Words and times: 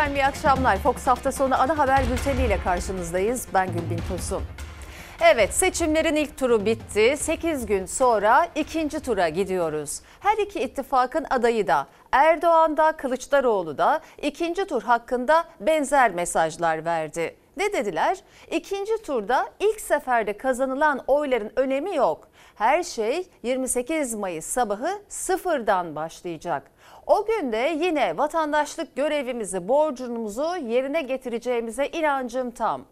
Efendim 0.00 0.16
iyi 0.16 0.26
akşamlar. 0.26 0.76
Fox 0.76 1.06
hafta 1.06 1.32
sonu 1.32 1.60
ana 1.60 1.78
haber 1.78 2.04
bülteniyle 2.12 2.58
karşınızdayız. 2.64 3.46
Ben 3.54 3.66
Gülbin 3.66 4.00
Tosun. 4.08 4.42
Evet 5.20 5.54
seçimlerin 5.54 6.16
ilk 6.16 6.38
turu 6.38 6.66
bitti. 6.66 7.16
8 7.16 7.66
gün 7.66 7.86
sonra 7.86 8.48
ikinci 8.54 9.00
tura 9.00 9.28
gidiyoruz. 9.28 10.00
Her 10.20 10.38
iki 10.38 10.60
ittifakın 10.60 11.26
adayı 11.30 11.66
da 11.66 11.86
Erdoğan 12.12 12.76
da 12.76 12.92
Kılıçdaroğlu 12.92 13.78
da 13.78 14.00
ikinci 14.22 14.64
tur 14.64 14.82
hakkında 14.82 15.44
benzer 15.60 16.10
mesajlar 16.10 16.84
verdi. 16.84 17.36
Ne 17.56 17.72
dediler? 17.72 18.18
İkinci 18.50 19.02
turda 19.02 19.50
ilk 19.60 19.80
seferde 19.80 20.36
kazanılan 20.36 21.04
oyların 21.06 21.52
önemi 21.56 21.96
yok. 21.96 22.28
Her 22.54 22.82
şey 22.82 23.28
28 23.42 24.14
Mayıs 24.14 24.46
sabahı 24.46 25.02
sıfırdan 25.08 25.96
başlayacak. 25.96 26.70
O 27.10 27.26
günde 27.26 27.76
yine 27.80 28.18
vatandaşlık 28.18 28.96
görevimizi, 28.96 29.68
borcumuzu 29.68 30.56
yerine 30.56 31.02
getireceğimize 31.02 31.86
inancım 31.86 32.50
tam. 32.50 32.84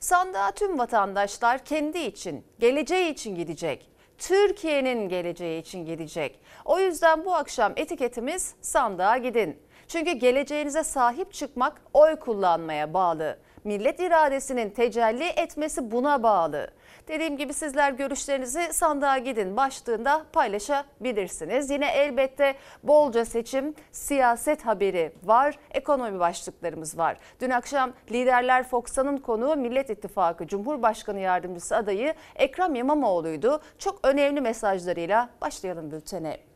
Sandığa 0.00 0.50
tüm 0.50 0.78
vatandaşlar 0.78 1.64
kendi 1.64 1.98
için, 1.98 2.44
geleceği 2.58 3.12
için 3.12 3.34
gidecek. 3.34 3.90
Türkiye'nin 4.18 5.08
geleceği 5.08 5.60
için 5.60 5.84
gidecek. 5.84 6.40
O 6.64 6.78
yüzden 6.78 7.24
bu 7.24 7.34
akşam 7.34 7.72
etiketimiz 7.76 8.54
sandığa 8.60 9.16
gidin. 9.16 9.58
Çünkü 9.88 10.12
geleceğinize 10.12 10.84
sahip 10.84 11.32
çıkmak 11.32 11.82
oy 11.92 12.16
kullanmaya 12.16 12.94
bağlı. 12.94 13.38
Millet 13.64 14.00
iradesinin 14.00 14.70
tecelli 14.70 15.24
etmesi 15.24 15.90
buna 15.90 16.22
bağlı. 16.22 16.70
Dediğim 17.10 17.36
gibi 17.36 17.54
sizler 17.54 17.92
görüşlerinizi 17.92 18.72
sandığa 18.72 19.18
gidin 19.18 19.56
başlığında 19.56 20.24
paylaşabilirsiniz. 20.32 21.70
Yine 21.70 21.90
elbette 21.90 22.54
bolca 22.82 23.24
seçim, 23.24 23.74
siyaset 23.92 24.66
haberi 24.66 25.12
var, 25.22 25.58
ekonomi 25.70 26.20
başlıklarımız 26.20 26.98
var. 26.98 27.16
Dün 27.40 27.50
akşam 27.50 27.92
Liderler 28.10 28.68
Fox'tanın 28.68 29.16
konuğu 29.16 29.56
Millet 29.56 29.90
İttifakı 29.90 30.46
Cumhurbaşkanı 30.46 31.20
Yardımcısı 31.20 31.76
adayı 31.76 32.14
Ekrem 32.36 32.74
İmamoğlu'ydu. 32.74 33.60
Çok 33.78 34.00
önemli 34.02 34.40
mesajlarıyla 34.40 35.28
başlayalım 35.40 35.90
bültene. 35.90 36.49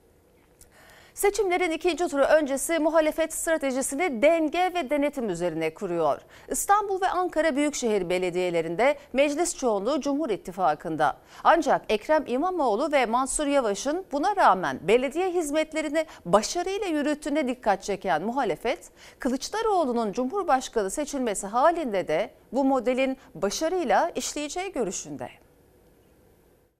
Seçimlerin 1.15 1.71
ikinci 1.71 2.09
turu 2.09 2.23
öncesi 2.23 2.79
muhalefet 2.79 3.33
stratejisini 3.33 4.23
denge 4.23 4.73
ve 4.75 4.91
denetim 4.91 5.31
üzerine 5.31 5.75
kuruyor. 5.75 6.21
İstanbul 6.49 7.01
ve 7.01 7.09
Ankara 7.09 7.57
Büyükşehir 7.57 8.09
Belediyelerinde 8.09 8.99
meclis 9.13 9.57
çoğunluğu 9.57 10.01
Cumhur 10.01 10.31
İttifakı'nda. 10.31 11.17
Ancak 11.45 11.83
Ekrem 11.89 12.25
İmamoğlu 12.27 12.93
ve 12.93 13.07
Mansur 13.07 13.47
Yavaş'ın 13.47 14.05
buna 14.13 14.37
rağmen 14.37 14.79
belediye 14.83 15.31
hizmetlerini 15.31 16.07
başarıyla 16.25 16.87
yürüttüğüne 16.87 17.49
dikkat 17.49 17.83
çeken 17.83 18.23
muhalefet, 18.23 18.91
Kılıçdaroğlu'nun 19.19 20.13
Cumhurbaşkanı 20.13 20.91
seçilmesi 20.91 21.47
halinde 21.47 22.09
de 22.09 22.31
bu 22.53 22.65
modelin 22.65 23.17
başarıyla 23.35 24.11
işleyeceği 24.15 24.73
görüşünde. 24.73 25.29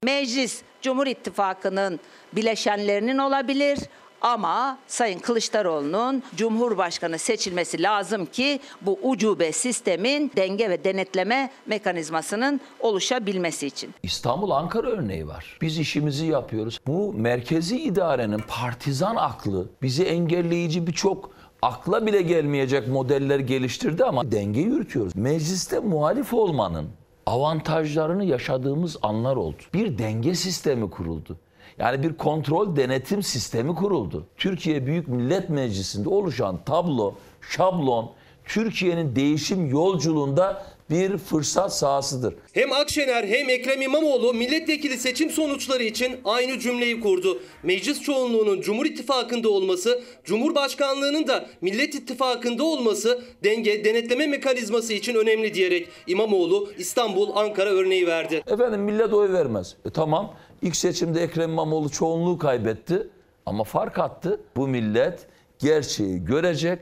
Meclis 0.05 0.63
Cumhur 0.83 1.07
İttifakı'nın 1.07 2.01
bileşenlerinin 2.33 3.19
olabilir 3.19 3.79
ama 4.21 4.79
Sayın 4.87 5.19
Kılıçdaroğlu'nun 5.19 6.23
Cumhurbaşkanı 6.37 7.19
seçilmesi 7.19 7.83
lazım 7.83 8.27
ki 8.27 8.61
bu 8.83 8.99
ucube 9.03 9.53
sistemin 9.53 10.33
denge 10.37 10.71
ve 10.71 10.85
denetleme 10.85 11.51
mekanizmasının 11.67 12.61
oluşabilmesi 12.81 13.67
için. 13.67 13.95
İstanbul 14.03 14.51
Ankara 14.51 14.87
örneği 14.89 15.27
var. 15.29 15.59
Biz 15.61 15.79
işimizi 15.79 16.27
yapıyoruz. 16.27 16.81
Bu 16.87 17.13
merkezi 17.13 17.81
idarenin 17.81 18.43
partizan 18.49 19.17
aklı 19.17 19.69
bizi 19.83 20.05
engelleyici 20.05 20.87
birçok 20.87 21.31
akla 21.63 22.07
bile 22.07 22.23
gelmeyecek 22.23 22.89
modeller 22.89 23.39
geliştirdi 23.39 24.05
ama 24.05 24.33
denge 24.33 24.61
yürütüyoruz. 24.61 25.17
Mecliste 25.17 25.79
muhalif 25.79 26.35
olmanın 26.35 26.89
avantajlarını 27.27 28.25
yaşadığımız 28.25 28.97
anlar 29.03 29.37
oldu. 29.37 29.57
Bir 29.75 29.99
denge 29.99 30.35
sistemi 30.35 30.91
kuruldu. 30.91 31.39
Yani 31.79 32.03
bir 32.03 32.17
kontrol 32.17 32.77
denetim 32.77 33.23
sistemi 33.23 33.75
kuruldu. 33.75 34.27
Türkiye 34.37 34.87
Büyük 34.87 35.09
Millet 35.09 35.49
Meclisi'nde 35.49 36.09
oluşan 36.09 36.65
tablo, 36.65 37.15
şablon 37.51 38.13
Türkiye'nin 38.45 39.17
değişim 39.17 39.67
yolculuğunda 39.67 40.67
bir 40.91 41.19
fırsat 41.19 41.77
sahasıdır. 41.77 42.35
Hem 42.53 42.73
Akşener 42.73 43.25
hem 43.25 43.51
Ekrem 43.51 43.83
İmamoğlu 43.83 44.35
milletvekili 44.35 44.99
seçim 44.99 45.31
sonuçları 45.31 45.83
için 45.83 46.17
aynı 46.25 46.59
cümleyi 46.59 47.01
kurdu. 47.01 47.43
Meclis 47.63 48.03
çoğunluğunun 48.03 48.61
Cumhur 48.61 48.87
İttifakı'nda 48.87 49.49
olması, 49.49 50.03
Cumhurbaşkanlığının 50.25 51.27
da 51.27 51.47
Millet 51.61 51.95
İttifakı'nda 51.95 52.65
olması 52.65 53.23
denge 53.45 53.85
denetleme 53.85 54.27
mekanizması 54.27 54.93
için 54.93 55.15
önemli 55.15 55.55
diyerek 55.55 55.89
İmamoğlu 56.07 56.69
İstanbul 56.79 57.37
Ankara 57.37 57.71
örneği 57.71 58.07
verdi. 58.07 58.43
Efendim 58.47 58.81
millet 58.81 59.13
oy 59.13 59.33
vermez. 59.33 59.77
E, 59.85 59.91
tamam 59.91 60.35
ilk 60.65 60.77
seçimde 60.77 61.23
Ekrem 61.23 61.51
İmamoğlu 61.51 61.91
çoğunluğu 61.91 62.39
kaybetti 62.39 63.09
ama 63.47 63.65
fark 63.65 63.99
attı. 63.99 64.41
Bu 64.57 64.69
millet 64.69 65.27
gerçeği 65.59 66.25
görecek. 66.25 66.81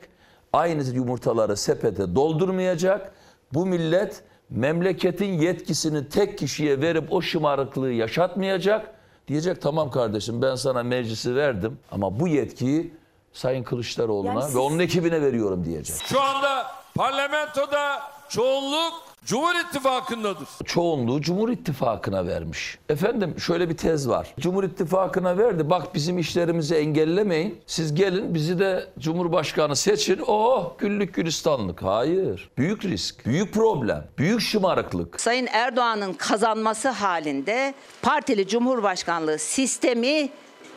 Aynı 0.53 0.83
yumurtaları 0.83 1.57
sepete 1.57 2.15
doldurmayacak 2.15 3.13
bu 3.53 3.65
millet 3.65 4.23
memleketin 4.49 5.33
yetkisini 5.33 6.09
tek 6.09 6.37
kişiye 6.37 6.81
verip 6.81 7.13
o 7.13 7.21
şımarıklığı 7.21 7.91
yaşatmayacak. 7.91 8.93
Diyecek 9.27 9.61
tamam 9.61 9.91
kardeşim 9.91 10.41
ben 10.41 10.55
sana 10.55 10.83
meclisi 10.83 11.35
verdim 11.35 11.79
ama 11.91 12.19
bu 12.19 12.27
yetkiyi 12.27 12.93
Sayın 13.33 13.63
Kılıçdaroğlu'na 13.63 14.33
yani 14.33 14.43
siz... 14.43 14.55
ve 14.55 14.59
onun 14.59 14.79
ekibine 14.79 15.21
veriyorum 15.21 15.65
diyecek. 15.65 15.95
Şu 16.05 16.21
anda 16.21 16.65
parlamentoda 16.95 18.01
çoğunluk 18.29 18.93
Cumhur 19.25 19.55
İttifakı'ndadır. 19.67 20.47
Çoğunluğu 20.65 21.21
Cumhur 21.21 21.49
İttifakı'na 21.49 22.27
vermiş. 22.27 22.77
Efendim 22.89 23.35
şöyle 23.39 23.69
bir 23.69 23.77
tez 23.77 24.09
var. 24.09 24.33
Cumhur 24.39 24.63
İttifakı'na 24.63 25.37
verdi. 25.37 25.69
Bak 25.69 25.95
bizim 25.95 26.17
işlerimizi 26.17 26.75
engellemeyin. 26.75 27.61
Siz 27.67 27.95
gelin 27.95 28.33
bizi 28.33 28.59
de 28.59 28.87
Cumhurbaşkanı 28.99 29.75
seçin. 29.75 30.19
Oh 30.27 30.77
güllük 30.77 31.13
gülistanlık. 31.13 31.83
Hayır. 31.83 32.49
Büyük 32.57 32.85
risk, 32.85 33.25
büyük 33.25 33.53
problem, 33.53 34.07
büyük 34.17 34.41
şımarıklık. 34.41 35.21
Sayın 35.21 35.47
Erdoğan'ın 35.51 36.13
kazanması 36.13 36.89
halinde 36.89 37.73
partili 38.01 38.47
Cumhurbaşkanlığı 38.47 39.39
sistemi 39.39 40.29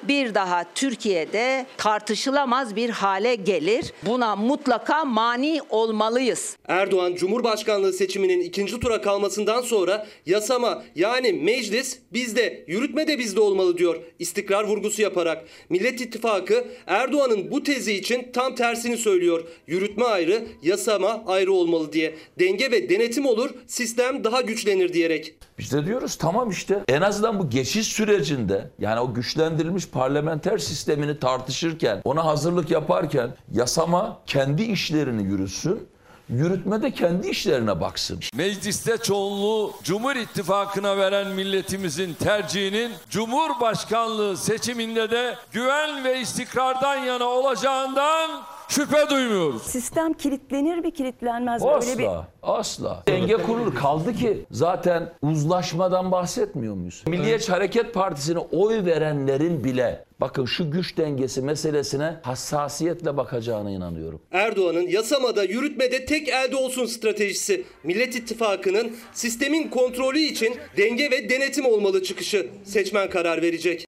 bir 0.02 0.34
daha 0.34 0.64
Türkiye'de 0.74 1.66
tartışılamaz 1.76 2.76
bir 2.76 2.90
hale 2.90 3.34
gelir. 3.34 3.92
Buna 4.02 4.36
mutlaka 4.36 5.04
mani 5.04 5.60
olmalıyız. 5.70 6.56
Erdoğan 6.68 7.14
Cumhurbaşkanlığı 7.14 7.92
seçiminin 7.92 8.40
ikinci 8.40 8.80
tura 8.80 9.00
kalmasından 9.00 9.60
sonra 9.60 10.06
yasama 10.26 10.82
yani 10.94 11.32
meclis 11.32 11.98
bizde, 12.12 12.64
yürütme 12.66 13.08
de 13.08 13.18
bizde 13.18 13.40
olmalı 13.40 13.78
diyor 13.78 13.96
istikrar 14.18 14.64
vurgusu 14.64 15.02
yaparak. 15.02 15.44
Millet 15.68 16.00
İttifakı 16.00 16.64
Erdoğan'ın 16.86 17.50
bu 17.50 17.62
tezi 17.62 17.92
için 17.92 18.28
tam 18.32 18.54
tersini 18.54 18.96
söylüyor. 18.96 19.44
Yürütme 19.66 20.04
ayrı, 20.04 20.44
yasama 20.62 21.24
ayrı 21.26 21.52
olmalı 21.52 21.92
diye. 21.92 22.14
Denge 22.38 22.70
ve 22.70 22.88
denetim 22.88 23.26
olur, 23.26 23.50
sistem 23.66 24.24
daha 24.24 24.40
güçlenir 24.40 24.92
diyerek. 24.92 25.34
Biz 25.58 25.72
de 25.72 25.86
diyoruz 25.86 26.16
tamam 26.16 26.50
işte 26.50 26.84
en 26.88 27.00
azından 27.00 27.38
bu 27.38 27.50
geçiş 27.50 27.86
sürecinde 27.86 28.70
yani 28.78 29.00
o 29.00 29.14
güçlendirilmiş 29.14 29.85
parlamenter 29.90 30.58
sistemini 30.58 31.18
tartışırken 31.18 32.00
ona 32.04 32.24
hazırlık 32.24 32.70
yaparken 32.70 33.30
yasama 33.52 34.18
kendi 34.26 34.62
işlerini 34.62 35.22
yürütsün 35.22 35.88
yürütme 36.28 36.82
de 36.82 36.90
kendi 36.90 37.28
işlerine 37.28 37.80
baksın. 37.80 38.20
Mecliste 38.34 38.96
çoğunluğu 38.96 39.72
Cumhur 39.82 40.16
İttifakı'na 40.16 40.96
veren 40.96 41.28
milletimizin 41.28 42.14
tercihinin 42.14 42.92
Cumhurbaşkanlığı 43.10 44.36
seçiminde 44.36 45.10
de 45.10 45.34
güven 45.52 46.04
ve 46.04 46.20
istikrardan 46.20 46.96
yana 46.96 47.24
olacağından 47.24 48.30
şüphe 48.68 49.10
duymuyoruz. 49.10 49.62
Sistem 49.62 50.12
kilitlenir 50.12 50.78
mi 50.78 50.90
kilitlenmez 50.90 51.62
mi? 51.62 51.70
Asla, 51.70 51.90
Öyle 51.90 51.98
bir... 51.98 52.08
asla. 52.42 53.02
Denge 53.08 53.34
kurulur. 53.36 53.74
Kaldı 53.74 54.14
ki 54.14 54.44
zaten 54.50 55.12
uzlaşmadan 55.22 56.12
bahsetmiyor 56.12 56.74
muyuz? 56.74 57.04
Milliyetçi 57.06 57.52
Hareket 57.52 57.94
Partisi'ne 57.94 58.38
oy 58.38 58.84
verenlerin 58.84 59.64
bile 59.64 60.04
bakın 60.20 60.44
şu 60.44 60.70
güç 60.70 60.96
dengesi 60.96 61.42
meselesine 61.42 62.16
hassasiyetle 62.22 63.16
bakacağına 63.16 63.70
inanıyorum. 63.70 64.22
Erdoğan'ın 64.32 64.88
yasamada, 64.88 65.44
yürütmede 65.44 66.04
tek 66.04 66.28
elde 66.28 66.56
olsun 66.56 66.86
stratejisi. 66.86 67.64
Millet 67.84 68.16
İttifakı'nın 68.16 68.96
sistemin 69.12 69.68
kontrolü 69.68 70.18
için 70.18 70.56
denge 70.76 71.10
ve 71.10 71.28
denetim 71.30 71.66
olmalı 71.66 72.02
çıkışı. 72.02 72.50
Seçmen 72.64 73.10
karar 73.10 73.42
verecek. 73.42 73.86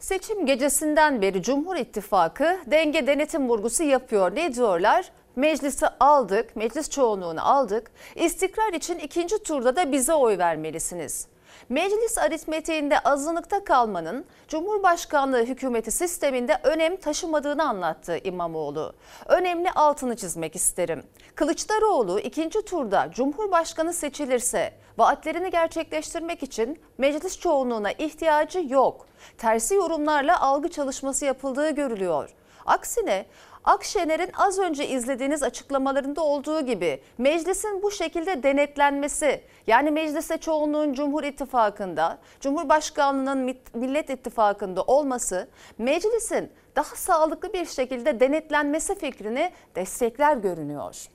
Seçim 0.00 0.46
gecesinden 0.46 1.22
beri 1.22 1.42
Cumhur 1.42 1.76
İttifakı 1.76 2.58
denge 2.66 3.06
denetim 3.06 3.48
vurgusu 3.48 3.82
yapıyor. 3.82 4.34
Ne 4.34 4.54
diyorlar? 4.54 5.10
Meclisi 5.36 5.86
aldık, 6.00 6.56
meclis 6.56 6.90
çoğunluğunu 6.90 7.48
aldık. 7.48 7.90
İstikrar 8.14 8.72
için 8.72 8.98
ikinci 8.98 9.42
turda 9.42 9.76
da 9.76 9.92
bize 9.92 10.14
oy 10.14 10.38
vermelisiniz. 10.38 11.26
Meclis 11.68 12.18
aritmetiğinde 12.18 12.98
azınlıkta 12.98 13.64
kalmanın 13.64 14.24
Cumhurbaşkanlığı 14.48 15.44
hükümeti 15.44 15.90
sisteminde 15.90 16.58
önem 16.62 16.96
taşımadığını 16.96 17.68
anlattı 17.68 18.18
İmamoğlu. 18.24 18.94
Önemli 19.26 19.70
altını 19.70 20.16
çizmek 20.16 20.56
isterim. 20.56 21.02
Kılıçdaroğlu 21.34 22.20
ikinci 22.20 22.64
turda 22.64 23.10
Cumhurbaşkanı 23.14 23.92
seçilirse 23.92 24.72
vaatlerini 24.98 25.50
gerçekleştirmek 25.50 26.42
için 26.42 26.80
meclis 26.98 27.38
çoğunluğuna 27.38 27.92
ihtiyacı 27.92 28.64
yok. 28.68 29.06
Tersi 29.38 29.74
yorumlarla 29.74 30.40
algı 30.40 30.68
çalışması 30.68 31.24
yapıldığı 31.24 31.70
görülüyor. 31.70 32.30
Aksine 32.66 33.26
Akşener'in 33.64 34.30
az 34.36 34.58
önce 34.58 34.88
izlediğiniz 34.88 35.42
açıklamalarında 35.42 36.22
olduğu 36.22 36.60
gibi 36.60 37.00
meclisin 37.18 37.82
bu 37.82 37.90
şekilde 37.90 38.42
denetlenmesi 38.42 39.40
yani 39.66 39.90
mecliste 39.90 40.38
çoğunluğun 40.38 40.92
Cumhur 40.92 41.24
İttifakı'nda, 41.24 42.18
Cumhurbaşkanlığının 42.40 43.56
Millet 43.74 44.10
İttifakı'nda 44.10 44.82
olması 44.82 45.48
meclisin 45.78 46.50
daha 46.76 46.96
sağlıklı 46.96 47.52
bir 47.52 47.66
şekilde 47.66 48.20
denetlenmesi 48.20 48.94
fikrini 48.94 49.52
destekler 49.74 50.36
görünüyor. 50.36 51.06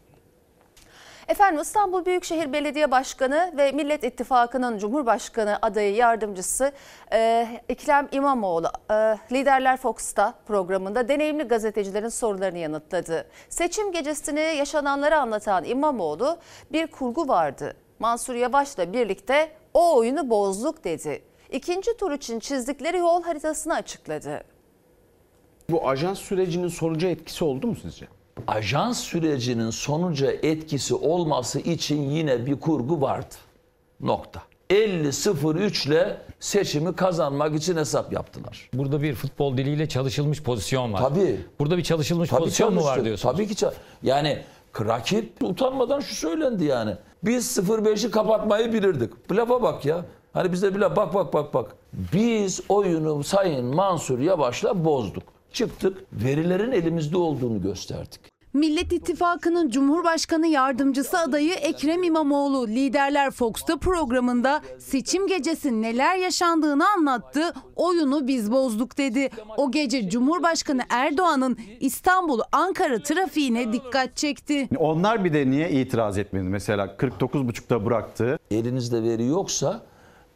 Efendim 1.27 1.61
İstanbul 1.61 2.05
Büyükşehir 2.05 2.53
Belediye 2.53 2.91
Başkanı 2.91 3.53
ve 3.57 3.71
Millet 3.71 4.03
İttifakı'nın 4.03 4.77
Cumhurbaşkanı 4.77 5.59
adayı 5.61 5.95
yardımcısı 5.95 6.71
e, 7.13 7.47
Ekrem 7.69 8.07
İmamoğlu 8.11 8.67
e, 8.91 8.93
Liderler 9.31 9.77
Fox'ta 9.77 10.33
programında 10.47 11.07
deneyimli 11.07 11.43
gazetecilerin 11.43 12.09
sorularını 12.09 12.57
yanıtladı. 12.57 13.27
Seçim 13.49 13.91
gecesini 13.91 14.39
yaşananları 14.39 15.17
anlatan 15.17 15.63
İmamoğlu 15.63 16.37
bir 16.71 16.87
kurgu 16.87 17.27
vardı. 17.27 17.75
Mansur 17.99 18.35
Yavaş'la 18.35 18.93
birlikte 18.93 19.51
o 19.73 19.95
oyunu 19.95 20.29
bozduk 20.29 20.83
dedi. 20.83 21.23
İkinci 21.51 21.97
tur 21.97 22.11
için 22.11 22.39
çizdikleri 22.39 22.97
yol 22.97 23.23
haritasını 23.23 23.73
açıkladı. 23.73 24.43
Bu 25.69 25.89
ajans 25.89 26.19
sürecinin 26.19 26.67
sonucu 26.67 27.07
etkisi 27.07 27.43
oldu 27.43 27.67
mu 27.67 27.75
sizce? 27.81 28.07
Ajans 28.47 28.99
sürecinin 28.99 29.69
sonuca 29.69 30.31
etkisi 30.31 30.95
olması 30.95 31.59
için 31.59 32.01
yine 32.09 32.45
bir 32.45 32.59
kurgu 32.59 33.01
vardı. 33.01 33.35
Nokta. 33.99 34.41
50-03 34.69 35.87
ile 35.87 36.17
seçimi 36.39 36.95
kazanmak 36.95 37.55
için 37.55 37.77
hesap 37.77 38.13
yaptılar. 38.13 38.69
Burada 38.73 39.01
bir 39.01 39.15
futbol 39.15 39.57
diliyle 39.57 39.89
çalışılmış 39.89 40.43
pozisyon 40.43 40.93
var. 40.93 40.99
Tabii. 40.99 41.39
Burada 41.59 41.77
bir 41.77 41.83
çalışılmış 41.83 42.29
Tabii 42.29 42.39
pozisyon 42.39 42.73
mu 42.73 42.79
var 42.79 42.83
çalıştı. 42.83 43.05
diyorsunuz? 43.05 43.35
Tabii 43.35 43.47
ki. 43.47 43.65
Yani 44.03 44.39
rakip 44.79 45.43
utanmadan 45.43 45.99
şu 45.99 46.15
söylendi 46.15 46.63
yani. 46.63 46.95
Biz 47.23 47.57
05'i 47.57 48.11
kapatmayı 48.11 48.73
bilirdik. 48.73 49.31
Lafa 49.31 49.61
bak 49.61 49.85
ya. 49.85 50.05
Hani 50.33 50.51
bize 50.51 50.75
bile 50.75 50.95
bak 50.95 51.13
bak 51.13 51.33
bak 51.33 51.53
bak. 51.53 51.75
Biz 52.13 52.61
oyunu 52.69 53.23
Sayın 53.23 53.65
Mansur 53.65 54.19
Yavaş'la 54.19 54.85
bozduk. 54.85 55.23
Çıktık 55.55 55.97
verilerin 56.13 56.71
elimizde 56.71 57.17
olduğunu 57.17 57.61
gösterdik. 57.61 58.19
Millet 58.53 58.93
İttifakı'nın 58.93 59.69
Cumhurbaşkanı 59.69 60.47
Yardımcısı 60.47 61.19
adayı 61.19 61.53
Ekrem 61.53 62.03
İmamoğlu 62.03 62.67
Liderler 62.67 63.31
Fox'ta 63.31 63.77
programında 63.77 64.61
seçim 64.79 65.27
gecesi 65.27 65.81
neler 65.81 66.15
yaşandığını 66.15 66.83
anlattı. 66.97 67.53
Oyunu 67.75 68.27
biz 68.27 68.51
bozduk 68.51 68.97
dedi. 68.97 69.29
O 69.57 69.71
gece 69.71 70.09
Cumhurbaşkanı 70.09 70.81
Erdoğan'ın 70.89 71.57
İstanbul 71.79 72.39
Ankara 72.51 73.03
trafiğine 73.03 73.73
dikkat 73.73 74.15
çekti. 74.15 74.69
Onlar 74.77 75.23
bir 75.23 75.33
de 75.33 75.49
niye 75.51 75.71
itiraz 75.71 76.17
etmedi? 76.17 76.43
Mesela 76.43 76.85
49.5'ta 76.85 77.85
bıraktı. 77.85 78.39
Elinizde 78.51 79.03
veri 79.03 79.25
yoksa 79.25 79.81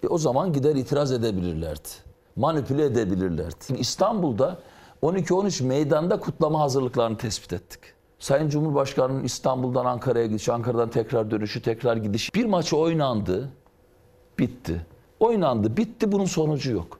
e, 0.03 0.07
o 0.07 0.17
zaman 0.17 0.53
gider 0.53 0.75
itiraz 0.75 1.11
edebilirlerdi. 1.11 1.89
Manipüle 2.35 2.85
edebilirlerdi. 2.85 3.65
İstanbul'da 3.77 4.59
12-13 5.03 5.63
meydanda 5.63 6.19
kutlama 6.19 6.59
hazırlıklarını 6.59 7.17
tespit 7.17 7.53
ettik. 7.53 7.79
Sayın 8.19 8.49
Cumhurbaşkanı'nın 8.49 9.23
İstanbul'dan 9.23 9.85
Ankara'ya 9.85 10.25
gidişi, 10.25 10.51
Ankara'dan 10.51 10.89
tekrar 10.89 11.31
dönüşü, 11.31 11.61
tekrar 11.61 11.97
gidiş. 11.97 12.35
Bir 12.35 12.45
maçı 12.45 12.77
oynandı, 12.77 13.49
bitti. 14.39 14.85
Oynandı, 15.19 15.77
bitti, 15.77 16.11
bunun 16.11 16.25
sonucu 16.25 16.71
yok. 16.71 16.99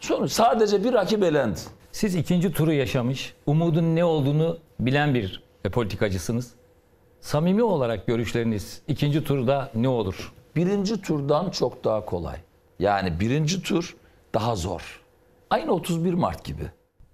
Sonuç 0.00 0.32
sadece 0.32 0.84
bir 0.84 0.92
rakip 0.92 1.22
elendi. 1.22 1.60
Siz 1.92 2.14
ikinci 2.14 2.52
turu 2.52 2.72
yaşamış, 2.72 3.34
umudun 3.46 3.96
ne 3.96 4.04
olduğunu 4.04 4.58
bilen 4.80 5.14
bir 5.14 5.42
e, 5.64 5.70
politikacısınız. 5.70 6.54
Samimi 7.20 7.62
olarak 7.62 8.06
görüşleriniz 8.06 8.82
ikinci 8.88 9.24
turda 9.24 9.70
ne 9.74 9.88
olur? 9.88 10.32
Birinci 10.56 11.00
turdan 11.00 11.50
çok 11.50 11.84
daha 11.84 12.04
kolay. 12.04 12.36
Yani 12.78 13.20
birinci 13.20 13.62
tur 13.62 13.96
daha 14.34 14.56
zor. 14.56 15.02
Aynı 15.50 15.72
31 15.72 16.14
Mart 16.14 16.44
gibi. 16.44 16.62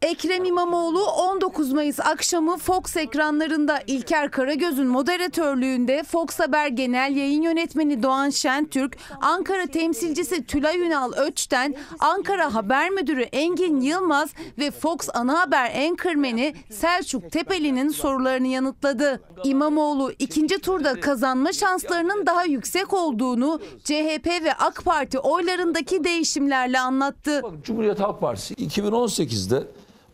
Ekrem 0.03 0.45
İmamoğlu 0.45 1.05
19 1.05 1.73
Mayıs 1.73 2.01
akşamı 2.01 2.57
Fox 2.57 2.97
ekranlarında 2.97 3.79
İlker 3.87 4.31
Karagöz'ün 4.31 4.87
moderatörlüğünde 4.87 6.03
Fox 6.03 6.41
Haber 6.41 6.69
Genel 6.69 7.17
Yayın 7.17 7.43
Yönetmeni 7.43 8.03
Doğan 8.03 8.31
Şentürk, 8.31 8.99
Ankara 9.21 9.67
temsilcisi 9.67 10.47
Tülay 10.47 10.81
Ünal 10.81 11.13
Öç'ten, 11.13 11.75
Ankara 11.99 12.55
Haber 12.55 12.91
Müdürü 12.91 13.23
Engin 13.23 13.81
Yılmaz 13.81 14.31
ve 14.59 14.71
Fox 14.71 15.09
Ana 15.15 15.41
Haber 15.41 15.71
Enkırmeni 15.75 16.55
Selçuk 16.71 17.31
Tepeli'nin 17.31 17.89
sorularını 17.89 18.47
yanıtladı. 18.47 19.23
İmamoğlu 19.45 20.13
ikinci 20.19 20.59
turda 20.59 21.01
kazanma 21.01 21.53
şanslarının 21.53 22.27
daha 22.27 22.45
yüksek 22.45 22.95
olduğunu 22.95 23.61
CHP 23.85 24.27
ve 24.27 24.53
AK 24.59 24.85
Parti 24.85 25.19
oylarındaki 25.19 26.05
değişimlerle 26.05 26.81
anlattı. 26.81 27.43
Cumhuriyet 27.63 28.01
Halk 28.01 28.21
Partisi 28.21 28.55
2018'de 28.55 29.67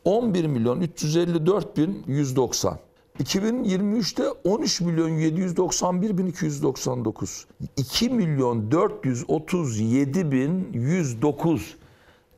11 0.06 0.46
milyon 0.46 0.80
354 0.80 1.76
bin 1.76 2.04
190. 2.06 2.78
2023'te 3.22 4.24
13 4.44 4.80
milyon 4.80 5.08
791 5.08 6.18
bin 6.18 6.26
299. 6.26 7.46
2 7.76 8.10
milyon 8.10 8.70
437 8.70 10.32
bin 10.32 10.68
109 10.72 11.76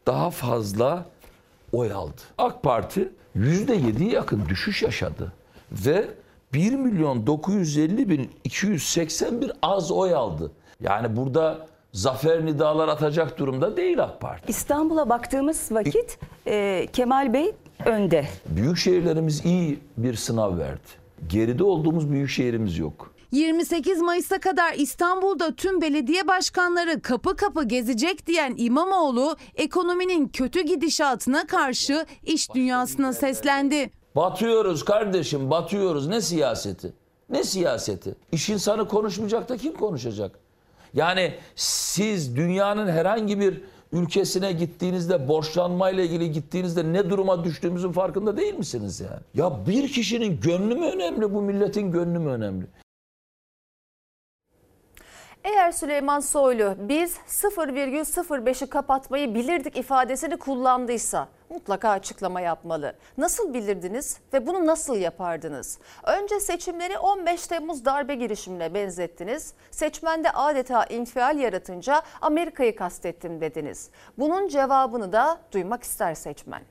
daha 0.06 0.31
fazla 0.31 1.06
oy 1.73 1.93
aldı. 1.93 2.20
AK 2.38 2.62
Parti 2.62 3.12
%7'ye 3.37 4.11
yakın 4.11 4.49
düşüş 4.49 4.82
yaşadı 4.82 5.32
ve 5.73 6.09
1 6.53 6.75
milyon 6.75 7.26
950 7.26 8.09
bin 8.09 8.31
281 8.44 9.53
az 9.62 9.91
oy 9.91 10.14
aldı. 10.14 10.53
Yani 10.81 11.17
burada 11.17 11.67
zafer 11.93 12.46
nidalar 12.46 12.88
atacak 12.88 13.38
durumda 13.38 13.76
değil 13.76 14.02
AK 14.05 14.20
Parti. 14.20 14.50
İstanbul'a 14.50 15.08
baktığımız 15.08 15.73
vakit 15.73 16.19
e, 16.46 16.87
Kemal 16.93 17.32
Bey 17.32 17.55
önde. 17.87 18.25
Büyük 18.49 18.79
şehirlerimiz 18.79 19.45
iyi 19.45 19.78
bir 19.97 20.14
sınav 20.14 20.59
verdi. 20.59 20.80
Geride 21.28 21.64
olduğumuz 21.64 22.11
büyük 22.11 22.30
şehrimiz 22.30 22.78
yok. 22.78 23.14
28 23.33 24.00
Mayıs'a 24.00 24.40
kadar 24.40 24.75
İstanbul'da 24.75 25.54
tüm 25.54 25.80
belediye 25.80 26.28
başkanları 26.28 27.02
kapı 27.02 27.37
kapı 27.37 27.64
gezecek 27.64 28.26
diyen 28.26 28.54
İmamoğlu 28.57 29.37
ekonominin 29.54 30.28
kötü 30.28 30.61
gidişatına 30.61 31.47
karşı 31.47 32.07
iş 32.23 32.54
dünyasına 32.54 33.12
seslendi. 33.12 33.90
Batıyoruz 34.16 34.85
kardeşim 34.85 35.50
batıyoruz. 35.50 36.09
Ne 36.09 36.21
siyaseti? 36.21 36.92
Ne 37.30 37.45
siyaseti? 37.45 38.14
İş 38.33 38.49
insanı 38.49 38.88
konuşmayacak 38.88 39.49
da 39.49 39.57
kim 39.57 39.73
konuşacak? 39.75 40.38
Yani 40.99 41.35
siz 41.57 42.37
dünyanın 42.37 42.88
herhangi 42.88 43.40
bir 43.40 43.62
ülkesine 43.93 44.52
gittiğinizde 44.52 45.28
borçlanmayla 45.28 46.05
ilgili 46.05 46.33
gittiğinizde 46.33 46.93
ne 46.93 47.11
duruma 47.11 47.45
düştüğümüzün 47.45 47.93
farkında 47.93 48.37
değil 48.37 48.55
misiniz 48.55 49.00
yani? 49.00 49.21
Ya 49.35 49.67
bir 49.67 49.88
kişinin 49.88 50.40
gönlü 50.40 50.75
mü 50.75 50.87
önemli 50.87 51.35
bu 51.35 51.43
milletin 51.43 51.93
gönlü 51.93 52.19
mü 52.19 52.31
önemli? 52.31 52.67
Eğer 55.49 55.73
Süleyman 55.73 56.21
Soylu 56.21 56.75
biz 56.78 57.17
0,05'i 57.28 58.67
kapatmayı 58.67 59.35
bilirdik 59.35 59.76
ifadesini 59.76 60.37
kullandıysa 60.37 61.28
mutlaka 61.50 61.90
açıklama 61.90 62.40
yapmalı. 62.40 62.95
Nasıl 63.19 63.55
bilirdiniz 63.55 64.19
ve 64.33 64.47
bunu 64.47 64.67
nasıl 64.67 64.97
yapardınız? 64.97 65.78
Önce 66.05 66.40
seçimleri 66.40 66.99
15 66.99 67.47
Temmuz 67.47 67.85
darbe 67.85 68.14
girişimine 68.14 68.75
benzettiniz. 68.75 69.55
Seçmende 69.71 70.31
adeta 70.31 70.85
infial 70.85 71.38
yaratınca 71.38 72.02
Amerika'yı 72.21 72.76
kastettim 72.76 73.40
dediniz. 73.40 73.90
Bunun 74.19 74.49
cevabını 74.49 75.12
da 75.12 75.38
duymak 75.52 75.83
ister 75.83 76.14
seçmen. 76.14 76.62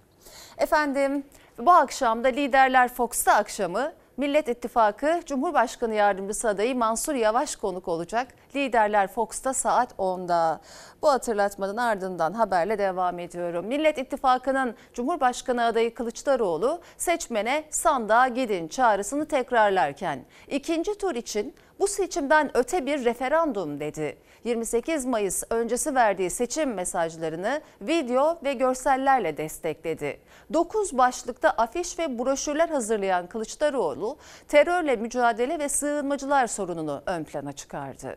Efendim 0.58 1.24
bu 1.58 1.72
akşam 1.72 2.24
da 2.24 2.28
Liderler 2.28 2.94
Fox'ta 2.94 3.34
akşamı 3.34 3.94
Millet 4.18 4.48
İttifakı 4.48 5.20
Cumhurbaşkanı 5.26 5.94
Yardımcısı 5.94 6.50
adayı 6.50 6.76
Mansur 6.76 7.16
Yavaş 7.16 7.56
konuk 7.56 7.88
olacak. 7.88 8.28
Liderler 8.56 9.08
Fox'ta 9.08 9.54
saat 9.54 9.92
10'da. 9.92 10.62
Bu 11.02 11.10
hatırlatmanın 11.10 11.78
ardından 11.78 12.34
haberle 12.34 12.78
devam 12.78 13.20
ediyorum. 13.20 13.66
Millet 13.66 13.98
İttifakı'nın 13.98 14.76
Cumhurbaşkanı 14.94 15.66
adayı 15.66 15.94
Kılıçdaroğlu 15.94 16.82
seçmene 16.98 17.64
sandığa 17.70 18.28
gidin 18.28 18.68
çağrısını 18.68 19.26
tekrarlarken 19.26 20.26
ikinci 20.48 20.98
tur 20.98 21.16
için 21.16 21.56
bu 21.80 21.88
seçimden 21.88 22.58
öte 22.58 22.86
bir 22.86 23.06
referandum 23.06 23.80
dedi. 23.80 24.18
28 24.44 25.06
Mayıs 25.06 25.44
öncesi 25.50 25.96
verdiği 25.96 26.30
seçim 26.30 26.74
mesajlarını 26.74 27.62
video 27.82 28.40
ve 28.44 28.54
görsellerle 28.54 29.38
destekledi. 29.38 30.20
9 30.54 30.98
başlıkta 30.98 31.50
afiş 31.50 32.00
ve 32.00 32.20
broşürler 32.20 32.70
hazırlayan 32.70 33.28
Kılıçdaroğlu 33.28 34.18
terörle 34.48 34.96
mücadele 34.96 35.60
ve 35.60 35.70
sığınmacılar 35.70 36.48
sorununu 36.48 37.02
ön 37.06 37.24
plana 37.24 37.52
çıkardı. 37.52 38.16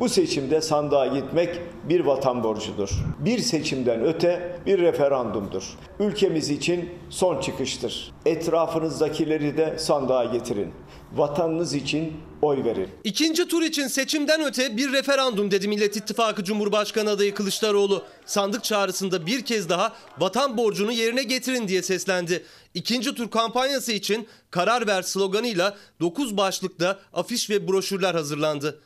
Bu 0.00 0.08
seçimde 0.08 0.60
sandığa 0.60 1.06
gitmek 1.06 1.60
bir 1.88 2.00
vatan 2.00 2.44
borcudur. 2.44 2.90
Bir 3.18 3.38
seçimden 3.38 4.04
öte 4.04 4.56
bir 4.66 4.78
referandumdur. 4.78 5.78
Ülkemiz 6.00 6.50
için 6.50 6.90
son 7.10 7.40
çıkıştır. 7.40 8.12
Etrafınızdakileri 8.26 9.56
de 9.56 9.78
sandığa 9.78 10.24
getirin. 10.24 10.72
Vatanınız 11.16 11.74
için 11.74 12.12
oy 12.42 12.64
verin. 12.64 12.88
İkinci 13.04 13.48
tur 13.48 13.62
için 13.62 13.86
seçimden 13.86 14.44
öte 14.44 14.76
bir 14.76 14.92
referandum 14.92 15.50
dedi 15.50 15.68
Millet 15.68 15.96
İttifakı 15.96 16.44
Cumhurbaşkanı 16.44 17.10
adayı 17.10 17.34
Kılıçdaroğlu. 17.34 18.04
Sandık 18.26 18.64
çağrısında 18.64 19.26
bir 19.26 19.44
kez 19.44 19.68
daha 19.68 19.92
vatan 20.18 20.56
borcunu 20.56 20.92
yerine 20.92 21.22
getirin 21.22 21.68
diye 21.68 21.82
seslendi. 21.82 22.44
İkinci 22.74 23.14
tur 23.14 23.30
kampanyası 23.30 23.92
için 23.92 24.28
karar 24.50 24.86
ver 24.86 25.02
sloganıyla 25.02 25.76
9 26.00 26.36
başlıkta 26.36 26.98
afiş 27.12 27.50
ve 27.50 27.68
broşürler 27.68 28.14
hazırlandı. 28.14 28.80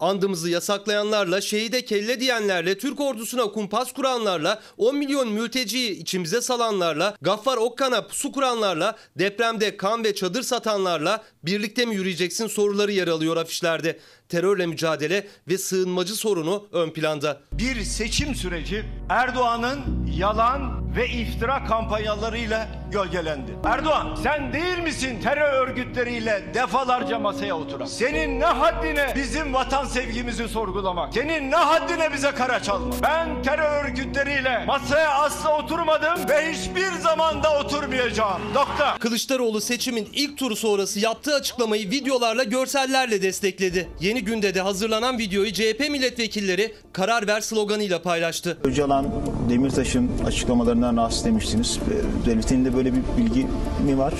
Andımızı 0.00 0.50
yasaklayanlarla, 0.50 1.40
şehide 1.40 1.84
kelle 1.84 2.20
diyenlerle, 2.20 2.78
Türk 2.78 3.00
ordusuna 3.00 3.42
kumpas 3.42 3.92
kuranlarla, 3.92 4.62
10 4.76 4.96
milyon 4.96 5.28
mülteciyi 5.28 5.90
içimize 5.90 6.40
salanlarla, 6.40 7.16
Gaffar 7.20 7.56
Okkan'a 7.56 8.06
pusu 8.06 8.32
kuranlarla, 8.32 8.96
depremde 9.18 9.76
kan 9.76 10.04
ve 10.04 10.14
çadır 10.14 10.42
satanlarla 10.42 11.24
birlikte 11.42 11.84
mi 11.86 11.94
yürüyeceksin 11.94 12.46
soruları 12.46 12.92
yer 12.92 13.08
alıyor 13.08 13.36
afişlerde. 13.36 13.98
Terörle 14.28 14.66
mücadele 14.66 15.26
ve 15.48 15.58
sığınmacı 15.58 16.14
sorunu 16.14 16.66
ön 16.72 16.90
planda. 16.90 17.40
Bir 17.52 17.82
seçim 17.82 18.34
süreci 18.34 18.84
Erdoğan'ın 19.08 20.06
yalan 20.18 20.84
ve 20.96 21.08
iftira 21.08 21.64
kampanyalarıyla 21.64 22.68
gölgelendi. 22.92 23.52
Erdoğan 23.64 24.18
sen 24.22 24.52
değil 24.52 24.78
misin 24.78 25.20
terör 25.22 25.52
örgütleriyle 25.68 26.44
defalarca 26.54 27.18
masaya 27.18 27.58
oturan? 27.58 27.86
Senin 27.86 28.40
ne 28.40 28.44
haddine 28.44 29.12
bizim 29.16 29.54
vatan 29.54 29.84
sevgimizi 29.84 30.48
sorgulamak? 30.48 31.14
Senin 31.14 31.50
ne 31.50 31.56
haddine 31.56 32.12
bize 32.12 32.30
kara 32.30 32.62
çalmak? 32.62 33.02
Ben 33.02 33.42
terör 33.42 33.84
örgütleriyle 33.84 34.64
masaya 34.66 35.10
asla 35.14 35.58
oturmadım 35.58 36.28
ve 36.28 36.52
hiçbir 36.52 36.92
zaman 36.92 37.42
da 37.42 37.58
oturmayacağım. 37.58 38.54
Nokta. 38.54 38.98
Kılıçdaroğlu 38.98 39.60
seçimin 39.60 40.08
ilk 40.12 40.38
turu 40.38 40.56
sonrası 40.56 41.00
yaptığı 41.00 41.34
açıklamayı 41.34 41.90
videolarla, 41.90 42.44
görsellerle 42.44 43.22
destekledi. 43.22 43.88
Yeni 44.00 44.23
günde 44.24 44.54
de 44.54 44.60
hazırlanan 44.60 45.18
videoyu 45.18 45.52
CHP 45.52 45.80
milletvekilleri 45.90 46.74
karar 46.92 47.26
ver 47.26 47.40
sloganıyla 47.40 48.02
paylaştı. 48.02 48.58
Öcalan, 48.64 49.06
Demirtaş'ın 49.50 50.10
açıklamalarından 50.26 50.96
rahatsız 50.96 51.24
demiştiniz. 51.24 51.78
Devletin 52.26 52.64
de 52.64 52.76
böyle 52.76 52.92
bir 52.92 53.00
bilgi 53.18 53.46
mi 53.86 53.98
var? 53.98 54.14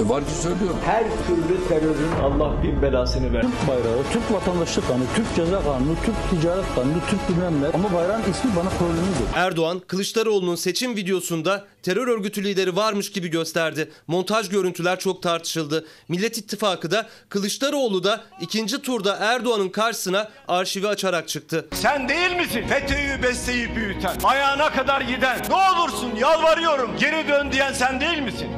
E 0.00 0.08
var 0.08 0.24
ki 0.24 0.30
söylüyorum. 0.42 0.76
Her 0.84 1.04
türlü 1.04 1.68
terörün 1.68 2.12
Allah 2.22 2.62
bin 2.62 2.82
belasını 2.82 3.32
ver. 3.32 3.42
Türk 3.42 3.68
bayrağı, 3.68 4.02
Türk 4.12 4.32
vatandaşlık 4.32 4.88
kanunu, 4.88 5.04
Türk 5.16 5.36
ceza 5.36 5.62
kanunu, 5.62 5.96
Türk 6.04 6.40
ticaret 6.40 6.64
kanunu, 6.74 6.98
Türk 7.10 7.28
bilmem 7.28 7.62
ne. 7.62 7.66
Ama 7.66 7.92
bayrağın 7.92 8.22
ismi 8.30 8.50
bana 8.56 8.68
problemlidir. 8.68 9.26
Erdoğan, 9.34 9.78
Kılıçdaroğlu'nun 9.86 10.54
seçim 10.54 10.96
videosunda 10.96 11.64
terör 11.84 12.08
örgütü 12.08 12.44
lideri 12.44 12.76
varmış 12.76 13.12
gibi 13.12 13.28
gösterdi. 13.28 13.90
Montaj 14.06 14.48
görüntüler 14.48 14.98
çok 14.98 15.22
tartışıldı. 15.22 15.86
Millet 16.08 16.38
İttifakı 16.38 16.90
da 16.90 17.06
Kılıçdaroğlu 17.28 18.04
da 18.04 18.24
ikinci 18.40 18.82
turda 18.82 19.16
Erdoğan'ın 19.20 19.68
karşısına 19.68 20.30
arşivi 20.48 20.88
açarak 20.88 21.28
çıktı. 21.28 21.68
Sen 21.72 22.08
değil 22.08 22.36
misin 22.36 22.64
FETÖ'yü 22.68 23.22
besleyip 23.22 23.76
büyüten, 23.76 24.16
ayağına 24.24 24.72
kadar 24.72 25.00
giden, 25.00 25.38
ne 25.48 25.54
olursun 25.54 26.16
yalvarıyorum 26.16 26.96
geri 27.00 27.28
dön 27.28 27.52
diyen 27.52 27.72
sen 27.72 28.00
değil 28.00 28.18
misin? 28.18 28.48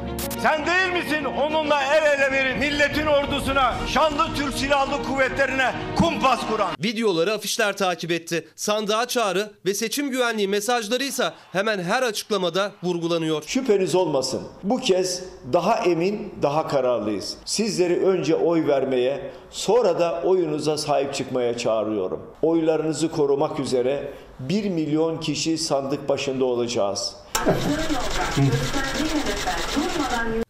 Sen 0.41 0.65
değil 0.65 1.03
misin 1.03 1.25
onunla 1.25 1.83
el 1.83 2.05
ele 2.05 2.31
verip 2.31 2.57
milletin 2.59 3.05
ordusuna, 3.05 3.75
şanlı 3.93 4.35
Türk 4.35 4.53
Silahlı 4.57 5.03
Kuvvetlerine 5.03 5.75
kumpas 5.95 6.39
kuran? 6.47 6.75
Videoları 6.83 7.33
afişler 7.33 7.77
takip 7.77 8.11
etti. 8.11 8.47
Sandığa 8.55 9.07
çağrı 9.07 9.51
ve 9.65 9.73
seçim 9.73 10.11
güvenliği 10.11 10.47
mesajları 10.47 11.03
ise 11.03 11.33
hemen 11.51 11.79
her 11.79 12.03
açıklamada 12.03 12.71
vurgulanıyor. 13.17 13.43
Şüpheniz 13.47 13.95
olmasın. 13.95 14.41
Bu 14.63 14.77
kez 14.77 15.23
daha 15.53 15.75
emin, 15.75 16.33
daha 16.41 16.67
kararlıyız. 16.67 17.37
Sizleri 17.45 18.05
önce 18.05 18.35
oy 18.35 18.67
vermeye, 18.67 19.31
sonra 19.51 19.99
da 19.99 20.21
oyunuza 20.25 20.77
sahip 20.77 21.13
çıkmaya 21.13 21.57
çağırıyorum. 21.57 22.19
Oylarınızı 22.41 23.11
korumak 23.11 23.59
üzere 23.59 24.13
1 24.39 24.69
milyon 24.69 25.19
kişi 25.19 25.57
sandık 25.57 26.09
başında 26.09 26.45
olacağız. 26.45 27.15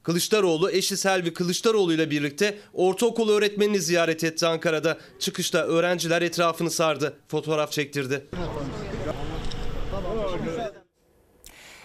Kılıçdaroğlu 0.03 0.71
eşi 0.71 0.97
Selvi 0.97 1.33
Kılıçdaroğlu 1.33 1.93
ile 1.93 2.09
birlikte 2.09 2.57
ortaokul 2.73 3.29
öğretmenini 3.29 3.79
ziyaret 3.79 4.23
etti 4.23 4.47
Ankara'da. 4.47 4.97
Çıkışta 5.19 5.65
öğrenciler 5.65 6.21
etrafını 6.21 6.71
sardı, 6.71 7.13
fotoğraf 7.27 7.71
çektirdi. 7.71 8.25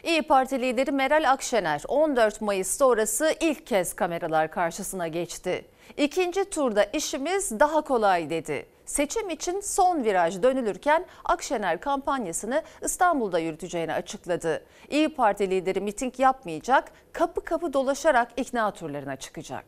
İyi 0.03 0.23
Parti 0.23 0.61
lideri 0.61 0.93
Meral 0.93 1.31
Akşener 1.31 1.83
14 1.89 2.41
Mayıs 2.41 2.79
sonrası 2.79 3.35
ilk 3.41 3.67
kez 3.67 3.93
kameralar 3.93 4.51
karşısına 4.51 5.09
geçti. 5.09 5.65
İkinci 5.97 6.45
turda 6.45 6.85
işimiz 6.85 7.61
daha 7.61 7.81
kolay 7.81 8.31
dedi. 8.31 8.67
Seçim 8.87 9.31
için 9.31 9.61
son 9.61 10.05
viraj 10.05 10.43
dönülürken 10.43 11.07
Akşener 11.25 11.81
kampanyasını 11.81 12.63
İstanbul'da 12.83 13.39
yürüteceğini 13.39 13.93
açıkladı. 13.93 14.65
İyi 14.91 15.09
Parti 15.09 15.51
lideri 15.51 15.81
miting 15.81 16.21
yapmayacak, 16.21 16.93
kapı 17.13 17.45
kapı 17.45 17.73
dolaşarak 17.73 18.29
ikna 18.37 18.71
turlarına 18.71 19.17
çıkacak. 19.17 19.65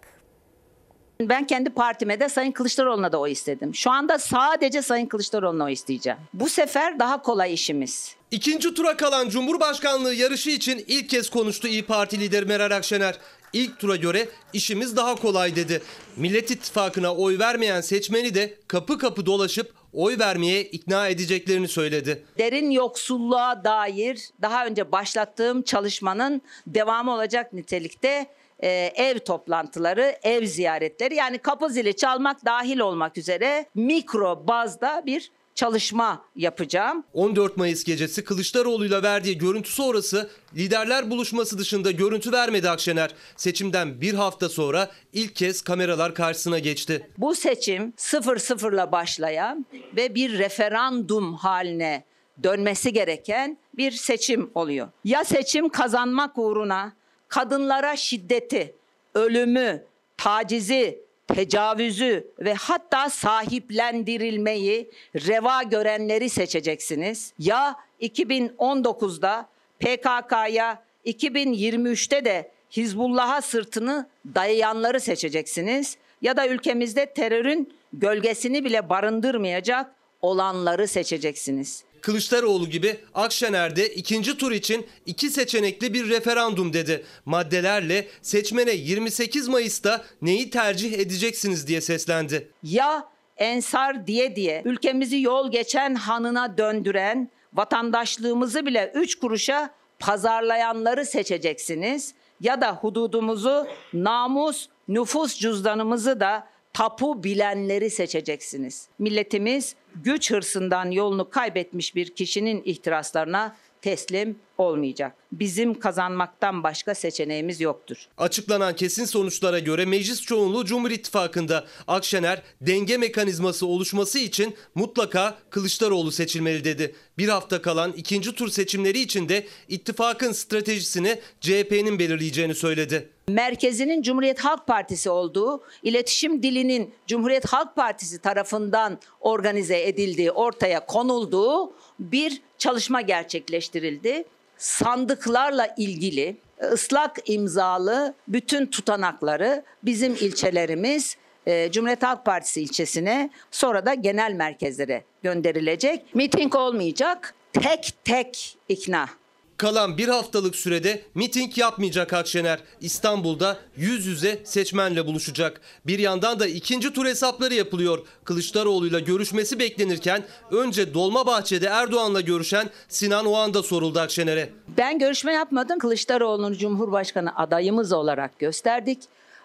Ben 1.21 1.47
kendi 1.47 1.71
partime 1.71 2.21
de 2.21 2.29
Sayın 2.29 2.53
Kılıçdaroğlu'na 2.53 3.13
da 3.13 3.19
oy 3.19 3.33
istedim. 3.33 3.75
Şu 3.75 3.91
anda 3.91 4.19
sadece 4.19 4.83
Sayın 4.83 5.07
Kılıçdaroğlu'na 5.07 5.65
oy 5.65 5.73
isteyeceğim. 5.73 6.19
Bu 6.33 6.49
sefer 6.49 6.99
daha 6.99 7.23
kolay 7.23 7.55
işimiz. 7.55 8.17
İkinci 8.35 8.75
tura 8.75 8.97
kalan 8.97 9.29
Cumhurbaşkanlığı 9.29 10.15
yarışı 10.15 10.51
için 10.51 10.85
ilk 10.87 11.09
kez 11.09 11.31
konuştu 11.31 11.69
İyi 11.69 11.83
Parti 11.83 12.21
lideri 12.21 12.45
Meral 12.45 12.77
Akşener. 12.77 13.19
İlk 13.53 13.79
tura 13.79 13.97
göre 13.97 14.29
işimiz 14.53 14.97
daha 14.97 15.15
kolay 15.15 15.57
dedi. 15.57 15.83
Millet 16.17 16.51
İttifakı'na 16.51 17.15
oy 17.15 17.39
vermeyen 17.39 17.81
seçmeni 17.81 18.35
de 18.35 18.55
kapı 18.69 18.99
kapı 18.99 19.27
dolaşıp 19.27 19.75
oy 19.93 20.19
vermeye 20.19 20.63
ikna 20.63 21.09
edeceklerini 21.09 21.69
söyledi. 21.69 22.25
Derin 22.39 22.71
yoksulluğa 22.71 23.65
dair 23.65 24.29
daha 24.43 24.67
önce 24.67 24.93
başlattığım 24.93 25.63
çalışmanın 25.63 26.43
devamı 26.67 27.15
olacak 27.15 27.53
nitelikte 27.53 28.27
e, 28.63 28.69
ev 28.97 29.19
toplantıları, 29.19 30.17
ev 30.23 30.47
ziyaretleri 30.47 31.15
yani 31.15 31.39
kapı 31.39 31.69
zili 31.69 31.97
çalmak 31.97 32.45
dahil 32.45 32.79
olmak 32.79 33.19
üzere 33.19 33.67
mikro 33.75 34.45
bazda 34.47 35.03
bir 35.07 35.31
çalışma 35.55 36.25
yapacağım. 36.37 37.05
14 37.13 37.57
Mayıs 37.57 37.85
gecesi 37.85 38.25
Kılıçdaroğlu'yla 38.25 39.03
verdiği 39.03 39.39
görüntü 39.39 39.71
sonrası 39.71 40.31
liderler 40.57 41.11
buluşması 41.11 41.59
dışında 41.59 41.91
görüntü 41.91 42.33
vermedi 42.33 42.71
Akşener. 42.71 43.11
Seçimden 43.37 44.01
bir 44.01 44.15
hafta 44.15 44.49
sonra 44.49 44.91
ilk 45.13 45.37
kez 45.37 45.63
kameralar 45.63 46.15
karşısına 46.15 46.59
geçti. 46.59 47.11
Bu 47.19 47.35
seçim 47.35 47.93
sıfır 47.97 48.39
sıfırla 48.39 48.93
başlayan 48.93 49.67
ve 49.97 50.15
bir 50.15 50.39
referandum 50.39 51.35
haline 51.35 52.05
dönmesi 52.43 52.93
gereken 52.93 53.59
bir 53.77 53.91
seçim 53.91 54.51
oluyor. 54.55 54.89
Ya 55.05 55.25
seçim 55.25 55.69
kazanmak 55.69 56.39
uğruna 56.39 56.93
kadınlara 57.29 57.97
şiddeti, 57.97 58.75
ölümü, 59.15 59.85
tacizi, 60.17 61.04
tecavüzü 61.27 62.33
ve 62.39 62.55
hatta 62.55 63.11
sahiplendirilmeyi 63.11 64.91
reva 65.15 65.63
görenleri 65.63 66.31
seçeceksiniz. 66.31 67.33
Ya 67.39 67.77
2019'da 68.01 69.49
PKK'ya 69.81 70.83
2023'te 71.07 72.25
de 72.25 72.51
Hizbullah'a 72.71 73.43
sırtını 73.43 74.07
dayayanları 74.35 75.01
seçeceksiniz 75.01 75.97
ya 76.23 76.37
da 76.37 76.49
ülkemizde 76.49 77.07
terörün 77.07 77.75
gölgesini 77.93 78.65
bile 78.65 78.89
barındırmayacak 78.89 79.95
olanları 80.23 80.89
seçeceksiniz. 80.89 81.85
Kılıçdaroğlu 82.05 82.71
gibi 82.71 82.97
Akşener 83.15 83.77
de 83.77 83.89
ikinci 83.89 84.39
tur 84.39 84.53
için 84.53 84.87
iki 85.07 85.31
seçenekli 85.31 85.95
bir 85.95 86.09
referandum 86.09 86.73
dedi. 86.73 87.05
Maddelerle 87.25 88.09
seçmene 88.23 88.73
28 88.73 89.49
Mayıs'ta 89.49 90.05
neyi 90.23 90.51
tercih 90.51 90.99
edeceksiniz 90.99 91.67
diye 91.69 91.81
seslendi. 91.81 92.51
Ya 92.63 93.09
ensar 93.37 94.07
diye 94.07 94.37
diye 94.37 94.63
ülkemizi 94.65 95.21
yol 95.21 95.51
geçen 95.51 95.95
hanına 95.95 96.59
döndüren 96.59 97.31
vatandaşlığımızı 97.53 98.67
bile 98.67 98.93
üç 98.95 99.15
kuruşa 99.15 99.71
pazarlayanları 99.99 101.07
seçeceksiniz 101.07 102.15
ya 102.41 102.61
da 102.61 102.73
hududumuzu 102.73 103.67
namus 103.93 104.69
nüfus 104.89 105.39
cüzdanımızı 105.39 106.21
da 106.21 106.47
tapu 106.73 107.25
bilenleri 107.25 107.91
seçeceksiniz. 107.91 108.89
Milletimiz 108.99 109.75
güç 110.03 110.31
hırsından 110.31 110.91
yolunu 110.91 111.31
kaybetmiş 111.31 111.95
bir 111.95 112.15
kişinin 112.15 112.63
ihtiraslarına 112.65 113.57
teslim 113.85 114.39
olmayacak. 114.59 115.17
Bizim 115.33 115.81
kazanmaktan 115.81 116.63
başka 116.63 116.95
seçeneğimiz 116.95 117.61
yoktur. 117.61 118.09
Açıklanan 118.19 118.77
kesin 118.77 119.05
sonuçlara 119.05 119.59
göre 119.59 119.85
meclis 119.85 120.21
çoğunluğu 120.23 120.65
Cumhur 120.65 120.91
İttifakı'nda 120.91 121.67
Akşener 121.87 122.43
denge 122.61 122.97
mekanizması 122.97 123.67
oluşması 123.67 124.19
için 124.19 124.57
mutlaka 124.75 125.39
Kılıçdaroğlu 125.51 126.13
seçilmeli 126.13 126.65
dedi. 126.65 126.95
Bir 127.19 127.29
hafta 127.29 127.63
kalan 127.63 127.93
ikinci 127.93 128.33
tur 128.33 128.49
seçimleri 128.49 129.01
için 129.01 129.29
de 129.29 129.47
ittifakın 129.69 130.33
stratejisini 130.33 131.21
CHP'nin 131.41 131.99
belirleyeceğini 131.99 132.55
söyledi. 132.55 133.14
Merkezinin 133.29 134.03
Cumhuriyet 134.03 134.41
Halk 134.41 134.67
Partisi 134.67 135.11
olduğu, 135.11 135.63
iletişim 135.83 136.43
dilinin 136.43 136.95
Cumhuriyet 137.07 137.47
Halk 137.47 137.77
Partisi 137.77 138.19
tarafından 138.19 138.99
organize 139.21 139.83
edildiği, 139.83 140.31
ortaya 140.31 140.87
konulduğu 140.87 141.73
bir 141.99 142.43
çalışma 142.59 143.01
gerçekleştirildi. 143.01 144.25
Sandıklarla 144.59 145.75
ilgili 145.77 146.37
ıslak 146.73 147.19
imzalı 147.27 148.15
bütün 148.29 148.67
tutanakları 148.67 149.65
bizim 149.83 150.13
ilçelerimiz 150.13 151.17
e, 151.47 151.71
Cumhuriyet 151.73 152.03
Halk 152.03 152.25
Partisi 152.25 152.61
ilçesine 152.63 153.31
sonra 153.51 153.87
da 153.87 153.95
genel 153.95 154.33
merkezlere 154.33 155.05
gönderilecek. 155.23 156.15
Miting 156.15 156.55
olmayacak. 156.55 157.35
Tek 157.53 157.93
tek 158.05 158.57
ikna. 158.69 159.09
Kalan 159.57 159.99
bir 159.99 160.09
haftalık 160.09 160.57
sürede 160.57 161.03
miting 161.15 161.59
yapmayacak 161.59 162.13
Akşener. 162.13 162.59
İstanbul'da 162.81 163.57
yüz 163.77 164.07
yüze 164.07 164.41
seçmenle 164.45 165.07
buluşacak. 165.07 165.61
Bir 165.87 165.99
yandan 165.99 166.41
da 166.41 166.47
ikinci 166.47 166.93
tur 166.93 167.07
hesapları 167.07 167.55
yapılıyor. 167.55 168.07
Kılıçdaroğlu'yla 168.25 168.99
görüşmesi 168.99 169.59
beklenirken 169.59 170.23
önce 170.51 170.95
Dolmabahçe'de 170.95 171.67
Erdoğan'la 171.67 172.21
görüşen 172.21 172.71
Sinan 172.89 173.27
Oğan 173.27 173.55
da 173.55 173.63
soruldu 173.63 174.01
Akşener'e. 174.01 174.51
Ben 174.77 174.99
görüşme 174.99 175.33
yapmadım. 175.33 175.79
Kılıçdaroğlu'nu 175.79 176.57
Cumhurbaşkanı 176.57 177.37
adayımız 177.37 177.93
olarak 177.93 178.39
gösterdik. 178.39 178.99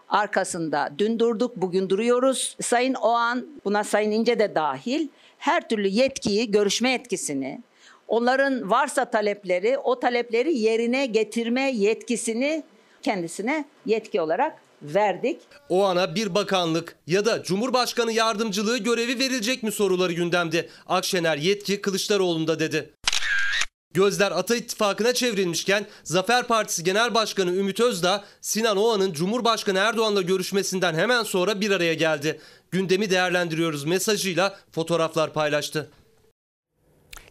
Arkasında 0.10 0.92
dün 0.98 1.20
durduk, 1.20 1.56
bugün 1.56 1.90
duruyoruz. 1.90 2.56
Sayın 2.62 2.94
Oğan, 2.94 3.48
buna 3.66 3.84
Sayın 3.84 4.12
İnce 4.12 4.40
de 4.40 4.56
dahil 4.56 5.08
her 5.38 5.70
türlü 5.70 5.88
yetkiyi, 5.88 6.52
görüşme 6.52 6.92
yetkisini, 6.92 7.62
onların 8.10 8.70
varsa 8.70 9.06
talepleri, 9.06 9.78
o 9.78 10.00
talepleri 10.00 10.58
yerine 10.58 11.06
getirme 11.06 11.72
yetkisini 11.72 12.64
kendisine 13.02 13.66
yetki 13.86 14.22
olarak 14.22 14.60
verdik. 14.82 15.42
O 15.70 15.84
ana 15.84 16.16
bir 16.16 16.36
bakanlık 16.36 16.96
ya 17.08 17.26
da 17.26 17.44
Cumhurbaşkanı 17.44 18.12
yardımcılığı 18.12 18.78
görevi 18.78 19.20
verilecek 19.20 19.64
mi 19.64 19.72
soruları 19.72 20.14
gündemde. 20.14 20.70
Akşener 20.88 21.38
yetki 21.38 21.82
Kılıçdaroğlu'nda 21.82 22.60
dedi. 22.60 22.90
Gözler 23.94 24.32
Ata 24.32 24.56
İttifakı'na 24.56 25.14
çevrilmişken 25.14 25.86
Zafer 26.04 26.48
Partisi 26.48 26.84
Genel 26.84 27.14
Başkanı 27.14 27.52
Ümit 27.52 27.80
Özdağ, 27.80 28.24
Sinan 28.42 28.78
Oğan'ın 28.78 29.14
Cumhurbaşkanı 29.14 29.80
Erdoğan'la 29.80 30.22
görüşmesinden 30.22 30.94
hemen 30.94 31.24
sonra 31.24 31.62
bir 31.62 31.72
araya 31.72 31.94
geldi. 31.94 32.40
Gündemi 32.72 33.10
değerlendiriyoruz 33.10 33.84
mesajıyla 33.84 34.58
fotoğraflar 34.72 35.34
paylaştı. 35.34 35.90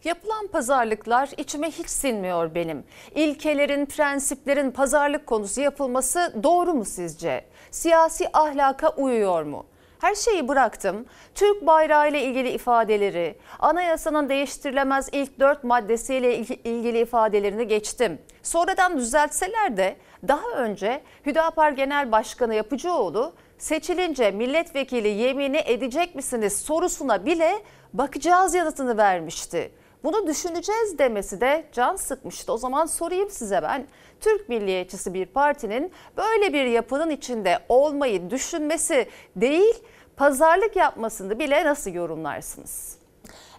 Yapılan 0.05 0.47
pazarlıklar 0.47 1.31
içime 1.37 1.71
hiç 1.71 1.89
sinmiyor 1.89 2.55
benim. 2.55 2.85
İlkelerin, 3.15 3.87
prensiplerin 3.87 4.71
pazarlık 4.71 5.27
konusu 5.27 5.61
yapılması 5.61 6.35
doğru 6.43 6.75
mu 6.75 6.85
sizce? 6.85 7.45
Siyasi 7.71 8.29
ahlaka 8.33 8.89
uyuyor 8.89 9.43
mu? 9.43 9.67
Her 9.99 10.15
şeyi 10.15 10.49
bıraktım. 10.49 11.07
Türk 11.35 11.67
bayrağı 11.67 12.09
ile 12.09 12.23
ilgili 12.23 12.49
ifadeleri, 12.49 13.39
anayasanın 13.59 14.29
değiştirilemez 14.29 15.09
ilk 15.13 15.41
dört 15.41 15.65
maddesiyle 15.65 16.39
ilgili 16.39 16.99
ifadelerini 16.99 17.67
geçtim. 17.67 18.19
Sonradan 18.43 18.99
düzeltseler 18.99 19.77
de 19.77 19.97
daha 20.29 20.51
önce 20.57 21.03
Hüdapar 21.27 21.71
Genel 21.73 22.13
Başkanı 22.13 22.55
Yapıcıoğlu 22.55 23.33
seçilince 23.59 24.31
milletvekili 24.31 25.09
yemini 25.09 25.63
edecek 25.67 26.15
misiniz 26.15 26.57
sorusuna 26.61 27.27
bile 27.27 27.63
bakacağız 27.93 28.55
yanıtını 28.55 28.97
vermişti. 28.97 29.73
Bunu 30.05 30.27
düşüneceğiz 30.27 30.99
demesi 30.99 31.41
de 31.41 31.65
can 31.73 31.97
sıkmıştı. 31.97 32.53
O 32.53 32.57
zaman 32.59 32.87
sorayım 32.87 33.31
size 33.31 33.63
ben. 33.63 33.87
Türk 34.21 34.49
milliyetçisi 34.49 35.15
bir 35.15 35.27
partinin 35.27 35.93
böyle 36.17 36.53
bir 36.53 36.65
yapının 36.65 37.11
içinde 37.11 37.59
olmayı 37.69 38.31
düşünmesi 38.31 39.09
değil, 39.37 39.75
pazarlık 40.17 40.77
yapmasını 40.77 41.39
bile 41.39 41.65
nasıl 41.65 41.91
yorumlarsınız? 41.91 42.98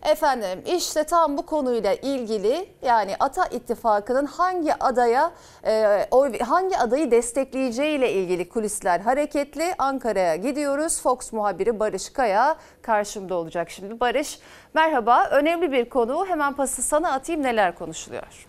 Efendim 0.04 0.64
işte 0.66 1.04
tam 1.04 1.38
bu 1.38 1.46
konuyla 1.46 1.94
ilgili 1.94 2.70
yani 2.82 3.16
Ata 3.20 3.46
İttifakı'nın 3.46 4.26
hangi 4.26 4.74
adaya 4.80 5.32
e, 5.66 6.06
oy, 6.12 6.40
hangi 6.40 6.78
adayı 6.78 7.12
destekleyeceğiyle 7.12 8.12
ilgili 8.12 8.50
kulisler 8.50 9.00
hareketli. 9.00 9.76
Ankara'ya 9.78 10.36
gidiyoruz. 10.36 11.02
Fox 11.02 11.34
muhabiri 11.34 11.80
Barış 11.80 12.10
Kaya 12.10 12.56
karşımda 12.82 13.36
olacak 13.36 13.70
şimdi. 13.70 14.00
Barış 14.00 14.40
merhaba. 14.74 15.28
Önemli 15.32 15.72
bir 15.72 15.90
konu. 15.90 16.26
Hemen 16.26 16.54
pası 16.54 16.82
sana 16.82 17.12
atayım 17.12 17.44
neler 17.44 17.76
konuşuluyor? 17.76 18.49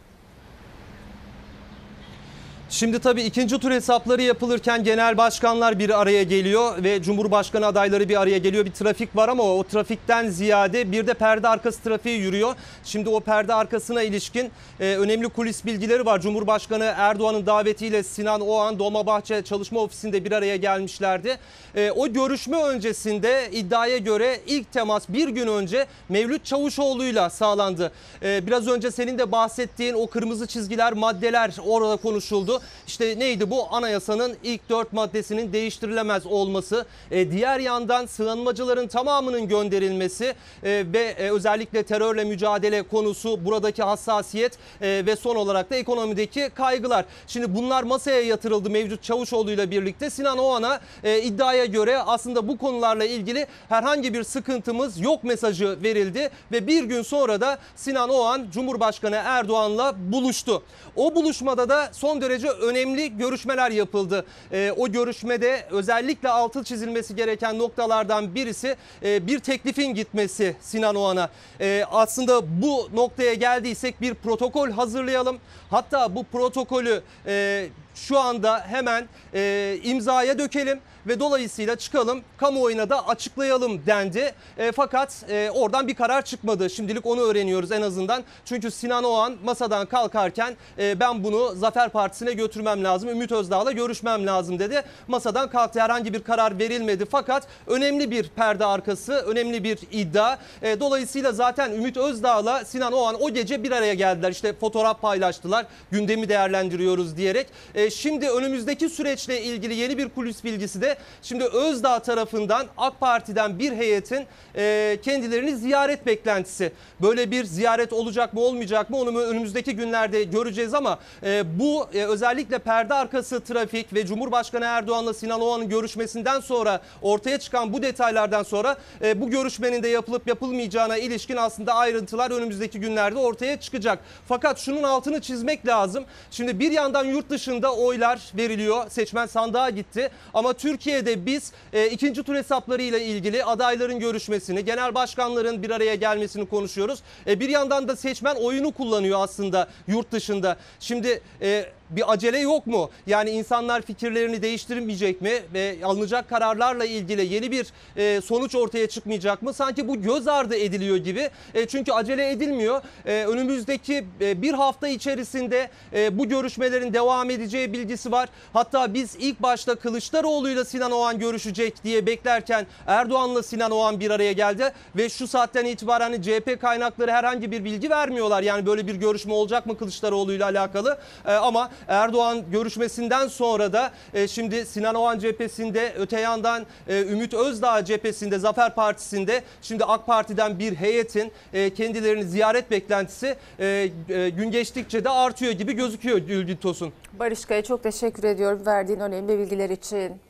Şimdi 2.71 2.99
tabii 2.99 3.23
ikinci 3.23 3.59
tur 3.59 3.71
hesapları 3.71 4.23
yapılırken 4.23 4.85
genel 4.85 5.17
başkanlar 5.17 5.79
bir 5.79 6.01
araya 6.01 6.23
geliyor 6.23 6.85
ve 6.85 7.03
cumhurbaşkanı 7.03 7.67
adayları 7.67 8.09
bir 8.09 8.21
araya 8.21 8.39
geliyor. 8.39 8.65
Bir 8.65 8.71
trafik 8.71 9.17
var 9.17 9.29
ama 9.29 9.43
o 9.43 9.65
trafikten 9.65 10.29
ziyade 10.29 10.93
bir 10.93 11.07
de 11.07 11.15
perde 11.15 11.49
arkası 11.49 11.83
trafiği 11.83 12.19
yürüyor. 12.19 12.55
Şimdi 12.85 13.09
o 13.09 13.21
perde 13.21 13.55
arkasına 13.55 14.03
ilişkin 14.03 14.51
e, 14.81 14.97
önemli 14.97 15.29
kulis 15.29 15.65
bilgileri 15.65 16.07
var. 16.07 16.21
Cumhurbaşkanı 16.21 16.95
Erdoğan'ın 16.97 17.47
davetiyle 17.47 18.03
Sinan 18.03 18.41
Oğan 18.41 18.79
Dolmabahçe 18.79 19.43
Çalışma 19.43 19.81
Ofisi'nde 19.81 20.25
bir 20.25 20.33
araya 20.33 20.57
gelmişlerdi. 20.57 21.39
E, 21.75 21.91
o 21.91 22.13
görüşme 22.13 22.63
öncesinde 22.63 23.49
iddiaya 23.53 23.99
göre 23.99 24.41
ilk 24.47 24.73
temas 24.73 25.09
bir 25.09 25.29
gün 25.29 25.47
önce 25.47 25.87
Mevlüt 26.09 26.45
Çavuşoğlu'yla 26.45 27.31
sağlandı. 27.31 27.93
E, 28.23 28.47
biraz 28.47 28.69
önce 28.69 28.91
senin 28.91 29.19
de 29.19 29.33
bahsettiğin 29.33 29.95
o 29.95 30.07
kırmızı 30.07 30.47
çizgiler, 30.47 30.93
maddeler 30.93 31.57
orada 31.67 31.97
konuşuldu. 31.97 32.60
İşte 32.87 33.19
neydi 33.19 33.51
bu? 33.51 33.67
Anayasanın 33.71 34.37
ilk 34.43 34.71
dört 34.71 34.93
maddesinin 34.93 35.53
değiştirilemez 35.53 36.27
olması. 36.27 36.87
E, 37.11 37.31
diğer 37.31 37.59
yandan 37.59 38.07
sığınmacıların 38.07 38.89
tamamının 38.89 39.49
gönderilmesi 39.49 40.35
e, 40.65 40.85
ve 40.93 41.15
e, 41.19 41.31
özellikle 41.31 41.83
terörle 41.83 42.25
mücadele 42.25 42.83
konusu, 42.83 43.45
buradaki 43.45 43.83
hassasiyet 43.83 44.59
e, 44.83 45.03
ve 45.07 45.17
son 45.17 45.37
olarak 45.37 45.71
da 45.71 45.77
ekonomideki 45.77 46.51
kaygılar. 46.55 47.05
Şimdi 47.27 47.55
bunlar 47.55 47.83
masaya 47.83 48.23
yatırıldı 48.23 48.71
mevcut 48.71 49.03
Çavuşoğlu 49.03 49.51
ile 49.51 49.71
birlikte. 49.71 50.11
Sinan 50.11 50.39
Oğan'a 50.39 50.81
e, 51.05 51.23
iddiaya 51.23 51.65
göre 51.65 51.99
aslında 51.99 52.49
bu 52.49 52.59
konularla 52.59 53.05
ilgili 53.05 53.47
herhangi 53.69 54.15
bir 54.15 54.25
sıkıntımız 54.25 55.01
yok 55.01 55.25
mesajı 55.25 55.83
verildi 55.83 56.31
ve 56.53 56.67
bir 56.67 56.85
gün 56.85 57.03
sonra 57.03 57.41
da 57.41 57.59
Sinan 57.77 58.11
Oğan 58.11 58.47
Cumhurbaşkanı 58.53 59.21
Erdoğan'la 59.25 59.95
buluştu. 60.13 60.63
O 60.97 61.15
buluşmada 61.15 61.69
da 61.69 61.89
son 61.93 62.21
derece 62.21 62.50
önemli 62.53 63.19
görüşmeler 63.19 63.71
yapıldı. 63.71 64.27
E, 64.53 64.73
o 64.77 64.93
görüşmede 64.93 65.67
özellikle 65.71 66.29
altı 66.29 66.65
çizilmesi 66.65 67.17
gereken 67.17 67.59
noktalardan 67.59 68.35
birisi 68.35 68.77
e, 69.03 69.27
bir 69.27 69.39
teklifin 69.39 69.95
gitmesi 69.95 70.57
Sinan 70.61 70.95
Oğan'a. 70.95 71.31
E, 71.61 71.85
aslında 71.91 72.63
bu 72.63 72.89
noktaya 72.95 73.35
geldiysek 73.35 74.01
bir 74.01 74.15
protokol 74.15 74.71
hazırlayalım. 74.71 75.39
Hatta 75.71 76.15
bu 76.15 76.25
protokolü 76.25 77.03
e, 77.27 77.67
şu 77.95 78.19
anda 78.19 78.61
hemen 78.61 79.09
e, 79.35 79.79
imzaya 79.83 80.39
dökelim 80.39 80.81
ve 81.11 81.21
dolayısıyla 81.21 81.77
çıkalım 81.77 82.21
kamuoyuna 82.37 82.91
da 82.91 83.09
açıklayalım 83.09 83.87
dendi. 83.87 84.33
E, 84.59 84.73
fakat 84.73 85.25
e, 85.29 85.51
oradan 85.51 85.89
bir 85.89 85.95
karar 85.95 86.23
çıkmadı. 86.23 86.71
Şimdilik 86.71 87.07
onu 87.07 87.21
öğreniyoruz 87.21 87.73
en 87.73 87.83
azından. 87.83 88.25
Çünkü 88.45 88.71
Sinan 88.71 89.05
Oğan 89.05 89.37
masadan 89.45 89.87
kalkarken 89.87 90.57
e, 90.79 91.01
ben 91.01 91.25
bunu 91.25 91.55
Zafer 91.55 91.89
Partisi'ne 91.89 92.33
götürmem 92.33 92.85
lazım. 92.85 93.09
Ümit 93.09 93.33
Özdağ'la 93.33 93.73
görüşmem 93.73 94.27
lazım 94.27 94.59
dedi. 94.59 94.83
Masadan 95.09 95.51
kalktı 95.51 95.81
herhangi 95.81 96.15
bir 96.15 96.23
karar 96.23 96.59
verilmedi. 96.59 97.05
Fakat 97.11 97.47
önemli 97.67 98.11
bir 98.11 98.29
perde 98.29 98.65
arkası, 98.65 99.13
önemli 99.13 99.65
bir 99.65 99.79
iddia. 99.93 100.39
E, 100.63 100.81
dolayısıyla 100.81 101.33
zaten 101.33 101.73
Ümit 101.73 101.97
Özdağ'la 101.97 102.65
Sinan 102.65 102.93
Oğan 102.93 103.17
o 103.23 103.31
gece 103.31 103.63
bir 103.63 103.71
araya 103.71 103.95
geldiler. 103.95 104.31
İşte 104.31 104.53
fotoğraf 104.53 105.01
paylaştılar. 105.01 105.67
Gündemi 105.91 106.29
değerlendiriyoruz 106.29 107.17
diyerek. 107.17 107.47
E, 107.75 107.91
şimdi 107.91 108.29
önümüzdeki 108.29 108.89
süreçle 108.89 109.43
ilgili 109.43 109.75
yeni 109.75 109.99
bir 109.99 110.09
kulis 110.09 110.45
bilgisi 110.45 110.81
de 110.83 110.97
şimdi 111.23 111.45
Özdağ 111.45 111.99
tarafından 111.99 112.67
AK 112.79 113.01
Parti'den 113.01 113.59
bir 113.59 113.73
heyetin 113.73 114.27
e, 114.57 114.99
kendilerini 115.03 115.57
ziyaret 115.57 116.07
beklentisi. 116.07 116.73
Böyle 117.03 117.31
bir 117.31 117.45
ziyaret 117.45 117.93
olacak 117.93 118.35
mı 118.35 118.41
olmayacak 118.41 118.91
mı 118.91 118.97
onu 118.97 119.21
önümüzdeki 119.21 119.77
günlerde 119.77 120.25
göreceğiz 120.25 120.75
ama 120.75 120.99
e, 121.23 121.59
bu 121.59 121.87
e, 121.95 122.05
özellikle 122.05 122.59
perde 122.59 122.95
arkası 122.95 123.41
trafik 123.41 123.95
ve 123.95 124.07
Cumhurbaşkanı 124.07 124.65
Erdoğan'la 124.65 125.15
Sinan 125.15 125.41
Oğan'ın 125.41 125.69
görüşmesinden 125.69 126.41
sonra 126.41 126.81
ortaya 127.03 127.39
çıkan 127.39 127.73
bu 127.73 127.83
detaylardan 127.83 128.43
sonra 128.43 128.77
e, 129.03 129.21
bu 129.21 129.31
görüşmenin 129.31 129.83
de 129.83 129.89
yapılıp 129.89 130.29
yapılmayacağına 130.29 130.97
ilişkin 130.97 131.37
aslında 131.37 131.75
ayrıntılar 131.75 132.31
önümüzdeki 132.31 132.81
günlerde 132.81 133.19
ortaya 133.19 133.61
çıkacak. 133.61 133.99
Fakat 134.29 134.59
şunun 134.59 134.83
altını 134.83 135.21
çizmek 135.21 135.67
lazım. 135.67 136.05
Şimdi 136.31 136.59
bir 136.59 136.73
yandan 136.73 137.05
yurt 137.05 137.31
dışında 137.31 137.75
oylar 137.75 138.21
veriliyor. 138.37 138.91
Seçmen 138.91 139.27
sandığa 139.27 139.71
gitti. 139.71 140.11
Ama 140.35 140.53
Türkiye'de 140.81 141.27
biz 141.27 141.53
e, 141.73 141.87
ikinci 141.89 142.23
tur 142.23 142.35
hesaplarıyla 142.35 142.99
ilgili 142.99 143.45
adayların 143.45 143.99
görüşmesini, 143.99 144.65
genel 144.65 144.95
başkanların 144.95 145.63
bir 145.63 145.71
araya 145.71 145.95
gelmesini 145.95 146.47
konuşuyoruz. 146.47 147.01
E, 147.27 147.41
bir 147.41 147.49
yandan 147.49 147.89
da 147.89 147.97
seçmen 147.97 148.35
oyunu 148.35 148.73
kullanıyor 148.73 149.21
aslında 149.23 149.69
yurt 149.89 150.13
dışında. 150.13 150.57
Şimdi 150.81 151.21
e, 151.43 151.67
bir 151.91 152.13
acele 152.13 152.39
yok 152.39 152.67
mu? 152.67 152.91
Yani 153.07 153.31
insanlar 153.31 153.83
fikirlerini 153.83 154.43
değiştirmeyecek 154.43 155.21
mi? 155.21 155.33
Ve 155.55 155.77
alınacak 155.85 156.29
kararlarla 156.29 156.85
ilgili 156.85 157.35
yeni 157.35 157.51
bir 157.51 157.67
e, 157.97 158.21
sonuç 158.21 158.55
ortaya 158.55 158.87
çıkmayacak 158.89 159.43
mı? 159.43 159.53
Sanki 159.55 159.89
bu 159.89 160.03
göz 160.03 160.29
ardı 160.29 160.57
ediliyor 160.57 160.97
gibi. 160.97 161.31
E, 161.55 161.67
çünkü 161.67 161.93
acele 161.93 162.31
edilmiyor. 162.31 162.83
E, 163.07 163.25
önümüzdeki 163.25 164.05
e, 164.21 164.43
bir 164.43 164.55
hafta 164.55 164.89
içerisinde 164.89 165.71
e, 165.93 166.19
bu 166.19 166.29
görüşmelerin 166.29 166.95
devam 166.95 167.31
edeceği 167.31 167.73
bilgisi 167.73 168.13
var. 168.13 168.29
Hatta 168.53 168.95
biz 168.95 169.17
ilk 169.19 169.43
başta 169.43 169.75
Kılıçdaroğlu'yla 169.75 170.65
Sinan 170.65 170.91
Oğan 170.91 171.19
görüşecek 171.19 171.85
diye 171.85 172.07
beklerken 172.07 172.67
Erdoğan'la 172.87 173.43
Sinan 173.43 173.71
Oğan 173.71 174.01
bir 174.01 174.11
araya 174.11 174.33
geldi. 174.33 174.73
Ve 174.97 175.09
şu 175.09 175.29
saatten 175.29 175.65
itibaren 175.65 176.23
CHP 176.23 176.61
kaynakları 176.61 177.13
herhangi 177.13 177.51
bir 177.51 177.65
bilgi 177.65 177.91
vermiyorlar. 177.91 178.43
Yani 178.43 178.67
böyle 178.67 178.87
bir 178.87 178.95
görüşme 178.95 179.33
olacak 179.33 179.67
mı 179.67 179.79
Kılıçdaroğlu'yla 179.79 180.47
alakalı? 180.47 180.99
E, 181.27 181.33
ama 181.33 181.71
Erdoğan 181.89 182.51
görüşmesinden 182.51 183.29
sonra 183.29 183.73
da 183.73 183.91
e, 184.15 184.29
şimdi 184.29 184.67
Sinan 184.67 184.95
Oğan 184.95 185.19
cephesinde 185.19 185.93
öte 185.99 186.21
yandan 186.21 186.67
e, 186.89 187.01
Ümit 187.01 187.35
Özdağ 187.35 187.85
cephesinde 187.85 188.39
Zafer 188.39 188.75
Partisi'nde 188.75 189.43
şimdi 189.63 189.85
AK 189.85 190.07
Parti'den 190.07 190.59
bir 190.59 190.75
heyetin 190.75 191.33
e, 191.53 191.75
kendilerini 191.75 192.25
ziyaret 192.25 192.71
beklentisi 192.71 193.37
e, 193.59 193.91
e, 194.09 194.29
gün 194.31 194.51
geçtikçe 194.51 195.05
de 195.05 195.11
artıyor 195.11 195.53
gibi 195.53 195.73
gözüküyor 195.73 196.19
Gülgün 196.19 196.57
Tosun. 196.57 196.93
Barış 197.13 197.45
Kaya 197.45 197.63
çok 197.63 197.83
teşekkür 197.83 198.25
ediyorum 198.25 198.67
verdiğin 198.67 199.01
önemli 199.01 199.39
bilgiler 199.39 199.71
için. 199.71 200.30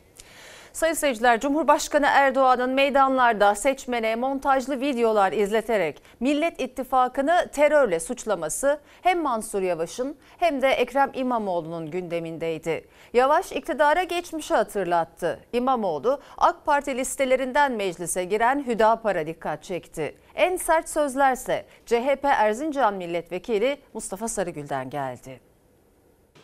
Sayın 0.73 0.93
seyirciler, 0.93 1.39
Cumhurbaşkanı 1.39 2.07
Erdoğan'ın 2.09 2.69
meydanlarda 2.69 3.55
seçmene 3.55 4.15
montajlı 4.15 4.79
videolar 4.81 5.31
izleterek 5.31 6.03
Millet 6.19 6.61
İttifakı'nı 6.61 7.49
terörle 7.53 7.99
suçlaması 7.99 8.79
hem 9.01 9.21
Mansur 9.21 9.61
Yavaş'ın 9.61 10.17
hem 10.37 10.61
de 10.61 10.67
Ekrem 10.67 11.11
İmamoğlu'nun 11.13 11.91
gündemindeydi. 11.91 12.87
Yavaş 13.13 13.51
iktidara 13.51 14.03
geçmişi 14.03 14.53
hatırlattı. 14.53 15.39
İmamoğlu 15.53 16.21
AK 16.37 16.65
Parti 16.65 16.97
listelerinden 16.97 17.71
meclise 17.71 18.23
giren 18.25 18.63
Hüdapar'a 18.67 19.27
dikkat 19.27 19.63
çekti. 19.63 20.15
En 20.35 20.55
sert 20.55 20.89
sözlerse 20.89 21.65
CHP 21.85 22.25
Erzincan 22.25 22.93
Milletvekili 22.93 23.77
Mustafa 23.93 24.27
Sarıgül'den 24.27 24.89
geldi. 24.89 25.50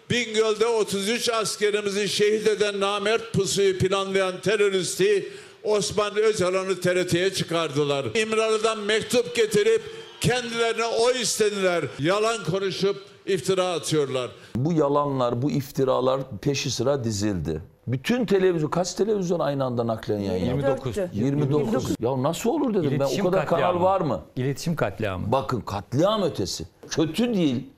Bingöl'de 0.09 0.65
33 0.67 1.29
askerimizi 1.29 2.09
şehit 2.09 2.47
eden 2.47 2.79
namert 2.79 3.33
pusuyu 3.33 3.77
planlayan 3.77 4.41
teröristi 4.41 5.29
Osman 5.63 6.15
Öcalan'ı 6.17 6.79
TRT'ye 6.81 7.33
çıkardılar. 7.33 8.05
İmralı'dan 8.15 8.79
mektup 8.79 9.35
getirip 9.35 9.81
kendilerine 10.21 10.85
oy 10.85 11.21
istediler. 11.21 11.85
Yalan 11.99 12.43
konuşup 12.43 12.95
iftira 13.25 13.71
atıyorlar. 13.71 14.31
Bu 14.55 14.73
yalanlar, 14.73 15.41
bu 15.41 15.51
iftiralar 15.51 16.21
peşi 16.41 16.71
sıra 16.71 17.03
dizildi. 17.03 17.61
Bütün 17.87 18.25
televizyon, 18.25 18.69
kaç 18.69 18.93
televizyon 18.93 19.39
aynı 19.39 19.63
anda 19.63 19.87
naklen 19.87 20.19
yayın 20.19 20.45
yaptı? 20.45 21.09
29. 21.13 21.67
29. 21.67 21.95
Ya 21.99 22.23
nasıl 22.23 22.49
olur 22.49 22.73
dedim 22.73 22.89
İletişim 22.91 23.23
ben 23.25 23.29
o 23.29 23.31
kadar 23.31 23.47
kanal 23.47 23.81
var 23.81 24.01
mı? 24.01 24.21
İletişim 24.35 24.75
katliamı. 24.75 25.31
Bakın 25.31 25.61
katliam 25.61 26.23
ötesi. 26.23 26.65
Kötü 26.89 27.33
değil. 27.33 27.69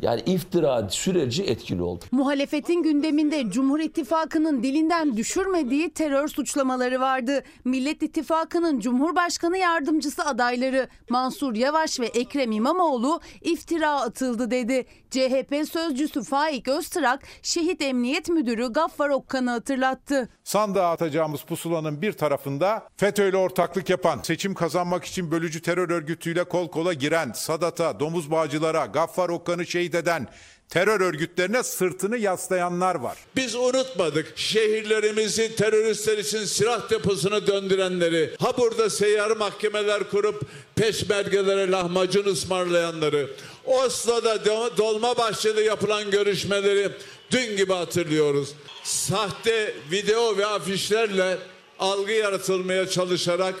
Yani 0.00 0.22
iftira 0.26 0.88
süreci 0.88 1.42
etkili 1.42 1.82
oldu. 1.82 2.04
Muhalefetin 2.12 2.82
gündeminde 2.82 3.50
Cumhur 3.50 3.80
İttifakı'nın 3.80 4.62
dilinden 4.62 5.16
düşürmediği 5.16 5.90
terör 5.90 6.28
suçlamaları 6.28 7.00
vardı. 7.00 7.42
Millet 7.64 8.02
İttifakı'nın 8.02 8.80
Cumhurbaşkanı 8.80 9.58
yardımcısı 9.58 10.24
adayları 10.24 10.88
Mansur 11.10 11.54
Yavaş 11.54 12.00
ve 12.00 12.06
Ekrem 12.06 12.52
İmamoğlu 12.52 13.20
iftira 13.42 14.00
atıldı 14.00 14.50
dedi. 14.50 14.86
CHP 15.10 15.68
sözcüsü 15.72 16.22
Faik 16.22 16.68
Öztrak, 16.68 17.22
Şehit 17.42 17.82
Emniyet 17.82 18.28
Müdürü 18.28 18.72
Gaffar 18.72 19.08
Okkan'ı 19.08 19.50
hatırlattı. 19.50 20.28
Sandığa 20.44 20.90
atacağımız 20.90 21.42
pusulanın 21.42 22.02
bir 22.02 22.12
tarafında 22.12 22.88
FETÖ'yle 22.96 23.36
ortaklık 23.36 23.90
yapan, 23.90 24.20
seçim 24.22 24.54
kazanmak 24.54 25.04
için 25.04 25.30
bölücü 25.30 25.62
terör 25.62 25.90
örgütüyle 25.90 26.44
kol 26.44 26.68
kola 26.68 26.92
giren, 26.92 27.32
Sadat'a, 27.32 28.00
domuz 28.00 28.30
bağcılara, 28.30 28.86
Gaffar 28.86 29.28
Okkan'ı 29.28 29.66
şehit 29.66 29.85
eden 29.94 30.28
terör 30.68 31.00
örgütlerine 31.00 31.62
sırtını 31.62 32.16
yaslayanlar 32.16 32.94
var. 32.94 33.18
Biz 33.36 33.54
unutmadık 33.54 34.32
şehirlerimizi 34.38 35.56
teröristler 35.56 36.18
için 36.18 36.44
silah 36.44 36.90
deposuna 36.90 37.46
döndürenleri, 37.46 38.34
ha 38.40 38.58
burada 38.58 38.90
seyyar 38.90 39.30
mahkemeler 39.30 40.10
kurup 40.10 40.42
peşmergelere 40.74 41.70
lahmacun 41.70 42.24
ısmarlayanları, 42.24 43.30
Oslo'da 43.64 44.34
Do- 44.34 44.76
Dolmabahçe'de 44.76 45.60
yapılan 45.60 46.10
görüşmeleri 46.10 46.90
dün 47.30 47.56
gibi 47.56 47.72
hatırlıyoruz. 47.72 48.48
Sahte 48.84 49.74
video 49.90 50.36
ve 50.36 50.46
afişlerle 50.46 51.38
algı 51.78 52.12
yaratılmaya 52.12 52.88
çalışarak 52.88 53.54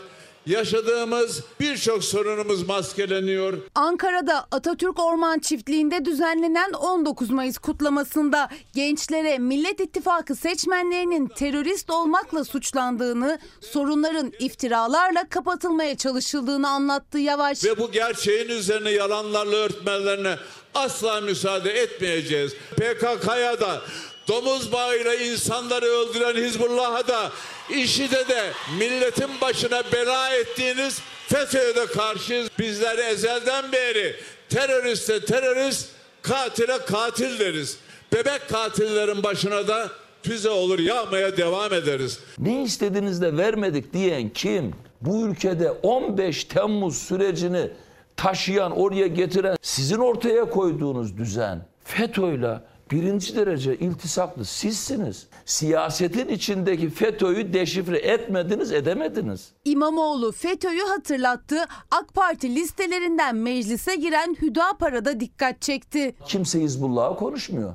yaşadığımız 0.46 1.42
birçok 1.60 2.04
sorunumuz 2.04 2.68
maskeleniyor. 2.68 3.58
Ankara'da 3.74 4.46
Atatürk 4.50 4.98
Orman 4.98 5.38
Çiftliği'nde 5.38 6.04
düzenlenen 6.04 6.72
19 6.72 7.30
Mayıs 7.30 7.58
kutlamasında 7.58 8.48
gençlere 8.74 9.38
Millet 9.38 9.80
İttifakı 9.80 10.34
seçmenlerinin 10.34 11.26
terörist 11.26 11.90
olmakla 11.90 12.44
suçlandığını, 12.44 13.38
sorunların 13.60 14.32
iftiralarla 14.38 15.28
kapatılmaya 15.28 15.96
çalışıldığını 15.96 16.68
anlattı 16.68 17.18
Yavaş. 17.18 17.64
Ve 17.64 17.78
bu 17.78 17.92
gerçeğin 17.92 18.48
üzerine 18.48 18.90
yalanlarla 18.90 19.56
örtmelerine 19.56 20.36
asla 20.74 21.20
müsaade 21.20 21.70
etmeyeceğiz. 21.70 22.54
PKK'ya 22.76 23.60
da 23.60 23.80
domuz 24.28 24.72
bağıyla 24.72 25.14
insanları 25.14 25.86
öldüren 25.86 26.34
Hizbullah'a 26.34 27.08
da 27.08 27.32
işide 27.70 28.28
de 28.28 28.52
milletin 28.78 29.30
başına 29.40 29.82
bela 29.92 30.34
ettiğiniz 30.34 31.00
FETÖ'ye 31.28 31.76
de 31.76 31.86
karşıyız. 31.86 32.48
Bizler 32.58 32.98
ezelden 32.98 33.72
beri 33.72 34.16
teröriste 34.48 35.24
terörist, 35.24 35.88
katile 36.22 36.78
katil 36.78 37.38
deriz. 37.38 37.78
Bebek 38.12 38.48
katillerin 38.48 39.22
başına 39.22 39.68
da 39.68 39.90
füze 40.22 40.50
olur 40.50 40.78
yağmaya 40.78 41.36
devam 41.36 41.72
ederiz. 41.72 42.20
Ne 42.38 42.62
istediniz 42.62 43.22
de 43.22 43.36
vermedik 43.36 43.92
diyen 43.92 44.28
kim? 44.28 44.74
Bu 45.00 45.26
ülkede 45.26 45.70
15 45.70 46.44
Temmuz 46.44 46.96
sürecini 46.98 47.70
taşıyan, 48.16 48.78
oraya 48.78 49.06
getiren 49.06 49.56
sizin 49.62 49.98
ortaya 49.98 50.50
koyduğunuz 50.50 51.16
düzen 51.18 51.66
FETÖ'yle 51.84 52.60
birinci 52.90 53.36
derece 53.36 53.76
iltisaklı 53.76 54.44
sizsiniz. 54.44 55.26
Siyasetin 55.44 56.28
içindeki 56.28 56.90
FETÖ'yü 56.90 57.52
deşifre 57.52 57.98
etmediniz, 57.98 58.72
edemediniz. 58.72 59.52
İmamoğlu 59.64 60.32
FETÖ'yü 60.32 60.82
hatırlattı. 60.82 61.56
AK 61.90 62.14
Parti 62.14 62.54
listelerinden 62.54 63.36
meclise 63.36 63.96
giren 63.96 64.36
Hüdapar'a 64.42 65.04
da 65.04 65.20
dikkat 65.20 65.60
çekti. 65.62 66.14
Kimse 66.24 66.60
Hizbullah'a 66.60 67.16
konuşmuyor. 67.16 67.74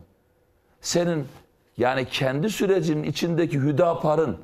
Senin 0.82 1.26
yani 1.78 2.06
kendi 2.12 2.50
sürecinin 2.50 3.04
içindeki 3.04 3.60
Hüdapar'ın 3.60 4.38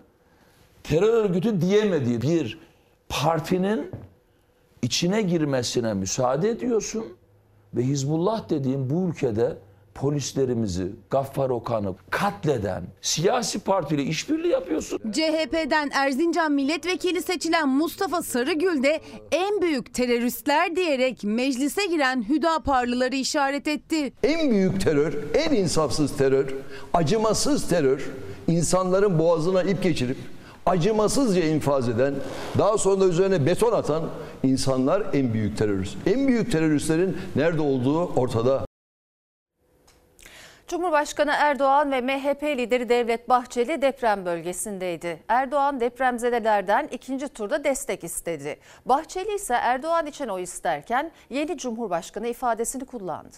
terör 0.84 1.14
örgütü 1.14 1.62
diyemediği 1.62 2.22
bir 2.22 2.60
partinin 3.10 3.92
içine 4.82 5.22
girmesine 5.22 5.94
müsaade 5.94 6.50
ediyorsun 6.50 7.06
ve 7.74 7.84
Hizbullah 7.84 8.50
dediğim 8.50 8.90
bu 8.90 9.10
ülkede 9.10 9.58
polislerimizi, 9.98 10.88
Gaffar 11.10 11.50
Okan'ı 11.50 11.96
katleden 12.10 12.84
siyasi 13.02 13.60
partiyle 13.60 14.04
işbirliği 14.04 14.52
yapıyorsun. 14.52 15.00
CHP'den 15.12 15.90
Erzincan 15.94 16.52
milletvekili 16.52 17.22
seçilen 17.22 17.70
Mustafa 17.70 18.22
Sarıgül 18.22 18.84
de 18.84 19.02
en 19.32 19.62
büyük 19.62 19.94
teröristler 19.94 20.76
diyerek 20.76 21.24
meclise 21.24 21.86
giren 21.86 22.30
Hüdaparlıları 22.30 23.16
işaret 23.16 23.68
etti. 23.68 24.14
En 24.24 24.52
büyük 24.52 24.82
terör, 24.82 25.14
en 25.34 25.54
insafsız 25.54 26.18
terör, 26.18 26.54
acımasız 26.94 27.70
terör, 27.70 28.10
insanların 28.48 29.20
boğazına 29.20 29.64
ip 29.64 29.84
geçirip 29.84 30.18
acımasızca 30.68 31.44
infaz 31.44 31.90
eden, 31.90 32.14
daha 32.58 32.78
sonra 32.78 33.02
da 33.02 33.06
üzerine 33.06 33.46
beton 33.46 33.72
atan 33.72 34.04
insanlar 34.44 35.04
en 35.14 35.34
büyük 35.34 35.58
terörist. 35.58 35.96
En 36.06 36.28
büyük 36.28 36.52
teröristlerin 36.52 37.18
nerede 37.36 37.62
olduğu 37.62 38.06
ortada. 38.06 38.67
Cumhurbaşkanı 40.68 41.32
Erdoğan 41.32 41.92
ve 41.92 42.02
MHP 42.02 42.44
lideri 42.44 42.90
Devlet 42.90 43.30
Bahçeli 43.30 43.82
deprem 43.82 44.26
bölgesindeydi. 44.26 45.24
Erdoğan 45.28 45.80
depremzedelerden 45.80 46.88
ikinci 46.92 47.28
turda 47.28 47.64
destek 47.64 48.04
istedi. 48.04 48.60
Bahçeli 48.86 49.36
ise 49.36 49.54
Erdoğan 49.54 50.06
için 50.06 50.28
oy 50.28 50.44
isterken 50.44 51.12
yeni 51.30 51.58
Cumhurbaşkanı 51.58 52.28
ifadesini 52.28 52.86
kullandı. 52.86 53.36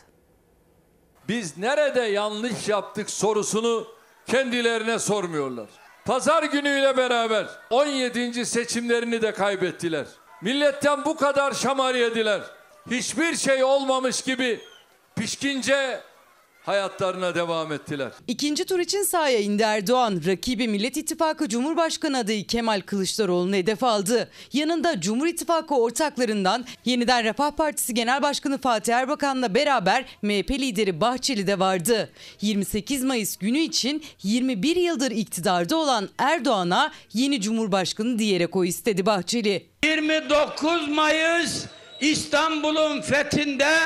Biz 1.28 1.58
nerede 1.58 2.02
yanlış 2.02 2.68
yaptık 2.68 3.10
sorusunu 3.10 3.88
kendilerine 4.28 5.00
sormuyorlar. 5.00 5.70
Pazar 6.06 6.44
günüyle 6.44 6.98
beraber 6.98 7.48
17. 7.70 8.46
seçimlerini 8.46 9.22
de 9.22 9.32
kaybettiler. 9.32 10.06
Milletten 10.42 11.06
bu 11.06 11.16
kadar 11.16 11.52
şamar 11.52 11.96
yediler. 11.96 12.42
Hiçbir 12.92 13.36
şey 13.36 13.64
olmamış 13.64 14.22
gibi 14.22 14.60
pişkince 15.16 16.00
hayatlarına 16.62 17.36
devam 17.36 17.72
ettiler. 17.72 18.12
İkinci 18.28 18.66
tur 18.66 18.80
için 18.80 19.04
sahaya 19.04 19.40
indi 19.40 19.64
Erdoğan. 19.64 20.22
Rakibi 20.26 20.68
Millet 20.68 20.98
İttifakı 20.98 21.50
Cumhurbaşkanı 21.50 22.18
adayı 22.18 22.48
Kemal 22.48 22.82
Kılıçdaroğlu'nu 22.82 23.56
hedef 23.56 23.84
aldı. 23.84 24.30
Yanında 24.54 25.02
Cumhur 25.02 25.28
İttifakı 25.28 25.76
ortaklarından 25.76 26.66
Yeniden 26.86 27.24
Refah 27.24 27.52
Partisi 27.52 27.94
Genel 27.94 28.22
Başkanı 28.22 28.58
Fatih 28.58 28.94
Erbakan'la 28.94 29.56
beraber 29.56 30.06
MHP 30.22 30.52
lideri 30.52 31.02
Bahçeli 31.02 31.48
de 31.48 31.60
vardı. 31.60 32.10
28 32.42 33.04
Mayıs 33.04 33.38
günü 33.38 33.60
için 33.60 34.04
21 34.24 34.76
yıldır 34.76 35.12
iktidarda 35.12 35.78
olan 35.78 36.10
Erdoğan'a 36.18 36.92
yeni 37.14 37.42
Cumhurbaşkanı 37.42 38.20
diyerek 38.20 38.56
o 38.56 38.66
istedi 38.66 39.06
Bahçeli. 39.06 39.66
29 39.86 40.88
Mayıs 40.90 41.66
İstanbul'un 42.02 43.02
fethinde 43.02 43.78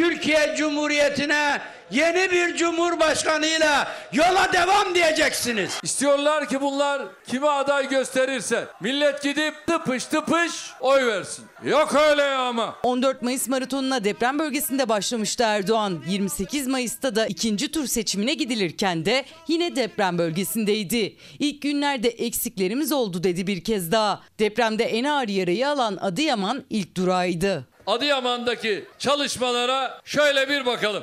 Türkiye 0.00 0.54
Cumhuriyeti'ne 0.58 1.60
yeni 1.90 2.30
bir 2.30 2.56
cumhurbaşkanıyla 2.56 3.88
yola 4.12 4.52
devam 4.52 4.94
diyeceksiniz. 4.94 5.78
İstiyorlar 5.82 6.48
ki 6.48 6.60
bunlar 6.60 7.02
kime 7.26 7.46
aday 7.46 7.88
gösterirse 7.88 8.66
millet 8.80 9.22
gidip 9.22 9.54
tıpış 9.66 10.04
tıpış 10.04 10.70
oy 10.80 11.06
versin. 11.06 11.44
Yok 11.64 11.94
öyle 11.94 12.24
ama. 12.24 12.76
14 12.82 13.22
Mayıs 13.22 13.48
maratonuna 13.48 14.04
deprem 14.04 14.38
bölgesinde 14.38 14.88
başlamıştı 14.88 15.42
Erdoğan. 15.46 16.02
28 16.08 16.66
Mayıs'ta 16.66 17.14
da 17.14 17.26
ikinci 17.26 17.72
tur 17.72 17.86
seçimine 17.86 18.34
gidilirken 18.34 19.04
de 19.04 19.24
yine 19.48 19.76
deprem 19.76 20.18
bölgesindeydi. 20.18 21.16
İlk 21.38 21.62
günlerde 21.62 22.08
eksiklerimiz 22.08 22.92
oldu 22.92 23.22
dedi 23.24 23.46
bir 23.46 23.64
kez 23.64 23.92
daha. 23.92 24.20
Depremde 24.38 24.84
en 24.84 25.04
ağır 25.04 25.28
yarayı 25.28 25.68
alan 25.68 25.96
Adıyaman 25.96 26.64
ilk 26.70 26.96
durağıydı. 26.96 27.69
Adıyaman'daki 27.90 28.84
çalışmalara 28.98 30.00
şöyle 30.04 30.48
bir 30.48 30.66
bakalım. 30.66 31.02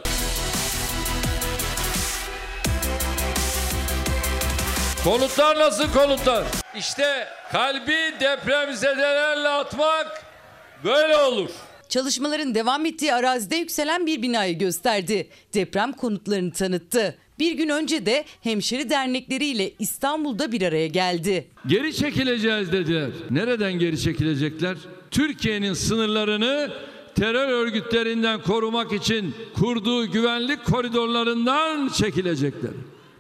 Konutlar 5.03 5.59
nasıl 5.59 5.91
konutlar? 5.93 6.45
İşte 6.77 7.27
kalbi 7.51 7.95
depremzedelerle 8.19 9.47
atmak 9.47 10.25
böyle 10.83 11.17
olur. 11.17 11.49
Çalışmaların 11.89 12.55
devam 12.55 12.85
ettiği 12.85 13.13
arazide 13.13 13.55
yükselen 13.55 14.05
bir 14.05 14.21
binayı 14.21 14.57
gösterdi. 14.59 15.29
Deprem 15.53 15.93
konutlarını 15.93 16.51
tanıttı. 16.51 17.17
Bir 17.39 17.51
gün 17.51 17.69
önce 17.69 18.05
de 18.05 18.25
hemşeri 18.41 18.89
dernekleriyle 18.89 19.71
İstanbul'da 19.79 20.51
bir 20.51 20.61
araya 20.61 20.87
geldi. 20.87 21.47
Geri 21.67 21.95
çekileceğiz 21.95 22.71
dediler. 22.71 23.09
Nereden 23.29 23.73
geri 23.73 23.99
çekilecekler? 24.01 24.77
Türkiye'nin 25.11 25.73
sınırlarını 25.73 26.71
terör 27.15 27.49
örgütlerinden 27.49 28.41
korumak 28.41 28.93
için 28.93 29.35
kurduğu 29.53 30.11
güvenlik 30.11 30.65
koridorlarından 30.65 31.89
çekilecekler. 31.89 32.71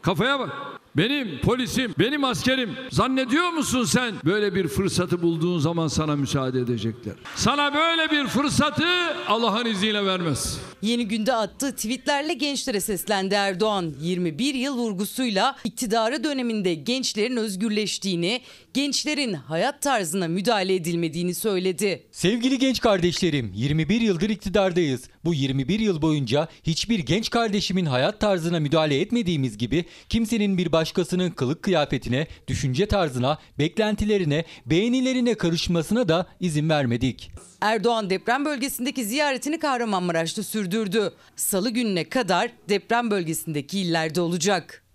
Kafaya 0.01 0.39
bak. 0.39 0.49
Benim 0.97 1.39
polisim, 1.41 1.93
benim 1.99 2.23
askerim 2.23 2.75
zannediyor 2.91 3.49
musun 3.49 3.83
sen 3.83 4.13
böyle 4.25 4.55
bir 4.55 4.67
fırsatı 4.67 5.21
bulduğun 5.21 5.59
zaman 5.59 5.87
sana 5.87 6.15
müsaade 6.15 6.59
edecekler? 6.59 7.13
Sana 7.35 7.75
böyle 7.75 8.11
bir 8.11 8.27
fırsatı 8.27 8.85
Allah'ın 9.27 9.65
izniyle 9.65 10.05
vermez. 10.05 10.59
Yeni 10.81 11.07
günde 11.07 11.33
attığı 11.33 11.75
tweetlerle 11.75 12.33
gençlere 12.33 12.81
seslendi 12.81 13.33
Erdoğan. 13.33 13.93
21 14.01 14.53
yıl 14.53 14.77
vurgusuyla 14.77 15.55
iktidarı 15.63 16.23
döneminde 16.23 16.73
gençlerin 16.73 17.37
özgürleştiğini, 17.37 18.41
gençlerin 18.77 19.33
hayat 19.33 19.81
tarzına 19.81 20.27
müdahale 20.27 20.75
edilmediğini 20.75 21.35
söyledi. 21.35 22.07
Sevgili 22.11 22.59
genç 22.59 22.79
kardeşlerim, 22.79 23.51
21 23.55 24.01
yıldır 24.01 24.29
iktidardayız. 24.29 25.09
Bu 25.25 25.33
21 25.33 25.79
yıl 25.79 26.01
boyunca 26.01 26.47
hiçbir 26.63 26.99
genç 26.99 27.29
kardeşimin 27.29 27.85
hayat 27.85 28.19
tarzına 28.19 28.59
müdahale 28.59 29.01
etmediğimiz 29.01 29.57
gibi 29.57 29.85
kimsenin 30.09 30.57
bir 30.57 30.71
başkasının 30.71 31.29
kılık 31.29 31.63
kıyafetine, 31.63 32.27
düşünce 32.47 32.85
tarzına, 32.85 33.39
beklentilerine, 33.59 34.45
beğenilerine 34.65 35.35
karışmasına 35.35 36.09
da 36.09 36.27
izin 36.39 36.69
vermedik. 36.69 37.31
Erdoğan 37.61 38.09
deprem 38.09 38.45
bölgesindeki 38.45 39.05
ziyaretini 39.05 39.59
Kahramanmaraş'ta 39.59 40.43
sürdürdü. 40.43 41.13
Salı 41.35 41.69
gününe 41.69 42.09
kadar 42.09 42.51
deprem 42.69 43.11
bölgesindeki 43.11 43.79
illerde 43.79 44.21
olacak. 44.21 44.86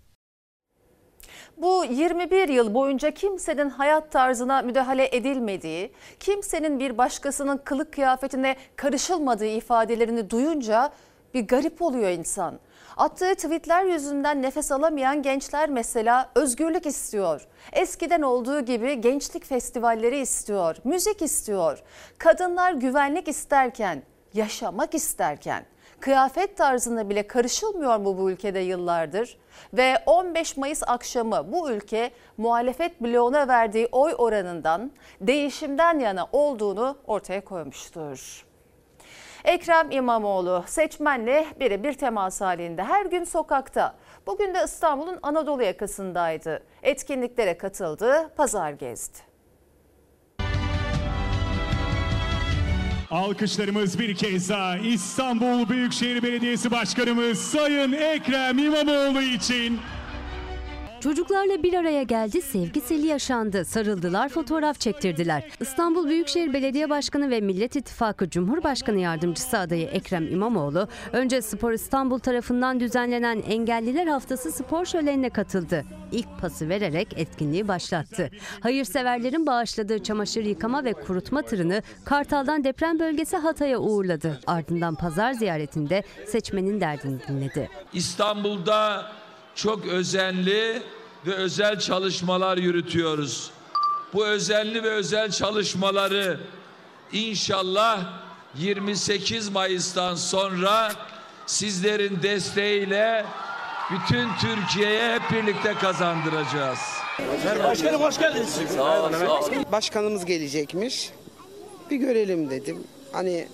Bu 1.57 1.85
21 1.85 2.49
yıl 2.49 2.73
boyunca 2.73 3.11
kimsenin 3.11 3.69
hayat 3.69 4.11
tarzına 4.11 4.61
müdahale 4.61 5.15
edilmediği, 5.15 5.91
kimsenin 6.19 6.79
bir 6.79 6.97
başkasının 6.97 7.57
kılık 7.57 7.93
kıyafetine 7.93 8.55
karışılmadığı 8.75 9.45
ifadelerini 9.45 10.29
duyunca 10.29 10.91
bir 11.33 11.47
garip 11.47 11.81
oluyor 11.81 12.09
insan. 12.09 12.59
Attığı 12.97 13.35
tweetler 13.35 13.83
yüzünden 13.83 14.41
nefes 14.41 14.71
alamayan 14.71 15.21
gençler 15.21 15.69
mesela 15.69 16.29
özgürlük 16.35 16.85
istiyor. 16.85 17.47
Eskiden 17.73 18.21
olduğu 18.21 18.61
gibi 18.61 19.01
gençlik 19.01 19.45
festivalleri 19.45 20.19
istiyor, 20.19 20.75
müzik 20.83 21.21
istiyor. 21.21 21.83
Kadınlar 22.17 22.73
güvenlik 22.73 23.27
isterken, 23.27 24.03
yaşamak 24.33 24.95
isterken 24.95 25.65
kıyafet 26.03 26.57
tarzına 26.57 27.09
bile 27.09 27.27
karışılmıyor 27.27 27.97
mu 27.97 28.17
bu 28.17 28.31
ülkede 28.31 28.59
yıllardır? 28.59 29.37
Ve 29.73 29.97
15 30.05 30.57
Mayıs 30.57 30.83
akşamı 30.87 31.51
bu 31.51 31.71
ülke 31.71 32.11
muhalefet 32.37 33.01
bloğuna 33.01 33.47
verdiği 33.47 33.87
oy 33.91 34.13
oranından 34.17 34.91
değişimden 35.21 35.99
yana 35.99 36.27
olduğunu 36.31 36.97
ortaya 37.07 37.45
koymuştur. 37.45 38.45
Ekrem 39.45 39.91
İmamoğlu 39.91 40.63
seçmenle 40.67 41.45
birebir 41.59 41.93
temas 41.93 42.41
halinde 42.41 42.83
her 42.83 43.05
gün 43.05 43.23
sokakta. 43.23 43.95
Bugün 44.27 44.53
de 44.53 44.63
İstanbul'un 44.65 45.19
Anadolu 45.21 45.63
yakasındaydı. 45.63 46.63
Etkinliklere 46.81 47.57
katıldı, 47.57 48.29
pazar 48.35 48.71
gezdi. 48.71 49.32
Alkışlarımız 53.13 53.99
bir 53.99 54.15
kez 54.15 54.49
daha 54.49 54.77
İstanbul 54.77 55.69
Büyükşehir 55.69 56.23
Belediyesi 56.23 56.71
Başkanımız 56.71 57.39
Sayın 57.39 57.91
Ekrem 57.91 58.57
İmamoğlu 58.57 59.21
için. 59.21 59.79
Çocuklarla 61.03 61.63
bir 61.63 61.73
araya 61.73 62.03
geldi, 62.03 62.41
sevgi 62.41 62.81
seli 62.81 63.07
yaşandı, 63.07 63.65
sarıldılar, 63.65 64.29
fotoğraf 64.29 64.79
çektirdiler. 64.79 65.49
İstanbul 65.59 66.07
Büyükşehir 66.09 66.53
Belediye 66.53 66.89
Başkanı 66.89 67.29
ve 67.29 67.41
Millet 67.41 67.75
İttifakı 67.75 68.29
Cumhurbaşkanı 68.29 68.99
Yardımcısı 68.99 69.57
adayı 69.57 69.87
Ekrem 69.87 70.27
İmamoğlu, 70.27 70.87
önce 71.13 71.41
Spor 71.41 71.71
İstanbul 71.71 72.19
tarafından 72.19 72.79
düzenlenen 72.79 73.43
Engelliler 73.49 74.07
Haftası 74.07 74.51
spor 74.51 74.85
şölenine 74.85 75.29
katıldı. 75.29 75.85
İlk 76.11 76.39
pası 76.41 76.69
vererek 76.69 77.07
etkinliği 77.15 77.67
başlattı. 77.67 78.29
Hayırseverlerin 78.59 79.45
bağışladığı 79.45 80.03
çamaşır 80.03 80.45
yıkama 80.45 80.83
ve 80.83 80.93
kurutma 80.93 81.41
tırını 81.41 81.81
Kartal'dan 82.05 82.63
deprem 82.63 82.99
bölgesi 82.99 83.37
Hatay'a 83.37 83.79
uğurladı. 83.79 84.39
Ardından 84.47 84.95
pazar 84.95 85.33
ziyaretinde 85.33 86.03
seçmenin 86.27 86.81
derdini 86.81 87.19
dinledi. 87.27 87.69
İstanbul'da 87.93 89.05
çok 89.55 89.85
özenli 89.85 90.81
ve 91.27 91.33
özel 91.33 91.79
çalışmalar 91.79 92.57
yürütüyoruz. 92.57 93.51
Bu 94.13 94.25
özenli 94.25 94.83
ve 94.83 94.89
özel 94.89 95.31
çalışmaları 95.31 96.39
inşallah 97.11 98.05
28 98.57 99.49
Mayıs'tan 99.49 100.15
sonra 100.15 100.91
sizlerin 101.45 102.23
desteğiyle 102.23 103.25
bütün 103.91 104.27
Türkiye'ye 104.41 105.13
hep 105.15 105.21
birlikte 105.31 105.73
kazandıracağız. 105.73 106.79
Başkanım 107.63 108.01
hoş 108.01 108.19
geldiniz. 108.19 108.59
Sağ 108.75 109.03
ol, 109.03 109.11
sağ 109.11 109.39
ol. 109.39 109.51
Başkanımız 109.71 110.25
gelecekmiş. 110.25 111.09
Bir 111.91 111.95
görelim 111.97 112.49
dedim. 112.49 112.83
Hani 113.11 113.47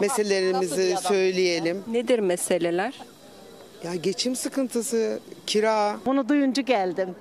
meselelerimizi 0.00 0.96
söyleyelim. 1.08 1.84
Nedir 1.86 2.18
meseleler? 2.18 2.94
Ya 3.84 3.94
geçim 3.94 4.36
sıkıntısı, 4.36 5.20
kira. 5.46 5.96
Bunu 6.06 6.28
duyunca 6.28 6.62
geldim. 6.62 7.14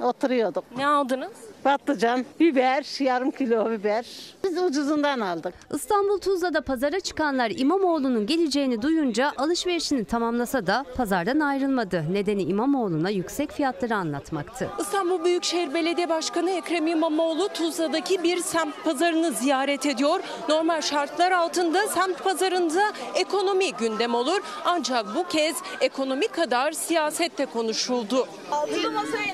Oturuyorduk. 0.00 0.64
Ne 0.76 0.86
aldınız? 0.86 1.32
Patlıcan, 1.64 2.24
biber, 2.40 3.04
yarım 3.04 3.30
kilo 3.30 3.70
biber. 3.70 4.06
Biz 4.44 4.58
ucuzundan 4.58 5.20
aldık. 5.20 5.54
İstanbul 5.74 6.18
Tuzla'da 6.18 6.60
pazara 6.60 7.00
çıkanlar 7.00 7.52
İmamoğlu'nun 7.56 8.26
geleceğini 8.26 8.82
duyunca 8.82 9.32
alışverişini 9.36 10.04
tamamlasa 10.04 10.66
da 10.66 10.84
pazardan 10.96 11.40
ayrılmadı. 11.40 12.04
Nedeni 12.12 12.42
İmamoğlu'na 12.42 13.10
yüksek 13.10 13.52
fiyatları 13.52 13.96
anlatmaktı. 13.96 14.70
İstanbul 14.80 15.24
Büyükşehir 15.24 15.74
Belediye 15.74 16.08
Başkanı 16.08 16.50
Ekrem 16.50 16.86
İmamoğlu 16.86 17.48
Tuzla'daki 17.48 18.22
bir 18.22 18.36
semt 18.40 18.84
pazarını 18.84 19.32
ziyaret 19.32 19.86
ediyor. 19.86 20.20
Normal 20.48 20.80
şartlar 20.80 21.32
altında 21.32 21.88
semt 21.88 22.24
pazarında 22.24 22.82
ekonomi 23.14 23.72
gündem 23.72 24.14
olur. 24.14 24.40
Ancak 24.64 25.06
bu 25.16 25.28
kez 25.28 25.56
ekonomi 25.80 26.28
kadar 26.28 26.72
siyasette 26.72 27.46
konuşuldu. 27.46 28.26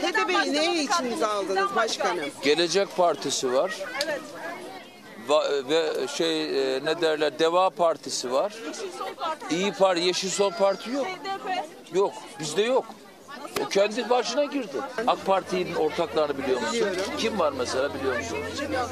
Tete 0.01 0.29
Bey 0.29 0.53
ne 0.53 0.83
için 0.83 1.21
aldınız 1.23 1.75
başkanım? 1.77 2.25
Gelecek 2.43 2.97
Partisi 2.97 3.53
var. 3.53 3.71
Va- 3.71 4.46
ve 5.69 6.09
şey 6.09 6.45
e, 6.77 6.85
ne 6.85 7.01
derler 7.01 7.39
Deva 7.39 7.71
Partisi 7.71 8.33
var. 8.33 8.53
İyi 9.51 9.73
Parti, 9.73 10.01
Yeşil 10.03 10.31
Sol 10.31 10.51
Parti 10.53 10.91
yok. 10.91 11.07
Yok, 11.95 12.13
bizde 12.41 12.63
yok. 12.63 12.85
O 13.65 13.69
kendi 13.69 14.11
başına 14.11 14.45
girdi. 14.45 14.77
AK 15.07 15.27
Parti'nin 15.27 15.75
ortaklarını 15.75 16.39
biliyor 16.39 16.61
musun? 16.61 16.89
Kim 17.19 17.39
var 17.39 17.53
mesela 17.59 17.95
biliyor 17.95 18.17
musun? 18.17 18.39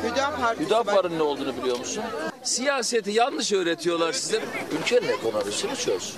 Hüdapar. 0.05 0.57
Hüdapar'ın 0.59 1.19
ne 1.19 1.23
olduğunu 1.23 1.57
biliyor 1.57 1.79
musun? 1.79 2.05
Siyaseti 2.45 3.11
yanlış 3.11 3.53
öğretiyorlar 3.53 4.13
size. 4.13 4.41
Ülkenin 4.81 5.09
ekonomisini 5.09 5.77
çöz. 5.77 6.15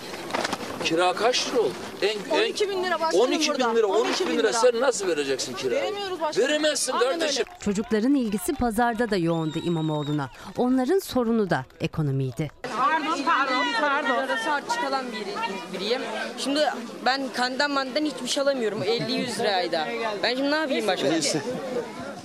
Kira 0.84 1.12
kaç 1.12 1.48
lira 1.48 1.60
oldu? 1.60 1.72
En, 2.02 2.40
12 2.40 2.68
bin 2.68 2.84
lira 2.84 3.00
başkanım 3.00 3.26
12 3.26 3.50
bin 3.54 3.54
lira, 3.76 3.86
12 3.86 4.08
13 4.08 4.20
bin 4.20 4.26
lira. 4.26 4.38
lira. 4.38 4.52
Sen 4.52 4.80
nasıl 4.80 5.08
vereceksin 5.08 5.54
kirayı? 5.54 5.82
Veremiyoruz 5.82 6.20
başkanım. 6.20 6.48
Veremezsin 6.48 6.92
Aynen 6.92 7.10
kardeşim. 7.10 7.44
Çocukların 7.60 8.14
ilgisi 8.14 8.54
pazarda 8.54 9.10
da 9.10 9.16
yoğundu 9.16 9.58
İmamoğlu'na. 9.58 10.30
Onların 10.56 10.98
sorunu 10.98 11.50
da 11.50 11.64
ekonomiydi. 11.80 12.50
Pardon, 12.76 13.18
pardon, 13.26 13.64
pardon. 13.80 14.36
Saat 14.44 14.70
çıkalan 14.70 15.04
biri, 15.12 15.34
biriyim. 15.72 16.02
Şimdi 16.38 16.60
ben 17.04 17.22
kandan 17.34 17.70
mandan 17.70 18.04
hiçbir 18.04 18.28
şey 18.28 18.42
alamıyorum. 18.42 18.82
50-100 18.82 19.38
lirayda. 19.38 19.88
Ben 20.22 20.36
şimdi 20.36 20.50
ne 20.50 20.56
yapayım 20.56 20.86
başka? 20.86 21.08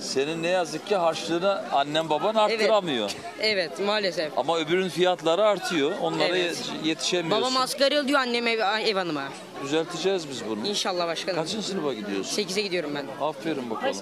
Senin 0.02 0.42
ne 0.42 0.48
yazık 0.48 0.86
ki 0.86 0.96
harçlığını 0.96 1.62
annen 1.72 2.10
baban 2.10 2.34
arttıramıyor. 2.34 3.10
Evet 3.40 3.80
maalesef. 3.86 4.38
Ama 4.38 4.58
öbürünün 4.58 4.88
fiyatları 4.88 5.44
artıyor. 5.44 5.92
Onlara 6.02 6.24
Evet. 6.36 6.70
ye- 6.82 6.88
yetişemiyorsun. 6.88 7.42
Babam 7.42 7.56
asgari 7.62 7.98
alıyor 8.00 8.20
annem 8.20 8.46
ev, 8.46 8.58
ev 8.86 8.94
hanıma. 8.94 9.22
Düzelteceğiz 9.62 10.28
biz 10.28 10.48
bunu. 10.48 10.66
İnşallah 10.66 11.06
başkanım. 11.06 11.42
Kaçıncı 11.42 11.66
sınıfa 11.66 11.94
gidiyorsun? 11.94 12.32
8'e 12.42 12.62
gidiyorum 12.62 12.92
ben. 12.94 13.06
Aferin 13.20 13.70
bakalım. 13.70 13.96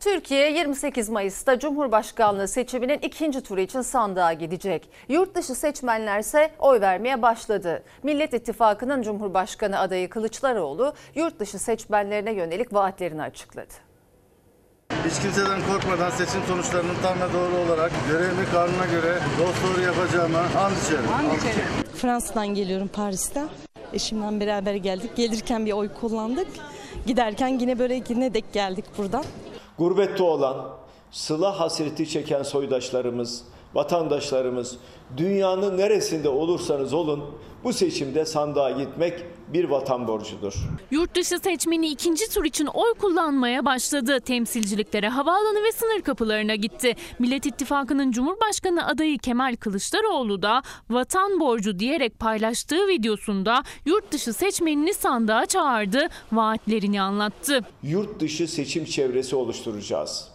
Türkiye 0.00 0.52
28 0.52 1.08
Mayıs'ta 1.08 1.58
Cumhurbaşkanlığı 1.58 2.48
seçiminin 2.48 2.98
ikinci 2.98 3.40
turu 3.42 3.60
için 3.60 3.80
sandığa 3.82 4.32
gidecek. 4.32 4.88
Yurt 5.08 5.34
dışı 5.34 5.54
seçmenlerse 5.54 6.50
oy 6.58 6.80
vermeye 6.80 7.22
başladı. 7.22 7.82
Millet 8.02 8.34
İttifakı'nın 8.34 9.02
Cumhurbaşkanı 9.02 9.78
adayı 9.78 10.10
Kılıçdaroğlu 10.10 10.94
yurt 11.14 11.40
dışı 11.40 11.58
seçmenlerine 11.58 12.32
yönelik 12.32 12.74
vaatlerini 12.74 13.22
açıkladı. 13.22 13.87
Hiç 15.10 15.20
kimseden 15.22 15.60
korkmadan 15.72 16.10
seçim 16.10 16.40
sonuçlarının 16.48 16.94
tam 17.02 17.20
ve 17.20 17.32
doğru 17.32 17.66
olarak 17.66 17.92
görevimi 18.08 18.44
kanuna 18.52 18.86
göre 18.86 19.18
dost 19.38 19.56
doğru 19.64 19.82
yapacağıma 19.82 20.38
and 20.38 20.72
içerim. 20.76 21.04
Fransa'dan 21.94 22.46
geliyorum 22.46 22.88
Paris'ten. 22.88 23.48
Eşimle 23.92 24.40
beraber 24.40 24.74
geldik. 24.74 25.16
Gelirken 25.16 25.66
bir 25.66 25.72
oy 25.72 25.88
kullandık. 26.00 26.46
Giderken 27.06 27.48
yine 27.48 27.78
böyle 27.78 28.02
yine 28.08 28.34
dek 28.34 28.52
geldik 28.52 28.84
buradan. 28.98 29.24
Gurbette 29.78 30.22
olan, 30.22 30.66
sıla 31.10 31.60
hasreti 31.60 32.08
çeken 32.08 32.42
soydaşlarımız, 32.42 33.44
vatandaşlarımız, 33.74 34.76
dünyanın 35.16 35.78
neresinde 35.78 36.28
olursanız 36.28 36.92
olun 36.92 37.24
bu 37.64 37.72
seçimde 37.72 38.24
sandığa 38.24 38.70
gitmek 38.70 39.24
bir 39.48 39.64
vatan 39.64 40.08
borcudur. 40.08 40.54
Yurt 40.90 41.14
dışı 41.14 41.38
seçmeni 41.38 41.88
ikinci 41.88 42.30
tur 42.30 42.44
için 42.44 42.66
oy 42.66 42.94
kullanmaya 42.94 43.64
başladı. 43.64 44.20
Temsilciliklere, 44.20 45.08
havaalanı 45.08 45.64
ve 45.64 45.72
sınır 45.72 46.02
kapılarına 46.02 46.54
gitti. 46.54 46.94
Millet 47.18 47.46
İttifakı'nın 47.46 48.12
Cumhurbaşkanı 48.12 48.86
adayı 48.86 49.18
Kemal 49.18 49.56
Kılıçdaroğlu 49.56 50.42
da 50.42 50.62
vatan 50.90 51.40
borcu 51.40 51.78
diyerek 51.78 52.18
paylaştığı 52.18 52.88
videosunda 52.88 53.62
yurt 53.86 54.12
dışı 54.12 54.32
seçmenini 54.32 54.94
sandığa 54.94 55.46
çağırdı, 55.46 56.08
vaatlerini 56.32 57.02
anlattı. 57.02 57.60
Yurt 57.82 58.20
dışı 58.20 58.48
seçim 58.48 58.84
çevresi 58.84 59.36
oluşturacağız. 59.36 60.28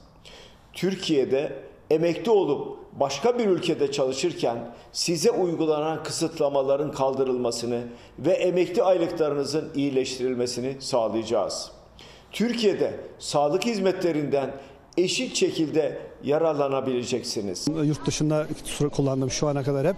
Türkiye'de 0.73 1.63
emekli 1.89 2.31
olup 2.31 2.82
başka 2.99 3.39
bir 3.39 3.45
ülkede 3.45 3.91
çalışırken 3.91 4.57
size 4.91 5.31
uygulanan 5.31 6.03
kısıtlamaların 6.03 6.91
kaldırılmasını 6.91 7.81
ve 8.19 8.31
emekli 8.31 8.83
aylıklarınızın 8.83 9.71
iyileştirilmesini 9.75 10.75
sağlayacağız. 10.79 11.71
Türkiye'de 12.31 12.99
sağlık 13.19 13.65
hizmetlerinden 13.65 14.51
eşit 14.97 15.35
şekilde 15.35 16.12
yararlanabileceksiniz. 16.23 17.67
Yurt 17.83 18.05
dışında 18.05 18.47
kullandım 18.95 19.31
şu 19.31 19.47
ana 19.47 19.63
kadar 19.63 19.87
hep. 19.87 19.95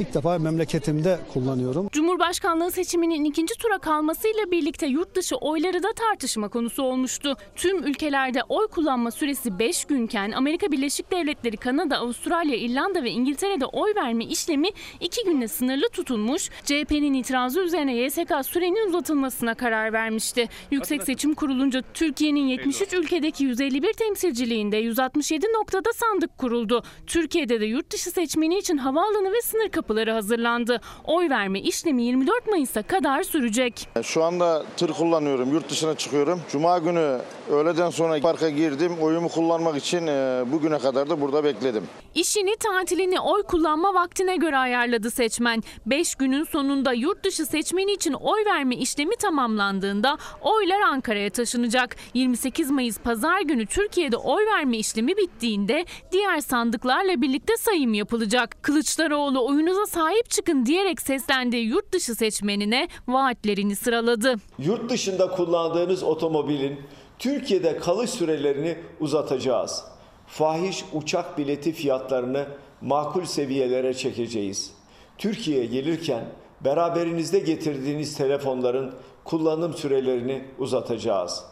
İlk 0.00 0.14
defa 0.14 0.38
memleketimde 0.38 1.18
kullanıyorum. 1.32 1.88
Cumhurbaşkanlığı 1.92 2.70
seçiminin 2.70 3.24
ikinci 3.24 3.54
tura 3.54 3.78
kalmasıyla 3.78 4.50
birlikte 4.50 4.86
yurt 4.86 5.14
dışı 5.14 5.36
oyları 5.36 5.82
da 5.82 5.92
tartışma 5.92 6.48
konusu 6.48 6.82
olmuştu. 6.82 7.36
Tüm 7.56 7.84
ülkelerde 7.84 8.40
oy 8.48 8.66
kullanma 8.66 9.10
süresi 9.10 9.58
5 9.58 9.84
günken 9.84 10.32
Amerika 10.32 10.72
Birleşik 10.72 11.10
Devletleri, 11.10 11.56
Kanada, 11.56 11.98
Avustralya, 11.98 12.56
İrlanda 12.56 13.04
ve 13.04 13.10
İngiltere'de 13.10 13.66
oy 13.66 13.94
verme 13.96 14.24
işlemi 14.24 14.68
2 15.00 15.24
günle 15.24 15.48
sınırlı 15.48 15.88
tutulmuş. 15.88 16.50
CHP'nin 16.64 17.14
itirazı 17.14 17.60
üzerine 17.60 17.96
YSK 17.96 18.32
sürenin 18.44 18.88
uzatılmasına 18.88 19.54
karar 19.54 19.92
vermişti. 19.92 20.48
Yüksek 20.70 21.02
Seçim 21.02 21.34
Kurulunca 21.34 21.82
Türkiye'nin 21.94 22.46
73 22.46 22.92
ülkedeki 22.92 23.44
151 23.44 23.92
temsilciliğinde 23.92 24.76
167 24.76 25.46
noktada 25.62 25.92
sandık 25.92 26.38
kuruldu. 26.38 26.82
Türkiye'de 27.06 27.60
de 27.60 27.64
yurt 27.66 27.90
dışı 27.92 28.10
seçmeni 28.10 28.58
için 28.58 28.76
havaalanı 28.76 29.32
ve 29.32 29.42
sınır 29.42 29.68
kapıları 29.68 30.12
hazırlandı. 30.12 30.80
Oy 31.04 31.30
verme 31.30 31.60
işlemi 31.60 32.02
24 32.02 32.46
Mayıs'a 32.48 32.82
kadar 32.82 33.22
sürecek. 33.22 33.88
Şu 34.02 34.24
anda 34.24 34.64
tır 34.76 34.92
kullanıyorum, 34.92 35.52
yurt 35.52 35.70
dışına 35.70 35.94
çıkıyorum. 35.94 36.40
Cuma 36.52 36.78
günü 36.78 37.18
öğleden 37.50 37.90
sonra 37.90 38.20
parka 38.20 38.50
girdim. 38.50 38.92
Oyumu 39.00 39.28
kullanmak 39.28 39.76
için 39.76 40.06
e, 40.06 40.44
bugüne 40.52 40.78
kadar 40.78 41.10
da 41.10 41.20
burada 41.20 41.44
bekledim. 41.44 41.82
İşini, 42.14 42.56
tatilini 42.56 43.20
oy 43.20 43.42
kullanma 43.42 43.94
vaktine 43.94 44.36
göre 44.36 44.56
ayarladı 44.56 45.10
seçmen. 45.10 45.62
5 45.86 46.14
günün 46.14 46.44
sonunda 46.44 46.92
yurt 46.92 47.24
dışı 47.24 47.46
seçmeni 47.46 47.92
için 47.92 48.12
oy 48.12 48.44
verme 48.44 48.76
işlemi 48.76 49.16
tamamlandığında 49.16 50.18
oylar 50.40 50.80
Ankara'ya 50.80 51.30
taşınacak. 51.30 51.96
28 52.14 52.70
Mayıs 52.70 52.98
pazar 52.98 53.40
günü 53.40 53.66
Türkiye'de 53.66 54.16
oy 54.16 54.46
verme 54.46 54.78
işlemi 54.78 55.16
bittiğinde 55.52 55.84
diğer 56.12 56.40
sandıklarla 56.40 57.22
birlikte 57.22 57.56
sayım 57.56 57.94
yapılacak. 57.94 58.62
Kılıçdaroğlu 58.62 59.46
oyunuza 59.46 59.86
sahip 59.86 60.30
çıkın 60.30 60.66
diyerek 60.66 61.00
seslendiği 61.00 61.66
yurt 61.66 61.92
dışı 61.92 62.14
seçmenine 62.14 62.88
vaatlerini 63.08 63.76
sıraladı. 63.76 64.34
Yurt 64.58 64.90
dışında 64.90 65.30
kullandığınız 65.30 66.02
otomobilin 66.02 66.80
Türkiye'de 67.18 67.76
kalış 67.78 68.10
sürelerini 68.10 68.76
uzatacağız. 69.00 69.84
Fahiş 70.26 70.84
uçak 70.92 71.38
bileti 71.38 71.72
fiyatlarını 71.72 72.46
makul 72.80 73.24
seviyelere 73.24 73.94
çekeceğiz. 73.94 74.70
Türkiye'ye 75.18 75.66
gelirken 75.66 76.24
beraberinizde 76.60 77.38
getirdiğiniz 77.38 78.16
telefonların 78.16 78.92
kullanım 79.24 79.74
sürelerini 79.74 80.44
uzatacağız. 80.58 81.51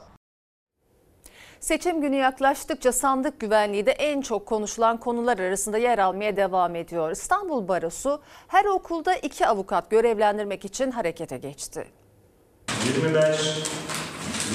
Seçim 1.61 2.01
günü 2.01 2.17
yaklaştıkça 2.17 2.93
sandık 2.93 3.41
güvenliği 3.41 3.87
de 3.87 3.91
en 3.91 4.21
çok 4.21 4.47
konuşulan 4.47 5.01
konular 5.01 5.39
arasında 5.39 5.79
yer 5.79 5.99
almaya 5.99 6.37
devam 6.37 6.77
ediyor. 6.77 7.11
İstanbul 7.11 7.69
Barosu 7.69 8.21
her 8.49 8.65
okulda 8.65 9.15
iki 9.15 9.47
avukat 9.47 9.91
görevlendirmek 9.91 10.65
için 10.65 10.91
harekete 10.91 11.39
geçti. 11.39 11.87
25, 12.87 13.63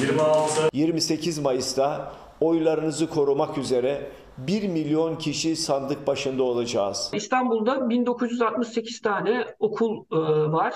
26, 0.02 0.70
28 0.74 1.40
Mayıs'ta 1.40 2.14
oylarınızı 2.42 3.10
korumak 3.10 3.58
üzere 3.58 4.12
1 4.38 4.68
milyon 4.68 5.16
kişi 5.16 5.56
sandık 5.56 6.08
başında 6.08 6.44
olacağız. 6.44 7.10
İstanbul'da 7.14 7.90
1968 7.90 9.02
tane 9.02 9.46
okul 9.60 10.06
e, 10.12 10.16
var. 10.52 10.74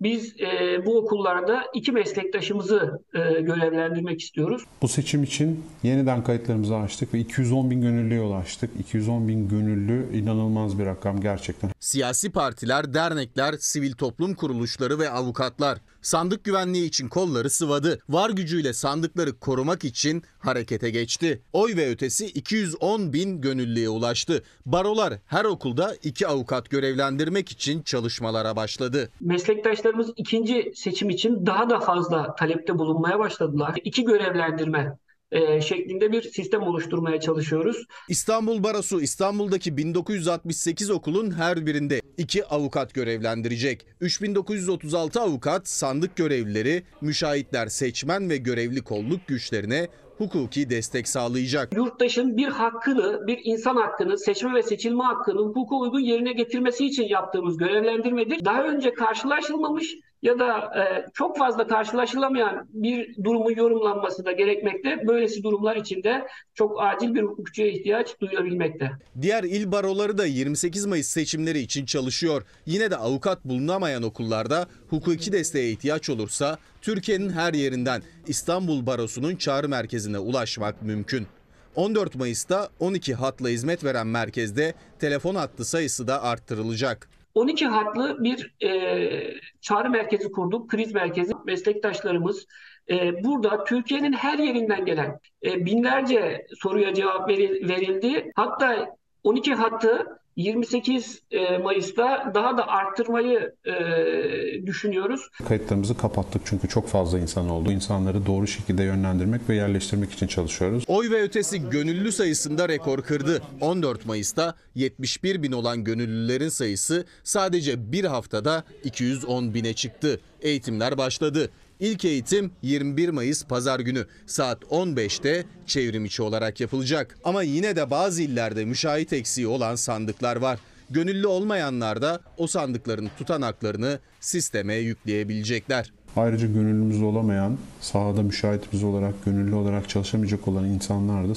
Biz 0.00 0.34
e, 0.40 0.86
bu 0.86 0.98
okullarda 0.98 1.62
iki 1.74 1.92
meslektaşımızı 1.92 3.00
e, 3.14 3.18
görevlendirmek 3.40 4.20
istiyoruz. 4.20 4.62
Bu 4.82 4.88
seçim 4.88 5.22
için 5.22 5.64
yeniden 5.82 6.24
kayıtlarımızı 6.24 6.76
açtık 6.76 7.14
ve 7.14 7.18
210 7.18 7.70
bin 7.70 7.80
gönüllüye 7.80 8.20
ulaştık. 8.20 8.70
210 8.80 9.28
bin 9.28 9.48
gönüllü 9.48 10.18
inanılmaz 10.18 10.78
bir 10.78 10.86
rakam 10.86 11.20
gerçekten. 11.20 11.70
Siyasi 11.80 12.32
partiler, 12.32 12.94
dernekler, 12.94 13.54
sivil 13.58 13.92
toplum 13.92 14.34
kuruluşları 14.34 14.98
ve 14.98 15.10
avukatlar 15.10 15.78
sandık 16.02 16.44
güvenliği 16.44 16.88
için 16.88 17.08
kolları 17.08 17.50
sıvadı. 17.50 17.98
Var 18.08 18.30
gücüyle 18.30 18.72
sandıkları 18.72 19.38
korumak 19.38 19.84
için 19.84 20.22
harekete 20.38 20.90
geçti. 20.90 21.42
Oy 21.52 21.76
ve 21.76 21.90
ötesi 21.90 22.26
210 22.26 23.12
bin 23.12 23.40
gönüllüye 23.40 23.88
ulaştı. 23.88 24.42
Barolar 24.66 25.14
her 25.26 25.44
okulda 25.44 25.94
iki 26.02 26.26
avukat 26.26 26.70
görevlendirmek 26.70 27.48
için 27.48 27.82
çalışmalara 27.82 28.56
başladı. 28.56 29.10
Meslektaşlarımız 29.20 30.12
ikinci 30.16 30.72
seçim 30.76 31.10
için 31.10 31.46
daha 31.46 31.70
da 31.70 31.80
fazla 31.80 32.34
talepte 32.34 32.78
bulunmaya 32.78 33.18
başladılar. 33.18 33.74
İki 33.84 34.04
görevlendirme 34.04 34.98
e, 35.32 35.60
şeklinde 35.60 36.12
bir 36.12 36.22
sistem 36.22 36.62
oluşturmaya 36.62 37.20
çalışıyoruz. 37.20 37.86
İstanbul 38.08 38.62
Barosu 38.62 39.00
İstanbul'daki 39.00 39.76
1968 39.76 40.90
okulun 40.90 41.30
her 41.30 41.66
birinde 41.66 42.00
iki 42.16 42.44
avukat 42.44 42.94
görevlendirecek. 42.94 43.86
3936 44.00 45.20
avukat, 45.20 45.68
sandık 45.68 46.16
görevlileri, 46.16 46.82
müşahitler, 47.00 47.66
seçmen 47.66 48.30
ve 48.30 48.36
görevli 48.36 48.82
kolluk 48.82 49.26
güçlerine 49.26 49.88
hukuki 50.18 50.70
destek 50.70 51.08
sağlayacak. 51.08 51.76
Yurttaşın 51.76 52.36
bir 52.36 52.48
hakkını, 52.48 53.26
bir 53.26 53.40
insan 53.44 53.76
hakkını, 53.76 54.18
seçme 54.18 54.54
ve 54.54 54.62
seçilme 54.62 55.04
hakkını 55.04 55.40
hukuka 55.40 55.76
uygun 55.76 56.00
yerine 56.00 56.32
getirmesi 56.32 56.86
için 56.86 57.08
yaptığımız 57.08 57.56
görevlendirmedir. 57.56 58.44
Daha 58.44 58.64
önce 58.64 58.94
karşılaşılmamış 58.94 59.96
ya 60.22 60.38
da 60.38 60.58
e, 60.58 61.06
çok 61.14 61.38
fazla 61.38 61.66
karşılaşılamayan 61.66 62.68
bir 62.72 63.24
durumun 63.24 63.54
yorumlanması 63.54 64.24
da 64.24 64.32
gerekmekte. 64.32 65.06
Böylesi 65.06 65.42
durumlar 65.42 65.76
için 65.76 66.02
de 66.02 66.26
çok 66.54 66.82
acil 66.82 67.14
bir 67.14 67.22
hukukçuya 67.22 67.68
ihtiyaç 67.68 68.20
duyulabilmekte. 68.20 68.90
Diğer 69.22 69.44
il 69.44 69.72
baroları 69.72 70.18
da 70.18 70.26
28 70.26 70.86
Mayıs 70.86 71.06
seçimleri 71.06 71.58
için 71.58 71.84
çalışıyor. 71.86 72.42
Yine 72.66 72.90
de 72.90 72.96
avukat 72.96 73.44
bulunamayan 73.44 74.02
okullarda 74.02 74.66
hukuki 74.90 75.32
desteğe 75.32 75.70
ihtiyaç 75.70 76.10
olursa 76.10 76.58
Türkiye'nin 76.82 77.30
her 77.30 77.54
yerinden 77.54 78.02
İstanbul 78.26 78.86
Barosu'nun 78.86 79.36
çağrı 79.36 79.68
merkezine 79.68 80.18
ulaşmak 80.18 80.82
mümkün. 80.82 81.26
14 81.74 82.14
Mayıs'ta 82.14 82.68
12 82.80 83.14
hatla 83.14 83.48
hizmet 83.48 83.84
veren 83.84 84.06
merkezde 84.06 84.74
telefon 84.98 85.34
hattı 85.34 85.64
sayısı 85.64 86.06
da 86.06 86.22
arttırılacak. 86.22 87.08
12 87.34 87.66
hatlı 87.66 88.24
bir 88.24 88.54
e, 88.64 89.40
çağrı 89.60 89.90
merkezi 89.90 90.32
kurduk, 90.32 90.70
kriz 90.70 90.94
merkezi. 90.94 91.32
Meslektaşlarımız 91.46 92.46
e, 92.90 93.24
burada 93.24 93.64
Türkiye'nin 93.64 94.12
her 94.12 94.38
yerinden 94.38 94.84
gelen 94.84 95.20
e, 95.44 95.66
binlerce 95.66 96.46
soruya 96.58 96.94
cevap 96.94 97.28
veril, 97.28 97.68
verildi. 97.68 98.32
Hatta 98.34 98.96
12 99.24 99.54
hattı 99.54 100.06
28 100.40 101.22
e, 101.30 101.58
Mayıs'ta 101.58 102.32
daha 102.34 102.58
da 102.58 102.68
arttırmayı 102.68 103.54
e, 103.66 104.66
düşünüyoruz. 104.66 105.20
Kayıtlarımızı 105.48 105.96
kapattık 105.96 106.42
çünkü 106.44 106.68
çok 106.68 106.88
fazla 106.88 107.18
insan 107.18 107.48
oldu. 107.48 107.72
İnsanları 107.72 108.26
doğru 108.26 108.46
şekilde 108.46 108.82
yönlendirmek 108.82 109.48
ve 109.48 109.54
yerleştirmek 109.54 110.12
için 110.12 110.26
çalışıyoruz. 110.26 110.84
Oy 110.86 111.10
ve 111.10 111.22
ötesi 111.22 111.70
gönüllü 111.70 112.12
sayısında 112.12 112.68
rekor 112.68 113.02
kırdı. 113.02 113.42
14 113.60 114.06
Mayıs'ta 114.06 114.54
71 114.74 115.42
bin 115.42 115.52
olan 115.52 115.84
gönüllülerin 115.84 116.48
sayısı 116.48 117.04
sadece 117.24 117.92
bir 117.92 118.04
haftada 118.04 118.64
210 118.84 119.54
bine 119.54 119.74
çıktı. 119.74 120.20
Eğitimler 120.40 120.98
başladı. 120.98 121.50
İlk 121.80 122.04
eğitim 122.04 122.52
21 122.62 123.08
Mayıs 123.08 123.44
pazar 123.44 123.80
günü 123.80 124.06
saat 124.26 124.62
15'te 124.62 125.44
çevrim 125.66 126.04
içi 126.04 126.22
olarak 126.22 126.60
yapılacak. 126.60 127.18
Ama 127.24 127.42
yine 127.42 127.76
de 127.76 127.90
bazı 127.90 128.22
illerde 128.22 128.64
müşahit 128.64 129.12
eksiği 129.12 129.46
olan 129.46 129.74
sandıklar 129.74 130.36
var. 130.36 130.58
Gönüllü 130.90 131.26
olmayanlar 131.26 132.02
da 132.02 132.20
o 132.36 132.46
sandıkların 132.46 133.10
tutanaklarını 133.18 133.98
sisteme 134.20 134.74
yükleyebilecekler. 134.74 135.92
Ayrıca 136.16 136.46
gönüllümüz 136.46 137.02
olamayan, 137.02 137.58
sahada 137.80 138.22
müşahitimiz 138.22 138.84
olarak, 138.84 139.24
gönüllü 139.24 139.54
olarak 139.54 139.88
çalışamayacak 139.88 140.48
olan 140.48 140.64
insanlar 140.64 141.28
da 141.28 141.34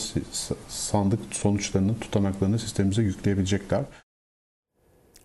sandık 0.70 1.20
sonuçlarının 1.32 1.94
tutanaklarını 1.94 2.60
sistemimize 2.60 3.02
yükleyebilecekler. 3.02 3.84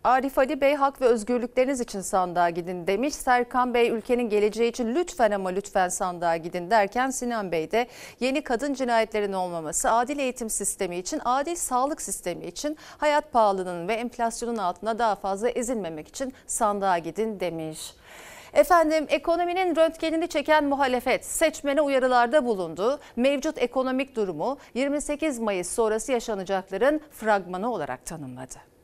Arif 0.09 0.39
Ali 0.39 0.61
Bey 0.61 0.75
hak 0.75 1.01
ve 1.01 1.07
özgürlükleriniz 1.07 1.81
için 1.81 2.01
sandığa 2.01 2.51
gidin 2.51 2.87
demiş. 2.87 3.15
Serkan 3.15 3.75
Bey 3.75 3.89
ülkenin 3.89 4.31
geleceği 4.31 4.71
için 4.71 4.95
lütfen 4.95 5.31
ama 5.31 5.49
lütfen 5.49 5.89
sandığa 5.89 6.37
gidin 6.37 6.71
derken 6.71 7.11
Sinan 7.11 7.53
Bey 7.53 7.71
de 7.71 7.87
yeni 8.21 8.43
kadın 8.43 8.75
cinayetlerin 8.75 9.33
olmaması, 9.33 9.91
adil 9.91 10.19
eğitim 10.19 10.51
sistemi 10.51 10.97
için, 10.97 11.21
adil 11.25 11.55
sağlık 11.55 12.03
sistemi 12.03 12.47
için, 12.47 12.77
hayat 12.99 13.33
pahalılığının 13.33 13.89
ve 13.89 13.95
enflasyonun 13.95 14.57
altında 14.57 14.99
daha 14.99 15.15
fazla 15.15 15.49
ezilmemek 15.49 16.09
için 16.09 16.35
sandığa 16.47 16.99
gidin 16.99 17.41
demiş. 17.41 17.95
Efendim 18.53 19.07
ekonominin 19.09 19.77
röntgenini 19.77 20.29
çeken 20.29 20.65
muhalefet 20.65 21.25
seçmene 21.25 21.81
uyarılarda 21.81 22.45
bulundu. 22.45 23.01
Mevcut 23.17 23.59
ekonomik 23.59 24.17
durumu 24.17 24.59
28 24.75 25.39
Mayıs 25.39 25.71
sonrası 25.71 26.13
yaşanacakların 26.13 27.01
fragmanı 27.11 27.73
olarak 27.73 28.07
tanımladı. 28.07 28.78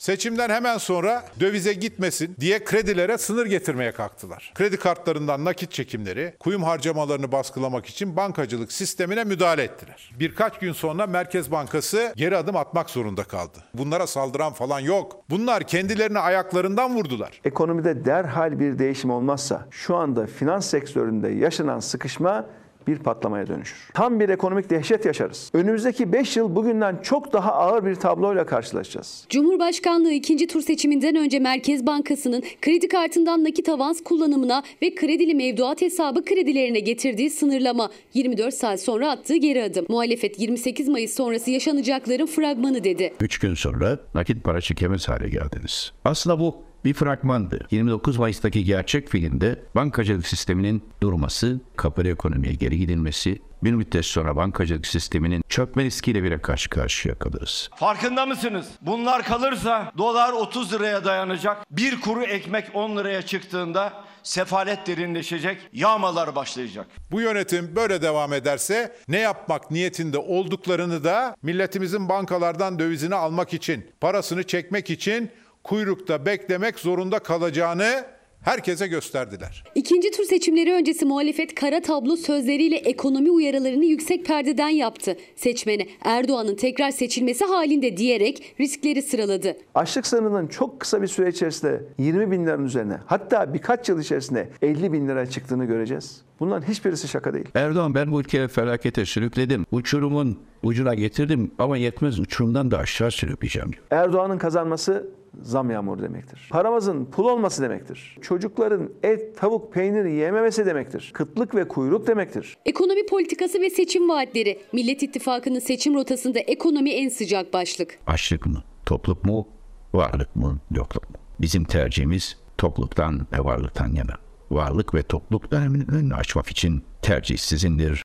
Seçimden 0.00 0.50
hemen 0.50 0.78
sonra 0.78 1.24
dövize 1.40 1.72
gitmesin 1.72 2.36
diye 2.40 2.64
kredilere 2.64 3.18
sınır 3.18 3.46
getirmeye 3.46 3.92
kalktılar. 3.92 4.52
Kredi 4.54 4.76
kartlarından 4.76 5.44
nakit 5.44 5.70
çekimleri, 5.72 6.34
kuyum 6.40 6.62
harcamalarını 6.62 7.32
baskılamak 7.32 7.86
için 7.86 8.16
bankacılık 8.16 8.72
sistemine 8.72 9.24
müdahale 9.24 9.62
ettiler. 9.62 10.12
Birkaç 10.18 10.58
gün 10.58 10.72
sonra 10.72 11.06
Merkez 11.06 11.50
Bankası 11.50 12.12
geri 12.16 12.36
adım 12.36 12.56
atmak 12.56 12.90
zorunda 12.90 13.24
kaldı. 13.24 13.58
Bunlara 13.74 14.06
saldıran 14.06 14.52
falan 14.52 14.80
yok. 14.80 15.16
Bunlar 15.30 15.62
kendilerini 15.62 16.18
ayaklarından 16.18 16.94
vurdular. 16.94 17.40
Ekonomide 17.44 18.04
derhal 18.04 18.60
bir 18.60 18.78
değişim 18.78 19.10
olmazsa 19.10 19.66
şu 19.70 19.96
anda 19.96 20.26
finans 20.26 20.66
sektöründe 20.66 21.28
yaşanan 21.28 21.80
sıkışma 21.80 22.46
bir 22.86 22.98
patlamaya 22.98 23.46
dönüşür. 23.46 23.88
Tam 23.94 24.20
bir 24.20 24.28
ekonomik 24.28 24.70
dehşet 24.70 25.04
yaşarız. 25.04 25.50
Önümüzdeki 25.54 26.12
5 26.12 26.36
yıl 26.36 26.56
bugünden 26.56 26.98
çok 27.02 27.32
daha 27.32 27.52
ağır 27.52 27.84
bir 27.86 27.94
tabloyla 27.94 28.46
karşılaşacağız. 28.46 29.24
Cumhurbaşkanlığı 29.28 30.12
ikinci 30.12 30.46
tur 30.46 30.60
seçiminden 30.60 31.16
önce 31.16 31.38
Merkez 31.38 31.86
Bankası'nın 31.86 32.42
kredi 32.62 32.88
kartından 32.88 33.44
nakit 33.44 33.68
avans 33.68 34.00
kullanımına 34.00 34.62
ve 34.82 34.94
kredili 34.94 35.34
mevduat 35.34 35.82
hesabı 35.82 36.24
kredilerine 36.24 36.80
getirdiği 36.80 37.30
sınırlama 37.30 37.90
24 38.14 38.54
saat 38.54 38.80
sonra 38.80 39.10
attığı 39.10 39.36
geri 39.36 39.62
adım. 39.62 39.86
Muhalefet 39.88 40.40
28 40.40 40.88
Mayıs 40.88 41.14
sonrası 41.14 41.50
yaşanacakların 41.50 42.26
fragmanı 42.26 42.84
dedi. 42.84 43.14
3 43.20 43.38
gün 43.38 43.54
sonra 43.54 43.98
nakit 44.14 44.44
para 44.44 44.60
çekemez 44.60 45.08
hale 45.08 45.28
geldiniz. 45.28 45.92
Aslında 46.04 46.40
bu 46.40 46.69
bir 46.84 46.94
fragmandı. 46.94 47.66
29 47.70 48.16
Mayıs'taki 48.16 48.64
gerçek 48.64 49.08
filmde 49.08 49.62
bankacılık 49.74 50.26
sisteminin 50.26 50.82
durması, 51.02 51.60
kapalı 51.76 52.08
ekonomiye 52.08 52.54
geri 52.54 52.78
gidilmesi, 52.78 53.40
bir 53.64 53.72
müddet 53.72 54.04
sonra 54.04 54.36
bankacılık 54.36 54.86
sisteminin 54.86 55.42
çökme 55.48 55.84
riskiyle 55.84 56.22
bile 56.22 56.42
karşı 56.42 56.70
karşıya 56.70 57.14
kalırız. 57.14 57.70
Farkında 57.76 58.26
mısınız? 58.26 58.66
Bunlar 58.80 59.22
kalırsa 59.22 59.92
dolar 59.98 60.32
30 60.32 60.72
liraya 60.72 61.04
dayanacak. 61.04 61.56
Bir 61.70 62.00
kuru 62.00 62.22
ekmek 62.22 62.70
10 62.74 62.96
liraya 62.96 63.22
çıktığında 63.22 63.92
sefalet 64.22 64.86
derinleşecek, 64.86 65.58
yağmalar 65.72 66.34
başlayacak. 66.36 66.86
Bu 67.10 67.20
yönetim 67.20 67.76
böyle 67.76 68.02
devam 68.02 68.32
ederse 68.32 68.96
ne 69.08 69.18
yapmak 69.18 69.70
niyetinde 69.70 70.18
olduklarını 70.18 71.04
da 71.04 71.36
milletimizin 71.42 72.08
bankalardan 72.08 72.78
dövizini 72.78 73.14
almak 73.14 73.54
için, 73.54 73.86
parasını 74.00 74.42
çekmek 74.46 74.90
için 74.90 75.30
kuyrukta 75.64 76.26
beklemek 76.26 76.78
zorunda 76.78 77.18
kalacağını 77.18 78.04
herkese 78.42 78.86
gösterdiler. 78.86 79.64
İkinci 79.74 80.10
tur 80.10 80.24
seçimleri 80.24 80.72
öncesi 80.72 81.04
muhalefet 81.04 81.54
kara 81.54 81.82
tablo 81.82 82.16
sözleriyle 82.16 82.76
ekonomi 82.76 83.30
uyarılarını 83.30 83.84
yüksek 83.84 84.26
perdeden 84.26 84.68
yaptı. 84.68 85.16
Seçmene 85.36 85.86
Erdoğan'ın 86.04 86.54
tekrar 86.54 86.90
seçilmesi 86.90 87.44
halinde 87.44 87.96
diyerek 87.96 88.54
riskleri 88.60 89.02
sıraladı. 89.02 89.56
Açlık 89.74 90.06
sınırının 90.06 90.46
çok 90.46 90.80
kısa 90.80 91.02
bir 91.02 91.06
süre 91.06 91.28
içerisinde 91.28 91.84
20 91.98 92.30
bin 92.30 92.46
liranın 92.46 92.64
üzerine 92.64 92.96
hatta 93.06 93.54
birkaç 93.54 93.88
yıl 93.88 94.00
içerisinde 94.00 94.48
50 94.62 94.92
bin 94.92 95.08
lira 95.08 95.26
çıktığını 95.26 95.64
göreceğiz. 95.64 96.22
Bunların 96.40 96.68
hiçbirisi 96.68 97.08
şaka 97.08 97.34
değil. 97.34 97.46
Erdoğan 97.54 97.94
ben 97.94 98.12
bu 98.12 98.20
ülkeyi 98.20 98.48
felakete 98.48 99.04
sürükledim. 99.04 99.66
Uçurumun 99.72 100.38
ucuna 100.62 100.94
getirdim 100.94 101.50
ama 101.58 101.76
yetmez 101.76 102.20
uçurumdan 102.20 102.70
da 102.70 102.78
aşağı 102.78 103.10
sürükleyeceğim. 103.10 103.70
Erdoğan'ın 103.90 104.38
kazanması 104.38 105.08
zam 105.42 105.70
yağmuru 105.70 106.02
demektir. 106.02 106.48
Paramızın 106.50 107.04
pul 107.04 107.24
olması 107.24 107.62
demektir. 107.62 108.16
Çocukların 108.20 108.90
et, 109.02 109.38
tavuk, 109.38 109.72
peynir 109.72 110.04
yememesi 110.04 110.66
demektir. 110.66 111.10
Kıtlık 111.14 111.54
ve 111.54 111.68
kuyruk 111.68 112.06
demektir. 112.06 112.56
Ekonomi 112.66 113.06
politikası 113.06 113.60
ve 113.60 113.70
seçim 113.70 114.08
vaatleri. 114.08 114.60
Millet 114.72 115.02
İttifakı'nın 115.02 115.58
seçim 115.58 115.94
rotasında 115.94 116.38
ekonomi 116.38 116.90
en 116.90 117.08
sıcak 117.08 117.52
başlık. 117.52 117.98
Açlık 118.06 118.46
mı? 118.46 118.62
Topluk 118.86 119.24
mu? 119.24 119.48
Varlık 119.94 120.36
mı? 120.36 120.58
Yokluk 120.70 121.10
mu? 121.10 121.16
Bizim 121.40 121.64
tercihimiz 121.64 122.36
topluktan 122.58 123.26
ve 123.32 123.38
varlıktan 123.44 123.92
yana. 123.92 124.14
Varlık 124.50 124.94
ve 124.94 125.02
topluluk 125.02 125.50
döneminin 125.50 125.88
önünü 125.88 126.14
açmak 126.14 126.48
için 126.48 126.82
tercih 127.02 127.38
sizindir. 127.38 128.02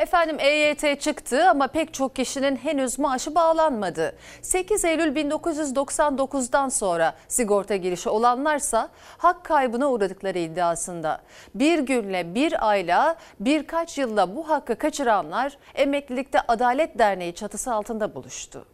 Efendim 0.00 0.36
EYT 0.40 1.00
çıktı 1.00 1.50
ama 1.50 1.66
pek 1.66 1.94
çok 1.94 2.16
kişinin 2.16 2.56
henüz 2.56 2.98
maaşı 2.98 3.34
bağlanmadı. 3.34 4.16
8 4.42 4.84
Eylül 4.84 5.16
1999'dan 5.16 6.68
sonra 6.68 7.14
sigorta 7.28 7.76
girişi 7.76 8.08
olanlarsa 8.08 8.88
hak 9.18 9.44
kaybına 9.44 9.90
uğradıkları 9.90 10.38
iddiasında. 10.38 11.22
Bir 11.54 11.78
günle, 11.78 12.34
bir 12.34 12.68
ayla, 12.68 13.16
birkaç 13.40 13.98
yılla 13.98 14.36
bu 14.36 14.48
hakkı 14.48 14.78
kaçıranlar 14.78 15.58
Emeklilikte 15.74 16.40
Adalet 16.48 16.98
Derneği 16.98 17.34
çatısı 17.34 17.72
altında 17.72 18.14
buluştu. 18.14 18.64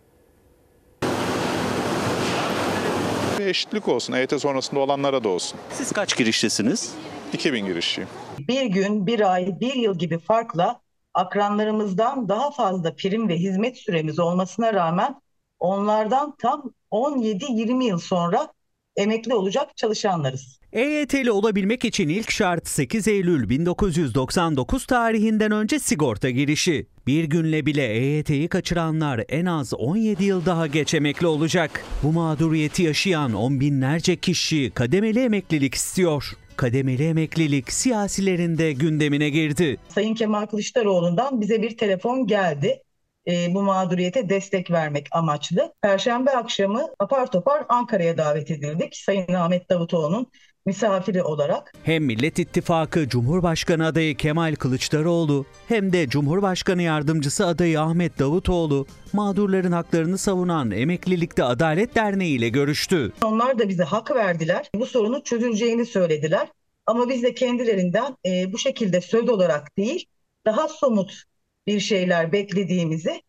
Bir 3.39 3.47
eşitlik 3.47 3.89
olsun. 3.89 4.13
EYT 4.13 4.41
sonrasında 4.41 4.81
olanlara 4.81 5.25
da 5.25 5.29
olsun. 5.29 5.59
Siz 5.73 5.93
kaç 5.93 6.17
girişlisiniz? 6.17 6.95
2000 7.33 7.67
girişliyim. 7.67 8.09
Bir 8.39 8.63
gün, 8.63 9.07
bir 9.07 9.33
ay, 9.33 9.61
bir 9.61 9.75
yıl 9.75 9.99
gibi 9.99 10.19
farkla 10.19 10.86
akranlarımızdan 11.17 12.29
daha 12.29 12.51
fazla 12.51 12.95
prim 12.95 13.29
ve 13.29 13.37
hizmet 13.37 13.77
süremiz 13.77 14.19
olmasına 14.19 14.75
rağmen 14.75 15.21
onlardan 15.59 16.37
tam 16.39 16.73
17-20 16.93 17.85
yıl 17.85 17.99
sonra 17.99 18.49
emekli 18.97 19.35
olacak 19.35 19.77
çalışanlarız. 19.77 20.61
EYT'li 20.73 21.31
olabilmek 21.31 21.85
için 21.85 22.09
ilk 22.09 22.31
şart 22.31 22.69
8 22.69 23.09
Eylül 23.09 23.49
1999 23.49 24.87
tarihinden 24.87 25.53
önce 25.53 25.79
sigorta 25.79 26.31
girişi. 26.31 26.87
Bir 27.07 27.25
günle 27.25 27.67
bile 27.67 27.87
EYT'yi 27.87 28.49
kaçıranlar 28.49 29.25
en 29.29 29.47
az 29.47 29.75
17 29.75 30.25
yıl 30.25 30.47
daha 30.47 30.67
geç 30.67 30.95
emekli 30.95 31.27
olacak. 31.27 31.85
Bu 32.03 32.13
mağduriyeti 32.13 32.83
yaşayan 32.83 33.35
on 33.35 33.61
binlerce 33.61 34.17
kişi 34.17 34.71
kademeli 34.71 35.21
emeklilik 35.21 35.75
istiyor. 35.75 36.37
Kademeli 36.57 37.09
emeklilik 37.09 37.73
siyasilerin 37.73 38.59
de 38.59 38.73
gündemine 38.73 39.29
girdi. 39.31 39.77
Sayın 39.89 40.15
Kemal 40.15 40.47
Kılıçdaroğlu'ndan 40.47 41.41
bize 41.41 41.63
bir 41.63 41.77
telefon 41.77 42.27
geldi. 42.27 42.83
E, 43.29 43.55
bu 43.55 43.63
mağduriyete 43.63 44.29
destek 44.29 44.71
vermek 44.71 45.07
amaçlı. 45.11 45.75
Perşembe 45.83 46.31
akşamı 46.31 46.89
apar 46.99 47.31
topar 47.31 47.65
Ankara'ya 47.69 48.19
davet 48.19 48.51
edildik. 48.51 48.97
Sayın 48.97 49.33
Ahmet 49.33 49.71
Davutoğlu'nun 49.71 50.31
misafiri 50.67 51.23
olarak. 51.23 51.73
Hem 51.83 52.05
Millet 52.05 52.39
İttifakı 52.39 53.09
Cumhurbaşkanı 53.09 53.87
adayı 53.87 54.17
Kemal 54.17 54.55
Kılıçdaroğlu 54.55 55.47
hem 55.69 55.93
de 55.93 56.09
Cumhurbaşkanı 56.09 56.83
yardımcısı 56.83 57.47
adayı 57.47 57.81
Ahmet 57.81 58.19
Davutoğlu 58.19 58.87
mağdurların 59.13 59.73
haklarını 59.73 60.19
savunan 60.19 60.71
Emeklilikte 60.71 61.45
Adalet 61.45 61.95
Derneği 61.95 62.39
ile 62.39 62.49
görüştü. 62.49 63.13
Onlar 63.25 63.59
da 63.59 63.69
bize 63.69 63.85
hak 63.85 64.11
verdiler. 64.15 64.71
Bu 64.75 64.87
sorunu 64.87 65.23
çözüleceğini 65.23 65.87
söylediler. 65.87 66.49
Ama 66.87 67.09
biz 67.09 67.23
de 67.23 67.35
kendilerinden 67.35 68.17
e, 68.27 68.53
bu 68.53 68.59
şekilde 68.59 69.01
söz 69.01 69.29
olarak 69.29 69.77
değil, 69.77 70.07
daha 70.47 70.69
somut 70.69 71.23
bir 71.67 71.81
şeyler 71.81 72.33
beklediğimizi 72.33 73.23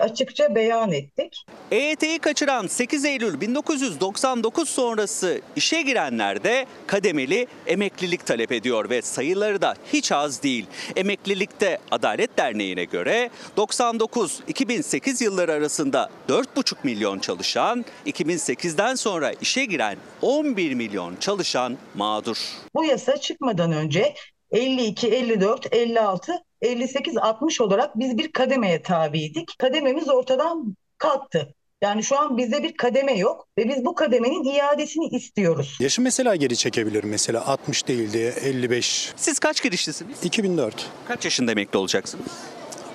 açıkça 0.00 0.54
beyan 0.54 0.92
ettik. 0.92 1.46
EYT'yi 1.70 2.18
kaçıran 2.18 2.66
8 2.66 3.04
Eylül 3.04 3.40
1999 3.40 4.68
sonrası 4.68 5.40
işe 5.56 5.82
girenler 5.82 6.44
de 6.44 6.66
kademeli 6.86 7.46
emeklilik 7.66 8.26
talep 8.26 8.52
ediyor 8.52 8.90
ve 8.90 9.02
sayıları 9.02 9.62
da 9.62 9.74
hiç 9.92 10.12
az 10.12 10.42
değil. 10.42 10.66
Emeklilikte 10.96 11.78
Adalet 11.90 12.38
Derneği'ne 12.38 12.84
göre 12.84 13.30
99-2008 13.56 15.24
yılları 15.24 15.52
arasında 15.52 16.10
4,5 16.28 16.74
milyon 16.82 17.18
çalışan, 17.18 17.84
2008'den 18.06 18.94
sonra 18.94 19.32
işe 19.40 19.64
giren 19.64 19.96
11 20.22 20.74
milyon 20.74 21.16
çalışan 21.16 21.78
mağdur. 21.94 22.36
Bu 22.74 22.84
yasa 22.84 23.16
çıkmadan 23.16 23.72
önce 23.72 24.14
52, 24.50 25.08
54, 25.08 25.74
56 25.74 26.32
58-60 26.66 27.62
olarak 27.62 27.98
biz 27.98 28.18
bir 28.18 28.32
kademeye 28.32 28.82
tabiydik. 28.82 29.58
Kadememiz 29.58 30.08
ortadan 30.08 30.76
kalktı. 30.98 31.54
Yani 31.82 32.02
şu 32.02 32.18
an 32.18 32.36
bizde 32.36 32.62
bir 32.62 32.76
kademe 32.76 33.18
yok 33.18 33.48
ve 33.58 33.68
biz 33.68 33.84
bu 33.84 33.94
kademenin 33.94 34.44
iadesini 34.44 35.08
istiyoruz. 35.08 35.78
Yaşı 35.80 36.02
mesela 36.02 36.36
geri 36.36 36.56
çekebilir 36.56 37.04
mesela 37.04 37.46
60 37.46 37.88
değil 37.88 38.12
diye 38.12 38.28
55. 38.30 39.12
Siz 39.16 39.38
kaç 39.38 39.62
girişlisiniz? 39.62 40.24
2004. 40.24 40.90
Kaç 41.08 41.24
yaşında 41.24 41.52
emekli 41.52 41.78
olacaksınız? 41.78 42.26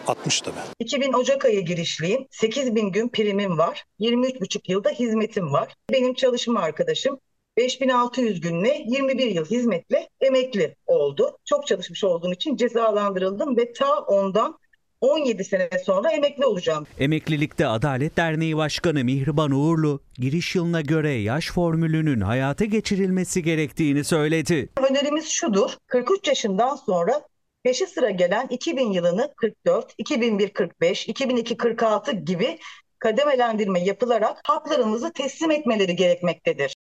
60 0.08 0.42
tabii. 0.42 0.56
2000 0.80 1.14
Ocak 1.14 1.46
ayı 1.46 1.66
girişliyim. 1.66 2.28
8000 2.32 2.92
gün 2.92 3.10
primim 3.10 3.58
var. 3.58 3.84
23,5 4.00 4.72
yılda 4.72 4.90
hizmetim 4.90 5.52
var. 5.52 5.74
Benim 5.92 6.14
çalışma 6.14 6.60
arkadaşım 6.60 7.20
5600 7.62 8.42
günle 8.42 8.84
21 8.88 9.28
yıl 9.28 9.46
hizmetle 9.46 10.10
emekli 10.22 10.76
oldu. 10.88 11.38
Çok 11.46 11.68
çalışmış 11.68 12.04
olduğum 12.04 12.32
için 12.32 12.56
cezalandırıldım 12.56 13.58
ve 13.58 13.74
ta 13.74 14.00
ondan 14.00 14.60
17 15.02 15.44
sene 15.44 15.70
sonra 15.86 16.12
emekli 16.12 16.46
olacağım. 16.46 16.88
Emeklilikte 17.00 17.68
Adalet 17.68 18.18
Derneği 18.18 18.58
Başkanı 18.58 19.04
Mihriban 19.04 19.52
Uğurlu, 19.52 20.02
giriş 20.18 20.56
yılına 20.56 20.82
göre 20.82 21.12
yaş 21.12 21.52
formülünün 21.52 22.22
hayata 22.22 22.66
geçirilmesi 22.66 23.44
gerektiğini 23.44 24.04
söyledi. 24.04 24.70
Önerimiz 24.90 25.30
şudur, 25.30 25.72
43 25.88 26.28
yaşından 26.28 26.76
sonra 26.76 27.22
peşi 27.64 27.88
sıra 27.88 28.10
gelen 28.10 28.48
2000 28.50 28.92
yılını 28.92 29.34
44, 29.38 29.94
2001 29.98 30.50
45, 30.50 31.08
2002 31.08 31.58
46 31.58 32.12
gibi 32.12 32.58
kademelendirme 33.00 33.80
yapılarak 33.84 34.38
haklarımızı 34.44 35.14
teslim 35.14 35.52
etmeleri 35.52 35.96
gerekmektedir. 35.96 36.76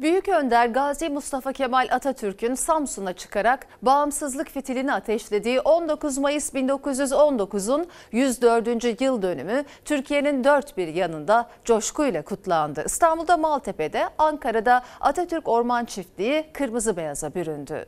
Büyük 0.00 0.28
Önder 0.28 0.66
Gazi 0.66 1.08
Mustafa 1.08 1.52
Kemal 1.52 1.88
Atatürk'ün 1.90 2.54
Samsun'a 2.54 3.12
çıkarak 3.12 3.66
bağımsızlık 3.82 4.48
fitilini 4.48 4.92
ateşlediği 4.92 5.60
19 5.60 6.18
Mayıs 6.18 6.54
1919'un 6.54 7.86
104. 8.12 9.00
yıl 9.00 9.22
dönümü 9.22 9.64
Türkiye'nin 9.84 10.44
dört 10.44 10.76
bir 10.76 10.88
yanında 10.88 11.48
coşkuyla 11.64 12.22
kutlandı. 12.22 12.82
İstanbul'da 12.86 13.36
Maltepe'de, 13.36 14.08
Ankara'da 14.18 14.82
Atatürk 15.00 15.48
Orman 15.48 15.84
Çiftliği 15.84 16.44
kırmızı 16.52 16.96
beyaza 16.96 17.34
büründü. 17.34 17.86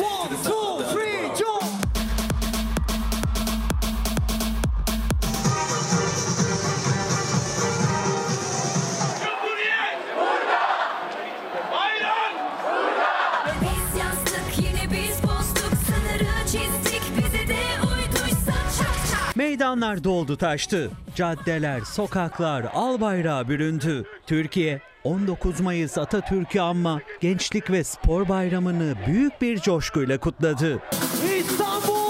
One, 0.00 0.36
two, 0.44 0.82
three, 0.92 1.13
Meydanlar 19.54 20.04
doldu 20.04 20.36
taştı. 20.36 20.90
Caddeler, 21.14 21.80
sokaklar 21.80 22.66
al 22.74 23.00
bayrağı 23.00 23.48
büründü. 23.48 24.04
Türkiye 24.26 24.80
19 25.04 25.60
Mayıs 25.60 25.98
Atatürk'ü 25.98 26.60
anma 26.60 27.00
Gençlik 27.20 27.70
ve 27.70 27.84
Spor 27.84 28.28
Bayramı'nı 28.28 28.94
büyük 29.06 29.42
bir 29.42 29.58
coşkuyla 29.58 30.18
kutladı. 30.18 30.82
İstanbul! 31.38 32.03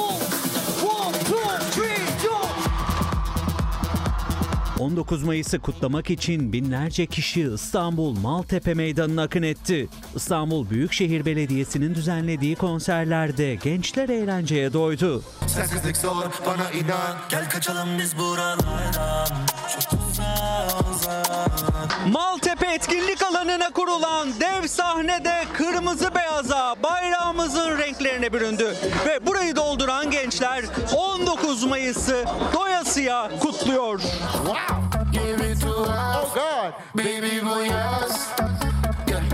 19 4.85 5.23
Mayıs'ı 5.23 5.59
kutlamak 5.59 6.11
için 6.11 6.53
binlerce 6.53 7.07
kişi 7.07 7.51
İstanbul 7.55 8.19
Maltepe 8.19 8.75
Meydanı'na 8.75 9.23
akın 9.23 9.43
etti. 9.43 9.89
İstanbul 10.17 10.71
Büyükşehir 10.71 11.25
Belediyesi'nin 11.25 11.95
düzenlediği 11.95 12.57
konserlerde 12.57 13.55
gençler 13.55 14.09
eğlenceye 14.09 14.73
doydu. 14.73 15.23
Sensizlik 15.47 15.97
zor 15.97 16.25
bana 16.47 16.71
inan 16.71 17.17
gel 17.31 17.51
kaçalım 17.51 17.89
biz 17.99 18.19
buralardan 18.19 19.29
Maltepe 22.13 22.75
etkinlik 22.75 23.23
alanına 23.23 23.71
kurulan 23.71 24.29
dev 24.41 24.69
sahnede 24.69 25.45
kırmızı 25.53 26.15
beyaza 26.15 26.77
bayrağımızın 27.45 27.79
renklerine 27.79 28.33
büründü. 28.33 28.75
Ve 29.07 29.27
burayı 29.27 29.57
dolduran 29.57 30.11
gençler 30.11 30.65
19 30.97 31.65
Mayıs'ı 31.65 32.25
doyasıya 32.55 33.31
kutluyor. 33.41 34.01
Oh. 34.49 34.57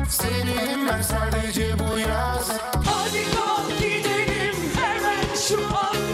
Senin 0.09 0.89
ben 0.89 1.03
sadece 1.03 1.79
bu 1.79 1.99
yaz. 1.99 2.49
Hadi 2.73 3.25
kalk 3.35 3.79
gidelim 3.79 4.55
hemen 4.77 5.37
şu 5.49 5.59
anda 5.67 6.10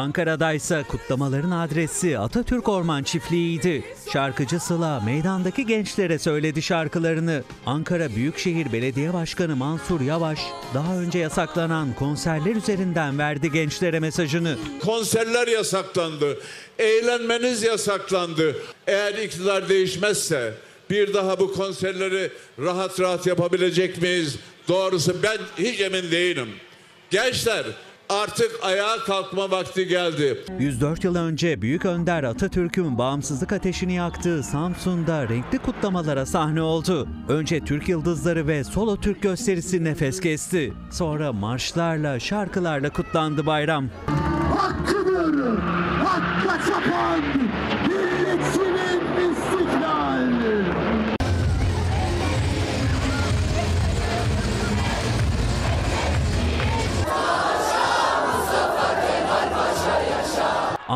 Ankara'da 0.00 0.52
ise 0.52 0.84
kutlamaların 0.88 1.50
adresi 1.50 2.18
Atatürk 2.18 2.68
Orman 2.68 3.02
Çiftliği'ydi. 3.02 3.84
Şarkıcı 4.12 4.60
Sıla 4.60 5.00
meydandaki 5.00 5.66
gençlere 5.66 6.18
söyledi 6.18 6.62
şarkılarını. 6.62 7.42
Ankara 7.66 8.08
Büyükşehir 8.16 8.72
Belediye 8.72 9.12
Başkanı 9.12 9.56
Mansur 9.56 10.00
Yavaş 10.00 10.38
daha 10.74 10.98
önce 10.98 11.18
yasaklanan 11.18 11.94
konserler 11.94 12.56
üzerinden 12.56 13.18
verdi 13.18 13.52
gençlere 13.52 14.00
mesajını. 14.00 14.56
Konserler 14.84 15.48
yasaklandı. 15.48 16.38
Eğlenmeniz 16.78 17.62
yasaklandı. 17.62 18.56
Eğer 18.86 19.14
iktidar 19.14 19.68
değişmezse 19.68 20.54
bir 20.90 21.14
daha 21.14 21.40
bu 21.40 21.52
konserleri 21.52 22.32
rahat 22.58 23.00
rahat 23.00 23.26
yapabilecek 23.26 24.02
miyiz? 24.02 24.36
Doğrusu 24.68 25.16
ben 25.22 25.38
hiç 25.58 25.80
emin 25.80 26.10
değilim. 26.10 26.48
Gençler 27.10 27.66
artık 28.10 28.50
ayağa 28.62 28.96
kalkma 29.06 29.50
vakti 29.50 29.86
geldi. 29.86 30.44
104 30.58 31.04
yıl 31.04 31.16
önce 31.16 31.62
Büyük 31.62 31.84
Önder 31.84 32.24
Atatürk'ün 32.24 32.98
bağımsızlık 32.98 33.52
ateşini 33.52 33.94
yaktığı 33.94 34.42
Samsun'da 34.42 35.28
renkli 35.28 35.58
kutlamalara 35.58 36.26
sahne 36.26 36.62
oldu. 36.62 37.08
Önce 37.28 37.60
Türk 37.60 37.88
Yıldızları 37.88 38.46
ve 38.46 38.64
Solo 38.64 38.96
Türk 38.96 39.22
gösterisi 39.22 39.84
nefes 39.84 40.20
kesti. 40.20 40.72
Sonra 40.90 41.32
marşlarla, 41.32 42.20
şarkılarla 42.20 42.90
kutlandı 42.90 43.46
bayram. 43.46 43.88
Hakkıdır, 44.56 45.58
hakka 46.04 46.58
çapan, 46.66 47.20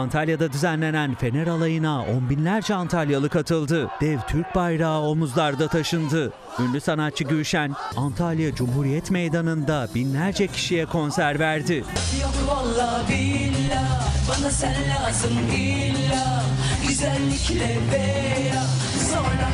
Antalya'da 0.04 0.52
düzenlenen 0.52 1.14
Fener 1.14 1.46
alayına 1.46 2.02
on 2.02 2.30
binlerce 2.30 2.74
Antalyalı 2.74 3.28
katıldı. 3.28 3.90
Dev 4.00 4.18
Türk 4.28 4.54
bayrağı 4.54 5.00
omuzlarda 5.00 5.68
taşındı. 5.68 6.32
Ünlü 6.58 6.80
sanatçı 6.80 7.24
Gülşen, 7.24 7.74
Antalya 7.96 8.54
Cumhuriyet 8.54 9.10
Meydanı'nda 9.10 9.88
binlerce 9.94 10.46
kişiye 10.46 10.86
konser 10.86 11.38
verdi. 11.38 11.84
Yok 12.22 12.34
vallahi 12.48 13.08
billah 13.08 14.00
bana 14.28 14.50
sen 14.50 14.74
lazım 14.74 15.32
illa 15.56 16.42
güzellikle 16.88 17.78
veya 17.92 18.62
sonra 19.10 19.48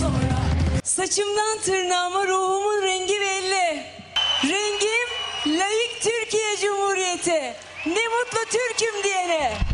sonra 0.00 0.38
Saçımdan 0.84 1.58
tırnağıma 1.64 2.26
ruhumun 2.26 2.82
rengi 2.82 3.14
belli. 3.20 3.82
Rengim 4.42 5.08
layık 5.46 6.02
Türkiye 6.02 6.56
Cumhuriyeti. 6.62 7.54
Ne 7.86 8.04
mutlu 8.08 8.44
Türk'üm 8.50 9.02
diyene. 9.04 9.73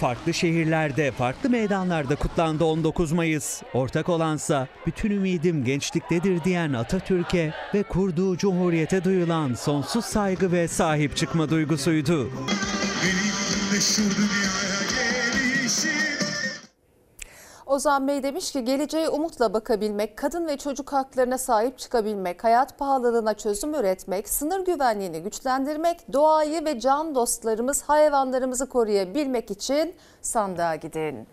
Farklı 0.00 0.34
şehirlerde, 0.34 1.10
farklı 1.10 1.50
meydanlarda 1.50 2.16
kutlandı 2.16 2.64
19 2.64 3.12
Mayıs. 3.12 3.62
Ortak 3.74 4.08
olansa 4.08 4.68
bütün 4.86 5.10
ümidim 5.10 5.64
gençliktedir 5.64 6.44
diyen 6.44 6.72
Atatürk'e 6.72 7.54
ve 7.74 7.82
kurduğu 7.82 8.36
cumhuriyete 8.36 9.04
duyulan 9.04 9.54
sonsuz 9.54 10.04
saygı 10.04 10.52
ve 10.52 10.68
sahip 10.68 11.16
çıkma 11.16 11.50
duygusuydu. 11.50 12.30
Ozan 17.70 18.08
Bey 18.08 18.22
demiş 18.22 18.52
ki 18.52 18.64
geleceğe 18.64 19.08
umutla 19.08 19.52
bakabilmek, 19.52 20.16
kadın 20.16 20.46
ve 20.46 20.56
çocuk 20.56 20.92
haklarına 20.92 21.38
sahip 21.38 21.78
çıkabilmek, 21.78 22.44
hayat 22.44 22.78
pahalılığına 22.78 23.34
çözüm 23.34 23.74
üretmek, 23.74 24.28
sınır 24.28 24.64
güvenliğini 24.64 25.22
güçlendirmek, 25.22 26.12
doğayı 26.12 26.64
ve 26.64 26.80
can 26.80 27.14
dostlarımız, 27.14 27.82
hayvanlarımızı 27.82 28.68
koruyabilmek 28.68 29.50
için 29.50 29.94
sandığa 30.20 30.76
gidin. 30.76 31.26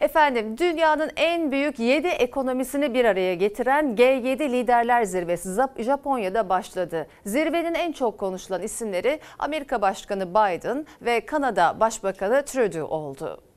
Efendim 0.00 0.58
dünyanın 0.58 1.10
en 1.16 1.52
büyük 1.52 1.78
7 1.78 2.06
ekonomisini 2.06 2.94
bir 2.94 3.04
araya 3.04 3.34
getiren 3.34 3.96
G7 3.96 4.52
Liderler 4.52 5.04
Zirvesi 5.04 5.48
Japonya'da 5.78 6.48
başladı. 6.48 7.06
Zirvenin 7.26 7.74
en 7.74 7.92
çok 7.92 8.18
konuşulan 8.18 8.62
isimleri 8.62 9.20
Amerika 9.38 9.82
Başkanı 9.82 10.30
Biden 10.30 10.86
ve 11.02 11.26
Kanada 11.26 11.80
Başbakanı 11.80 12.44
Trudeau 12.44 12.88
oldu. 12.88 13.47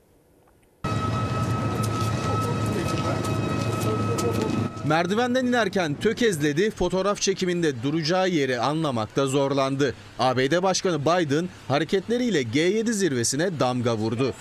Merdivenden 4.86 5.46
inerken 5.46 5.94
tökezledi, 5.94 6.70
fotoğraf 6.70 7.20
çekiminde 7.20 7.82
duracağı 7.82 8.28
yeri 8.28 8.60
anlamakta 8.60 9.26
zorlandı. 9.26 9.94
ABD 10.18 10.62
Başkanı 10.62 11.00
Biden 11.00 11.48
hareketleriyle 11.68 12.42
G7 12.42 12.92
zirvesine 12.92 13.60
damga 13.60 13.96
vurdu. 13.96 14.34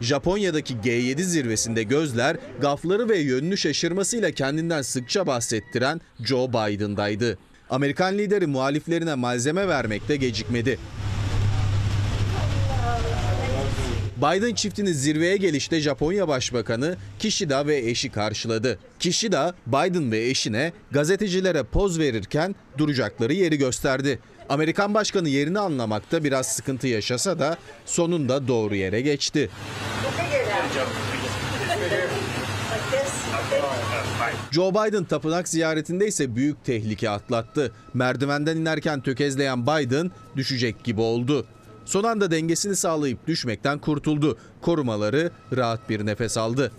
Japonya'daki 0.00 0.74
G7 0.74 1.22
zirvesinde 1.22 1.82
gözler 1.82 2.36
gafları 2.60 3.08
ve 3.08 3.18
yönünü 3.18 3.56
şaşırmasıyla 3.56 4.30
kendinden 4.30 4.82
sıkça 4.82 5.26
bahsettiren 5.26 6.00
Joe 6.24 6.48
Biden'daydı. 6.48 7.38
Amerikan 7.70 8.18
lideri 8.18 8.46
muhaliflerine 8.46 9.14
malzeme 9.14 9.68
vermekte 9.68 10.16
gecikmedi. 10.16 10.78
Biden 14.18 14.54
çiftini 14.54 14.94
zirveye 14.94 15.36
gelişte 15.36 15.80
Japonya 15.80 16.28
Başbakanı 16.28 16.96
Kishida 17.18 17.66
ve 17.66 17.76
eşi 17.76 18.10
karşıladı. 18.10 18.78
Kishida, 19.00 19.54
Biden 19.66 20.12
ve 20.12 20.26
eşine 20.26 20.72
gazetecilere 20.90 21.62
poz 21.62 21.98
verirken 21.98 22.54
duracakları 22.78 23.32
yeri 23.32 23.58
gösterdi. 23.58 24.18
Amerikan 24.48 24.94
başkanı 24.94 25.28
yerini 25.28 25.58
anlamakta 25.58 26.24
biraz 26.24 26.46
sıkıntı 26.46 26.86
yaşasa 26.86 27.38
da 27.38 27.56
sonunda 27.86 28.48
doğru 28.48 28.74
yere 28.74 29.00
geçti. 29.00 29.50
Joe 34.50 34.70
Biden 34.70 35.04
tapınak 35.04 35.48
ziyaretinde 35.48 36.06
ise 36.06 36.36
büyük 36.36 36.64
tehlike 36.64 37.10
atlattı. 37.10 37.72
Merdivenden 37.94 38.56
inerken 38.56 39.00
tökezleyen 39.00 39.66
Biden 39.66 40.10
düşecek 40.36 40.84
gibi 40.84 41.00
oldu. 41.00 41.46
Son 41.88 42.04
anda 42.04 42.30
dengesini 42.30 42.76
sağlayıp 42.76 43.26
düşmekten 43.26 43.78
kurtuldu. 43.78 44.38
Korumaları 44.60 45.30
rahat 45.56 45.90
bir 45.90 46.06
nefes 46.06 46.38
aldı. 46.38 46.72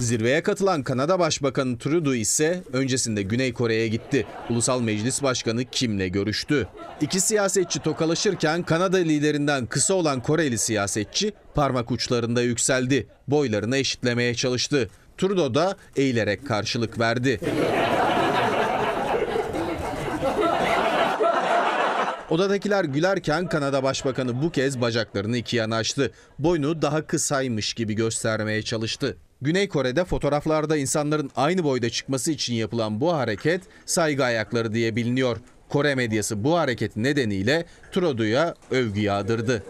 Zirveye 0.00 0.42
katılan 0.42 0.82
Kanada 0.82 1.18
Başbakanı 1.18 1.78
Trudeau 1.78 2.14
ise 2.14 2.62
öncesinde 2.72 3.22
Güney 3.22 3.52
Kore'ye 3.52 3.88
gitti. 3.88 4.26
Ulusal 4.50 4.80
Meclis 4.80 5.22
Başkanı 5.22 5.64
Kim'le 5.64 6.12
görüştü. 6.12 6.68
İki 7.00 7.20
siyasetçi 7.20 7.78
tokalaşırken 7.78 8.62
Kanada 8.62 8.96
liderinden 8.96 9.66
kısa 9.66 9.94
olan 9.94 10.22
Koreli 10.22 10.58
siyasetçi 10.58 11.32
parmak 11.54 11.90
uçlarında 11.90 12.42
yükseldi. 12.42 13.06
Boylarını 13.28 13.76
eşitlemeye 13.76 14.34
çalıştı. 14.34 14.90
Trudeau 15.18 15.54
da 15.54 15.76
eğilerek 15.96 16.48
karşılık 16.48 16.98
verdi. 16.98 17.40
Odadakiler 22.30 22.84
gülerken 22.84 23.48
Kanada 23.48 23.82
Başbakanı 23.82 24.42
bu 24.42 24.50
kez 24.50 24.80
bacaklarını 24.80 25.36
iki 25.36 25.56
yana 25.56 25.76
açtı. 25.76 26.12
Boynu 26.38 26.82
daha 26.82 27.06
kısaymış 27.06 27.74
gibi 27.74 27.94
göstermeye 27.94 28.62
çalıştı. 28.62 29.16
Güney 29.42 29.68
Kore'de 29.68 30.04
fotoğraflarda 30.04 30.76
insanların 30.76 31.30
aynı 31.36 31.64
boyda 31.64 31.90
çıkması 31.90 32.32
için 32.32 32.54
yapılan 32.54 33.00
bu 33.00 33.14
hareket 33.14 33.62
saygı 33.86 34.24
ayakları 34.24 34.74
diye 34.74 34.96
biliniyor. 34.96 35.36
Kore 35.68 35.94
medyası 35.94 36.44
bu 36.44 36.58
hareket 36.58 36.96
nedeniyle 36.96 37.66
Trudeau'ya 37.92 38.54
övgü 38.70 39.00
yağdırdı. 39.00 39.62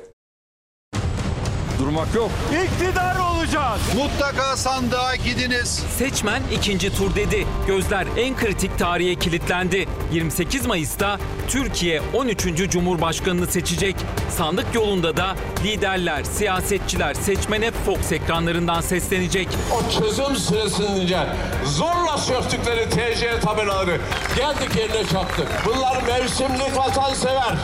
Durmak 1.78 2.14
yok. 2.14 2.30
İktidar 2.64 3.16
olacağız. 3.48 3.80
Mutlaka 3.96 4.56
sandığa 4.56 5.16
gidiniz. 5.16 5.84
Seçmen 5.98 6.42
ikinci 6.52 6.96
tur 6.96 7.14
dedi. 7.14 7.46
Gözler 7.66 8.06
en 8.16 8.36
kritik 8.36 8.78
tarihe 8.78 9.14
kilitlendi. 9.14 9.88
28 10.12 10.66
Mayıs'ta 10.66 11.18
Türkiye 11.48 12.02
13. 12.14 12.70
Cumhurbaşkanını 12.70 13.46
seçecek. 13.46 13.96
Sandık 14.36 14.66
yolunda 14.74 15.16
da 15.16 15.36
liderler, 15.64 16.24
siyasetçiler 16.24 17.14
seçmene 17.14 17.70
Fox 17.70 18.12
ekranlarından 18.12 18.80
seslenecek. 18.80 19.48
O 19.72 20.00
çözüm 20.00 20.36
süresince 20.36 21.18
zorla 21.64 22.18
söktükleri 22.18 22.90
TC 22.90 23.40
tabelaları 23.40 24.00
geldik 24.36 24.76
yerine 24.76 25.06
çattık. 25.06 25.48
Bunlar 25.66 26.02
mevsimlik 26.02 26.76
vatansever, 26.76 27.54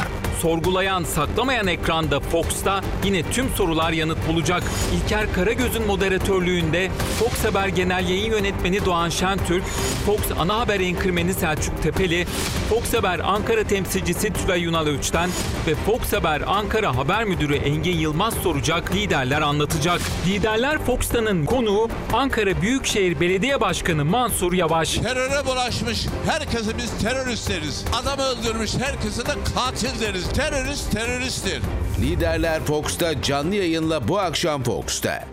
Sorgulayan, 0.40 1.04
saklamayan 1.04 1.66
ekranda 1.66 2.20
Fox'ta 2.20 2.80
yine 3.04 3.22
tüm 3.30 3.48
sorular 3.48 3.92
yanıt 3.92 4.28
bulacak. 4.28 4.62
İlker 4.94 5.32
Karagöz'ün 5.32 5.86
moderatörlüğünde 5.86 6.90
Fox 7.18 7.44
Haber 7.44 7.68
Genel 7.68 8.08
Yayın 8.08 8.30
Yönetmeni 8.30 8.84
Doğan 8.84 9.08
Şentürk, 9.08 9.64
Fox 10.06 10.20
Ana 10.38 10.58
Haber 10.58 10.80
Enkırmeni 10.80 11.34
Selçuk 11.34 11.82
Tepeli, 11.82 12.26
Fox 12.70 12.94
Haber 12.94 13.20
Ankara 13.24 13.64
temsilcisi 13.64 14.32
Tülay 14.32 14.60
Yunal 14.60 14.86
Öç'ten 14.86 15.30
ve 15.66 15.74
Fox 15.74 16.12
Haber 16.12 16.42
Ankara 16.46 16.96
Haber 16.96 17.24
Müdürü 17.24 17.54
Engin 17.54 17.98
Yılmaz 17.98 18.34
soracak, 18.34 18.94
liderler 18.94 19.40
anlatacak. 19.40 20.00
Liderler 20.26 20.78
Fox'tanın 20.78 21.44
konuğu 21.44 21.88
Ankara 22.12 22.62
Büyükşehir 22.62 23.20
Belediye 23.20 23.60
Başkanı 23.60 24.04
Mansur 24.04 24.52
Yavaş. 24.52 24.94
Teröre 24.94 25.46
bulaşmış 25.46 26.06
herkesi 26.26 26.78
biz 26.78 26.90
terörist 27.02 27.50
deriz. 27.50 27.84
Adam 28.02 28.18
öldürmüş 28.18 28.70
herkesi 28.74 29.26
de 29.26 29.32
katil 29.54 30.00
deriz. 30.00 30.23
Terörist 30.32 30.92
teröristtir. 30.92 31.62
Liderler 32.02 32.60
Fox'ta 32.60 33.22
canlı 33.22 33.54
yayınla 33.54 34.08
bu 34.08 34.18
akşam 34.18 34.62
Fox'ta. 34.62 35.24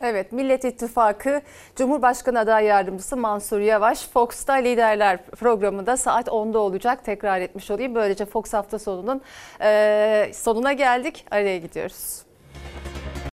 Evet, 0.00 0.32
Millet 0.32 0.64
İttifakı 0.64 1.40
Cumhurbaşkanı 1.76 2.38
aday 2.38 2.64
yardımcısı 2.64 3.16
Mansur 3.16 3.60
Yavaş 3.60 4.08
Fox'ta 4.08 4.52
Liderler 4.52 5.26
programında 5.26 5.96
saat 5.96 6.28
10'da 6.28 6.58
olacak. 6.58 7.04
Tekrar 7.04 7.40
etmiş 7.40 7.70
olayım. 7.70 7.94
Böylece 7.94 8.26
Fox 8.26 8.52
hafta 8.52 8.78
sonunun 8.78 9.20
eee, 9.60 10.30
sonuna 10.34 10.72
geldik. 10.72 11.24
Araya 11.30 11.58
gidiyoruz. 11.58 12.22